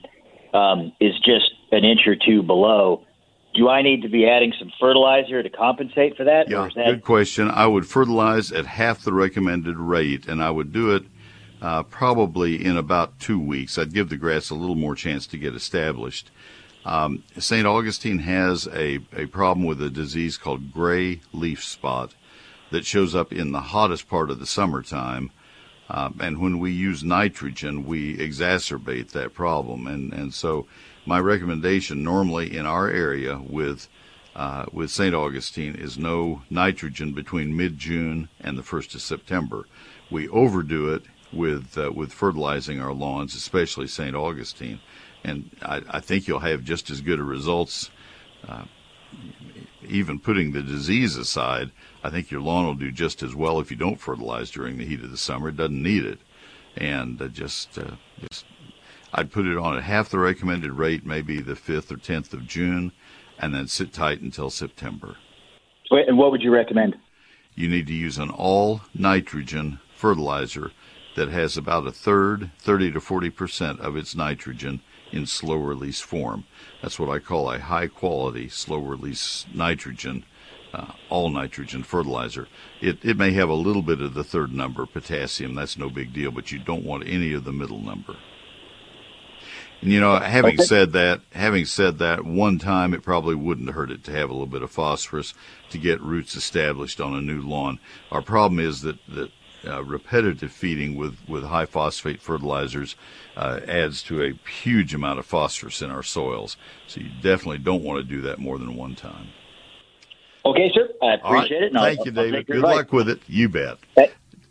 um, 0.53 0.91
is 0.99 1.13
just 1.19 1.51
an 1.71 1.83
inch 1.83 2.01
or 2.07 2.15
two 2.15 2.41
below, 2.41 3.05
do 3.53 3.69
I 3.69 3.81
need 3.81 4.01
to 4.01 4.09
be 4.09 4.27
adding 4.27 4.53
some 4.59 4.71
fertilizer 4.79 5.41
to 5.41 5.49
compensate 5.49 6.17
for 6.17 6.25
that? 6.25 6.49
Yeah, 6.49 6.69
that 6.75 6.85
good 6.85 7.03
question. 7.03 7.49
I 7.49 7.67
would 7.67 7.87
fertilize 7.87 8.51
at 8.51 8.65
half 8.65 9.03
the 9.03 9.13
recommended 9.13 9.77
rate, 9.77 10.27
and 10.27 10.43
I 10.43 10.51
would 10.51 10.73
do 10.73 10.95
it 10.95 11.03
uh, 11.61 11.83
probably 11.83 12.63
in 12.63 12.77
about 12.77 13.19
two 13.19 13.39
weeks. 13.39 13.77
I'd 13.77 13.93
give 13.93 14.09
the 14.09 14.17
grass 14.17 14.49
a 14.49 14.55
little 14.55 14.75
more 14.75 14.95
chance 14.95 15.25
to 15.27 15.37
get 15.37 15.55
established. 15.55 16.31
Um, 16.85 17.23
St. 17.37 17.65
Augustine 17.65 18.19
has 18.19 18.67
a, 18.67 18.99
a 19.11 19.25
problem 19.25 19.65
with 19.65 19.81
a 19.81 19.89
disease 19.89 20.37
called 20.37 20.71
gray 20.71 21.21
leaf 21.33 21.63
spot 21.63 22.13
that 22.69 22.85
shows 22.85 23.15
up 23.15 23.33
in 23.33 23.51
the 23.51 23.61
hottest 23.61 24.07
part 24.07 24.29
of 24.29 24.39
the 24.39 24.45
summertime. 24.45 25.31
Uh, 25.89 26.11
and 26.19 26.39
when 26.39 26.59
we 26.59 26.71
use 26.71 27.03
nitrogen, 27.03 27.85
we 27.85 28.17
exacerbate 28.17 29.09
that 29.11 29.33
problem. 29.33 29.87
And, 29.87 30.13
and 30.13 30.33
so, 30.33 30.67
my 31.07 31.19
recommendation 31.19 32.03
normally 32.03 32.55
in 32.55 32.65
our 32.65 32.87
area 32.89 33.37
with 33.37 33.87
uh, 34.35 34.65
with 34.73 34.91
St. 34.91 35.15
Augustine 35.15 35.75
is 35.75 35.97
no 35.97 36.41
nitrogen 36.49 37.13
between 37.13 37.55
mid 37.55 37.77
June 37.77 38.27
and 38.41 38.57
the 38.57 38.63
1st 38.63 38.95
of 38.95 39.01
September. 39.01 39.65
We 40.11 40.27
overdo 40.27 40.93
it 40.93 41.03
with 41.31 41.77
uh, 41.77 41.91
with 41.93 42.11
fertilizing 42.11 42.81
our 42.81 42.93
lawns, 42.93 43.33
especially 43.35 43.87
St. 43.87 44.15
Augustine, 44.15 44.79
and 45.25 45.49
I, 45.61 45.81
I, 45.89 45.99
think 45.99 46.27
you'll 46.27 46.39
have 46.39 46.63
just 46.63 46.89
as 46.89 47.01
good 47.01 47.19
a 47.19 47.23
results. 47.23 47.89
Uh, 48.47 48.65
even 49.87 50.19
putting 50.19 50.51
the 50.51 50.61
disease 50.61 51.15
aside, 51.15 51.71
I 52.03 52.09
think 52.09 52.31
your 52.31 52.41
lawn 52.41 52.65
will 52.65 52.75
do 52.75 52.91
just 52.91 53.23
as 53.23 53.35
well 53.35 53.59
if 53.59 53.71
you 53.71 53.77
don't 53.77 53.99
fertilize 53.99 54.51
during 54.51 54.77
the 54.77 54.85
heat 54.85 55.03
of 55.03 55.11
the 55.11 55.17
summer. 55.17 55.49
It 55.49 55.57
doesn't 55.57 55.81
need 55.81 56.05
it, 56.05 56.19
and 56.75 57.21
uh, 57.21 57.27
just 57.27 57.77
uh, 57.77 57.95
just 58.19 58.45
I'd 59.13 59.31
put 59.31 59.45
it 59.45 59.57
on 59.57 59.77
at 59.77 59.83
half 59.83 60.09
the 60.09 60.19
recommended 60.19 60.71
rate, 60.71 61.05
maybe 61.05 61.39
the 61.39 61.55
fifth 61.55 61.91
or 61.91 61.97
tenth 61.97 62.33
of 62.33 62.45
June, 62.45 62.91
and 63.39 63.53
then 63.53 63.67
sit 63.67 63.93
tight 63.93 64.21
until 64.21 64.49
September. 64.49 65.17
And 65.91 66.17
what 66.17 66.31
would 66.31 66.41
you 66.41 66.51
recommend? 66.51 66.97
You 67.53 67.69
need 67.69 67.87
to 67.87 67.93
use 67.93 68.17
an 68.17 68.29
all 68.29 68.81
nitrogen 68.93 69.79
fertilizer 69.95 70.71
that 71.15 71.29
has 71.29 71.55
about 71.57 71.87
a 71.87 71.91
third, 71.91 72.51
30 72.59 72.91
to 72.91 72.99
40 72.99 73.29
percent 73.29 73.79
of 73.79 73.95
its 73.95 74.15
nitrogen 74.15 74.81
in 75.15 75.25
slow 75.25 75.55
release 75.55 76.01
form. 76.01 76.45
That's 76.81 76.99
what 76.99 77.09
I 77.09 77.19
call 77.19 77.51
a 77.51 77.59
high 77.59 77.87
quality 77.87 78.49
slow 78.49 78.79
release 78.79 79.45
nitrogen, 79.53 80.25
uh, 80.73 80.91
all 81.09 81.29
nitrogen 81.29 81.83
fertilizer. 81.83 82.47
It, 82.81 83.03
it 83.03 83.17
may 83.17 83.31
have 83.31 83.49
a 83.49 83.53
little 83.53 83.81
bit 83.81 84.01
of 84.01 84.13
the 84.13 84.23
third 84.23 84.53
number, 84.53 84.85
potassium, 84.85 85.55
that's 85.55 85.77
no 85.77 85.89
big 85.89 86.13
deal, 86.13 86.31
but 86.31 86.51
you 86.51 86.59
don't 86.59 86.83
want 86.83 87.07
any 87.07 87.33
of 87.33 87.45
the 87.45 87.53
middle 87.53 87.79
number. 87.79 88.17
And 89.81 89.91
you 89.91 89.99
know, 89.99 90.17
having 90.17 90.57
said 90.57 90.93
that, 90.93 91.21
having 91.31 91.65
said 91.65 91.99
that, 91.99 92.25
one 92.25 92.59
time 92.59 92.93
it 92.93 93.03
probably 93.03 93.35
wouldn't 93.35 93.71
hurt 93.71 93.91
it 93.91 94.03
to 94.05 94.11
have 94.11 94.29
a 94.29 94.33
little 94.33 94.47
bit 94.47 94.63
of 94.63 94.71
phosphorus 94.71 95.33
to 95.69 95.77
get 95.77 96.01
roots 96.01 96.35
established 96.35 96.99
on 97.01 97.13
a 97.13 97.21
new 97.21 97.41
lawn. 97.41 97.79
Our 98.11 98.21
problem 98.21 98.59
is 98.59 98.81
that 98.81 98.97
that 99.09 99.31
uh, 99.67 99.83
repetitive 99.83 100.51
feeding 100.51 100.95
with, 100.95 101.17
with 101.27 101.43
high 101.43 101.65
phosphate 101.65 102.21
fertilizers 102.21 102.95
uh, 103.35 103.59
adds 103.67 104.03
to 104.03 104.23
a 104.23 104.33
huge 104.49 104.93
amount 104.93 105.19
of 105.19 105.25
phosphorus 105.25 105.81
in 105.81 105.91
our 105.91 106.03
soils. 106.03 106.57
So 106.87 107.01
you 107.01 107.09
definitely 107.21 107.59
don't 107.59 107.83
want 107.83 107.99
to 107.99 108.03
do 108.03 108.21
that 108.23 108.39
more 108.39 108.57
than 108.57 108.75
one 108.75 108.95
time. 108.95 109.27
Okay, 110.45 110.71
sir. 110.73 110.89
I 111.01 111.13
appreciate 111.15 111.63
it. 111.63 111.73
Thank 111.73 111.99
I'll, 111.99 112.05
you, 112.05 112.11
David. 112.11 112.47
Good 112.47 112.61
luck 112.61 112.93
with 112.93 113.09
it. 113.09 113.19
You 113.27 113.49
bet. 113.49 113.77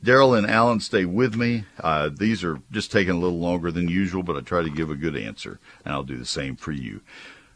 Daryl 0.05 0.37
and 0.37 0.47
Alan, 0.47 0.81
stay 0.81 1.07
with 1.07 1.35
me. 1.35 1.65
Uh, 1.81 2.11
these 2.13 2.45
are 2.45 2.61
just 2.71 2.93
taking 2.93 3.15
a 3.15 3.19
little 3.19 3.39
longer 3.39 3.71
than 3.71 3.89
usual, 3.89 4.23
but 4.23 4.37
I 4.37 4.41
try 4.41 4.63
to 4.63 4.69
give 4.69 4.91
a 4.91 4.97
good 4.97 5.17
answer, 5.17 5.61
and 5.83 5.95
I'll 5.95 6.03
do 6.03 6.19
the 6.19 6.27
same 6.27 6.57
for 6.57 6.73
you. 6.73 7.01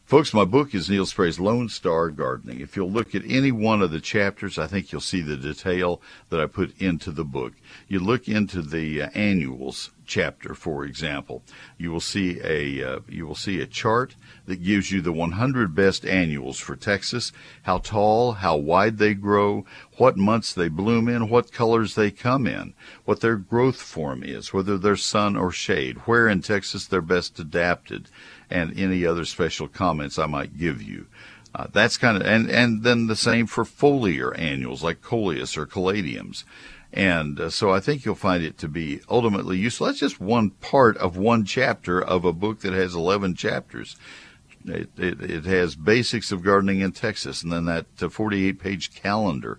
Folks, 0.09 0.32
my 0.32 0.46
book 0.46 0.74
is 0.74 0.88
Neil 0.88 1.04
Sperry's 1.04 1.38
Lone 1.38 1.68
Star 1.68 2.09
Gardening. 2.09 2.62
If 2.62 2.76
you'll 2.76 2.90
look 2.90 3.14
at 3.14 3.20
any 3.26 3.52
one 3.52 3.82
of 3.82 3.90
the 3.90 4.00
chapters, 4.00 4.59
I 4.59 4.66
think 4.66 4.90
you'll 4.90 5.02
see 5.02 5.20
the 5.20 5.36
detail 5.36 6.00
that 6.30 6.40
I 6.40 6.46
put 6.46 6.80
into 6.80 7.11
the 7.11 7.26
book. 7.26 7.52
You 7.88 8.00
look 8.00 8.26
into 8.26 8.62
the 8.62 9.02
uh, 9.02 9.11
annuals 9.11 9.90
chapter, 10.06 10.54
for 10.54 10.86
example, 10.86 11.42
you 11.76 11.92
will 11.92 12.00
see 12.00 12.40
a 12.42 12.82
uh, 12.82 13.00
you 13.06 13.26
will 13.26 13.34
see 13.34 13.61
a 13.61 13.66
chart 13.66 14.14
that 14.46 14.64
gives 14.64 14.90
you 14.90 15.02
the 15.02 15.12
100 15.12 15.74
best 15.74 16.06
annuals 16.06 16.59
for 16.59 16.74
Texas, 16.74 17.30
how 17.64 17.76
tall, 17.76 18.32
how 18.32 18.56
wide 18.56 18.96
they 18.96 19.12
grow, 19.12 19.66
what 19.98 20.16
months 20.16 20.54
they 20.54 20.68
bloom 20.68 21.06
in, 21.06 21.28
what 21.28 21.52
colors 21.52 21.96
they 21.96 22.11
come 22.11 22.46
in, 22.46 22.72
what 23.04 23.20
their 23.20 23.36
growth 23.36 23.82
form 23.82 24.22
is, 24.22 24.54
whether 24.54 24.78
they're 24.78 24.96
sun 24.96 25.36
or 25.36 25.52
shade, 25.52 25.98
where 26.06 26.28
in 26.28 26.40
Texas 26.40 26.86
they're 26.86 27.02
best 27.02 27.38
adapted 27.38 28.09
and 28.51 28.78
any 28.78 29.05
other 29.05 29.24
special 29.24 29.68
comments 29.68 30.18
I 30.18 30.26
might 30.26 30.59
give 30.59 30.82
you. 30.82 31.07
Uh, 31.55 31.66
that's 31.72 31.96
kind 31.96 32.16
of, 32.16 32.26
and, 32.26 32.51
and 32.51 32.82
then 32.82 33.07
the 33.07 33.16
same 33.16 33.46
for 33.46 33.64
foliar 33.64 34.38
annuals 34.38 34.82
like 34.82 35.01
coleus 35.01 35.57
or 35.57 35.66
caladiums. 35.66 36.44
And 36.92 37.38
uh, 37.38 37.51
so 37.51 37.70
I 37.70 37.80
think 37.80 38.05
you'll 38.05 38.14
find 38.14 38.42
it 38.42 38.59
to 38.59 38.68
be 38.68 39.01
ultimately 39.09 39.59
useful. 39.59 39.86
That's 39.86 39.99
just 39.99 40.20
one 40.20 40.51
part 40.51 40.96
of 40.99 41.16
one 41.16 41.44
chapter 41.44 42.03
of 42.03 42.24
a 42.24 42.32
book 42.32 42.61
that 42.61 42.72
has 42.72 42.94
11 42.94 43.34
chapters. 43.34 43.96
It, 44.64 44.90
it, 44.96 45.20
it 45.20 45.44
has 45.44 45.76
basics 45.76 46.32
of 46.32 46.42
gardening 46.42 46.80
in 46.80 46.92
Texas 46.92 47.42
and 47.42 47.53
then 47.53 47.64
that 47.66 47.86
uh, 48.01 48.09
48 48.09 48.59
page 48.59 48.94
calendar, 48.94 49.59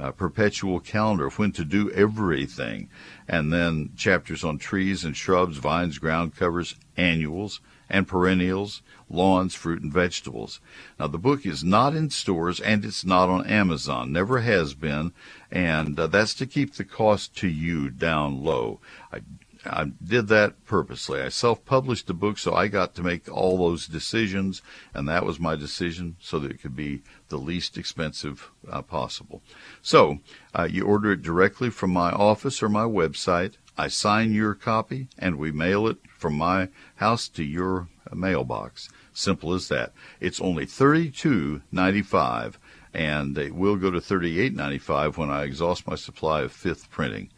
uh, 0.00 0.12
perpetual 0.12 0.78
calendar 0.80 1.26
of 1.26 1.38
when 1.38 1.52
to 1.52 1.64
do 1.64 1.90
everything. 1.90 2.88
And 3.28 3.52
then 3.52 3.90
chapters 3.96 4.44
on 4.44 4.58
trees 4.58 5.04
and 5.04 5.16
shrubs, 5.16 5.56
vines, 5.56 5.98
ground 5.98 6.36
covers, 6.36 6.76
annuals, 6.96 7.60
and 7.88 8.08
perennials, 8.08 8.82
lawns, 9.08 9.54
fruit, 9.54 9.82
and 9.82 9.92
vegetables. 9.92 10.60
Now, 10.98 11.06
the 11.06 11.18
book 11.18 11.46
is 11.46 11.62
not 11.62 11.94
in 11.94 12.10
stores 12.10 12.60
and 12.60 12.84
it's 12.84 13.04
not 13.04 13.28
on 13.28 13.46
Amazon, 13.46 14.12
never 14.12 14.40
has 14.40 14.74
been, 14.74 15.12
and 15.50 15.98
uh, 15.98 16.06
that's 16.06 16.34
to 16.34 16.46
keep 16.46 16.74
the 16.74 16.84
cost 16.84 17.36
to 17.38 17.48
you 17.48 17.90
down 17.90 18.42
low. 18.42 18.80
I, 19.12 19.20
I 19.64 19.92
did 20.04 20.28
that 20.28 20.64
purposely. 20.64 21.20
I 21.20 21.28
self 21.28 21.64
published 21.64 22.06
the 22.06 22.14
book, 22.14 22.38
so 22.38 22.54
I 22.54 22.68
got 22.68 22.94
to 22.96 23.02
make 23.02 23.30
all 23.30 23.58
those 23.58 23.86
decisions, 23.86 24.62
and 24.94 25.08
that 25.08 25.24
was 25.24 25.40
my 25.40 25.56
decision 25.56 26.16
so 26.20 26.38
that 26.38 26.50
it 26.50 26.60
could 26.60 26.76
be 26.76 27.02
the 27.28 27.36
least 27.36 27.76
expensive 27.76 28.50
uh, 28.70 28.82
possible. 28.82 29.42
So, 29.82 30.18
uh, 30.54 30.68
you 30.70 30.84
order 30.84 31.12
it 31.12 31.22
directly 31.22 31.70
from 31.70 31.90
my 31.90 32.10
office 32.10 32.62
or 32.62 32.68
my 32.68 32.84
website. 32.84 33.54
I 33.78 33.88
sign 33.88 34.32
your 34.32 34.54
copy, 34.54 35.08
and 35.18 35.36
we 35.36 35.52
mail 35.52 35.86
it 35.86 35.98
from 36.16 36.34
my 36.38 36.70
house 36.96 37.28
to 37.28 37.44
your 37.44 37.88
mailbox. 38.10 38.88
Simple 39.12 39.52
as 39.52 39.68
that. 39.68 39.92
It's 40.18 40.40
only 40.40 40.64
thirty-two 40.64 41.60
ninety-five, 41.70 42.58
and 42.94 43.36
it 43.36 43.54
will 43.54 43.76
go 43.76 43.90
to 43.90 44.00
thirty-eight 44.00 44.54
ninety-five 44.54 45.18
when 45.18 45.30
I 45.30 45.42
exhaust 45.42 45.86
my 45.86 45.94
supply 45.94 46.40
of 46.40 46.52
fifth 46.52 46.90
printing. 46.90 47.28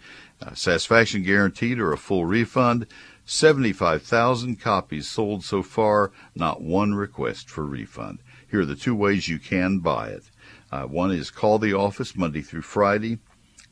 Uh, 0.40 0.54
satisfaction 0.54 1.24
guaranteed 1.24 1.80
or 1.80 1.92
a 1.92 1.98
full 1.98 2.24
refund. 2.24 2.86
75,000 3.24 4.58
copies 4.58 5.06
sold 5.06 5.44
so 5.44 5.62
far, 5.62 6.12
not 6.34 6.62
one 6.62 6.94
request 6.94 7.50
for 7.50 7.66
refund. 7.66 8.20
Here 8.50 8.60
are 8.60 8.64
the 8.64 8.74
two 8.74 8.94
ways 8.94 9.28
you 9.28 9.38
can 9.38 9.80
buy 9.80 10.08
it. 10.08 10.30
Uh, 10.72 10.84
one 10.84 11.10
is 11.10 11.30
call 11.30 11.58
the 11.58 11.74
office 11.74 12.16
Monday 12.16 12.40
through 12.40 12.62
Friday, 12.62 13.18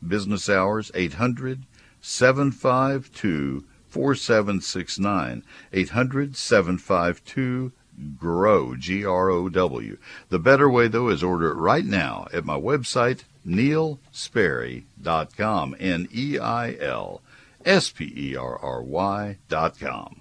business 0.07 0.51
hours 0.51 0.91
800 0.95 1.63
752 2.01 3.65
4769 3.89 5.43
800 5.73 6.37
752 6.37 7.73
GROW, 8.19 8.75
G 8.77 9.07
R 9.07 9.31
O 9.31 9.49
W. 9.49 9.97
The 10.29 10.39
better 10.39 10.69
way, 10.69 10.89
though, 10.89 11.09
is 11.09 11.23
order 11.23 11.53
it 11.53 11.57
right 11.57 11.85
now 11.85 12.27
at 12.33 12.45
my 12.45 12.59
website, 12.59 13.23
neilsperry.com. 13.47 15.77
N 15.81 16.09
E 16.15 16.39
I 16.39 16.75
L 16.75 17.23
S 17.65 17.91
P 17.91 18.13
E 18.15 18.37
R 18.37 18.59
R 18.59 18.83
Y.com. 18.83 20.21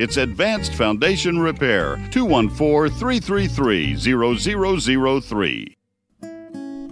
it's 0.00 0.16
Advanced 0.16 0.72
Foundation 0.72 1.38
Repair 1.38 1.96
214 2.10 2.98
333 2.98 5.20
0003. 5.20 5.76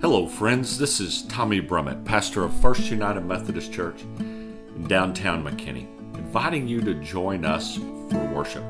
Hello, 0.02 0.28
friends. 0.28 0.76
This 0.76 1.00
is 1.00 1.22
Tommy 1.22 1.62
Brummett, 1.62 2.04
pastor 2.04 2.44
of 2.44 2.52
First 2.60 2.90
United 2.90 3.22
Methodist 3.22 3.72
Church 3.72 4.02
in 4.18 4.84
downtown 4.86 5.42
McKinney, 5.42 5.86
inviting 6.18 6.68
you 6.68 6.82
to 6.82 6.92
join 6.96 7.46
us 7.46 7.76
for 7.76 8.26
worship. 8.26 8.64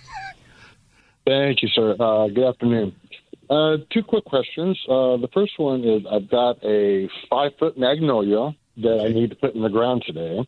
Thank 1.27 1.63
you, 1.63 1.67
sir. 1.75 1.97
Uh, 1.99 2.30
good 2.30 2.47
afternoon. 2.47 2.95
Uh, 3.49 3.75
two 3.91 4.03
quick 4.03 4.23
questions. 4.23 4.80
Uh, 4.88 5.17
the 5.17 5.27
first 5.34 5.59
one 5.59 5.84
is 5.84 6.03
I've 6.09 6.30
got 6.30 6.63
a 6.63 7.09
five 7.30 7.51
foot 7.59 7.77
magnolia 7.77 8.55
that 8.82 9.05
I 9.05 9.09
need 9.09 9.30
to 9.32 9.36
put 9.36 9.55
in 9.55 9.61
the 9.61 9.69
ground 9.69 10.03
today, 10.05 10.47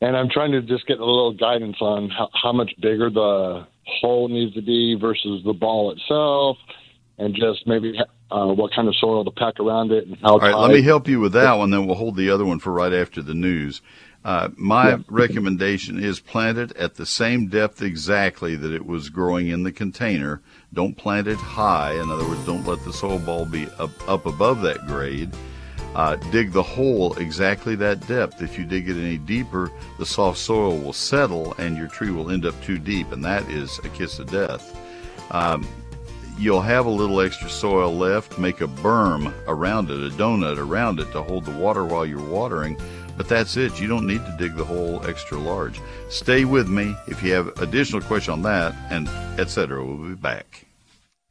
and 0.00 0.16
I'm 0.16 0.28
trying 0.28 0.52
to 0.52 0.62
just 0.62 0.86
get 0.86 0.98
a 0.98 1.04
little 1.04 1.32
guidance 1.32 1.76
on 1.80 2.10
how, 2.10 2.28
how 2.32 2.52
much 2.52 2.72
bigger 2.80 3.10
the 3.10 3.66
hole 3.84 4.28
needs 4.28 4.54
to 4.54 4.62
be 4.62 4.96
versus 5.00 5.42
the 5.44 5.52
ball 5.52 5.92
itself, 5.92 6.56
and 7.18 7.34
just 7.34 7.66
maybe 7.66 7.98
uh, 8.30 8.46
what 8.46 8.72
kind 8.74 8.88
of 8.88 8.96
soil 8.96 9.24
to 9.24 9.30
pack 9.30 9.60
around 9.60 9.92
it 9.92 10.06
and 10.06 10.16
how. 10.22 10.32
All 10.32 10.38
right, 10.38 10.54
let 10.54 10.70
me 10.70 10.82
help 10.82 11.08
you 11.08 11.20
with 11.20 11.32
that 11.32 11.54
one. 11.54 11.70
Then 11.70 11.86
we'll 11.86 11.96
hold 11.96 12.16
the 12.16 12.30
other 12.30 12.44
one 12.44 12.60
for 12.60 12.72
right 12.72 12.92
after 12.92 13.22
the 13.22 13.34
news. 13.34 13.82
Uh, 14.22 14.50
my 14.56 14.90
yeah. 14.90 14.98
recommendation 15.08 16.02
is 16.02 16.20
plant 16.20 16.58
it 16.58 16.76
at 16.76 16.96
the 16.96 17.06
same 17.06 17.48
depth 17.48 17.80
exactly 17.80 18.54
that 18.54 18.72
it 18.72 18.84
was 18.84 19.08
growing 19.08 19.48
in 19.48 19.62
the 19.62 19.72
container. 19.72 20.42
Don't 20.74 20.96
plant 20.96 21.26
it 21.26 21.38
high. 21.38 21.94
In 21.94 22.10
other 22.10 22.28
words, 22.28 22.44
don't 22.44 22.66
let 22.66 22.84
the 22.84 22.92
soil 22.92 23.18
ball 23.18 23.46
be 23.46 23.66
up, 23.78 23.90
up 24.08 24.26
above 24.26 24.60
that 24.60 24.86
grade. 24.86 25.30
Uh, 25.94 26.16
dig 26.30 26.52
the 26.52 26.62
hole 26.62 27.14
exactly 27.14 27.74
that 27.74 28.06
depth. 28.06 28.42
If 28.42 28.58
you 28.58 28.64
dig 28.64 28.88
it 28.88 28.96
any 28.96 29.18
deeper, 29.18 29.72
the 29.98 30.06
soft 30.06 30.38
soil 30.38 30.78
will 30.78 30.92
settle 30.92 31.54
and 31.58 31.76
your 31.76 31.88
tree 31.88 32.10
will 32.10 32.30
end 32.30 32.46
up 32.46 32.60
too 32.62 32.78
deep, 32.78 33.10
and 33.12 33.24
that 33.24 33.48
is 33.50 33.78
a 33.80 33.88
kiss 33.88 34.18
of 34.18 34.30
death. 34.30 34.76
Um, 35.32 35.66
you'll 36.38 36.60
have 36.60 36.86
a 36.86 36.90
little 36.90 37.20
extra 37.20 37.50
soil 37.50 37.92
left. 37.94 38.38
Make 38.38 38.60
a 38.60 38.66
berm 38.66 39.34
around 39.46 39.90
it, 39.90 39.96
a 40.00 40.14
donut 40.16 40.58
around 40.58 41.00
it 41.00 41.10
to 41.12 41.22
hold 41.22 41.44
the 41.44 41.52
water 41.52 41.84
while 41.84 42.06
you're 42.06 42.22
watering. 42.22 42.78
But 43.16 43.28
that's 43.28 43.56
it. 43.56 43.80
You 43.80 43.86
don't 43.86 44.06
need 44.06 44.24
to 44.24 44.36
dig 44.38 44.56
the 44.56 44.64
hole 44.64 45.04
extra 45.06 45.38
large. 45.38 45.80
Stay 46.08 46.44
with 46.44 46.68
me 46.68 46.96
if 47.06 47.22
you 47.22 47.32
have 47.34 47.48
additional 47.60 48.00
questions 48.00 48.32
on 48.32 48.42
that, 48.42 48.74
and 48.90 49.08
etc. 49.38 49.84
We'll 49.84 50.08
be 50.08 50.14
back. 50.14 50.69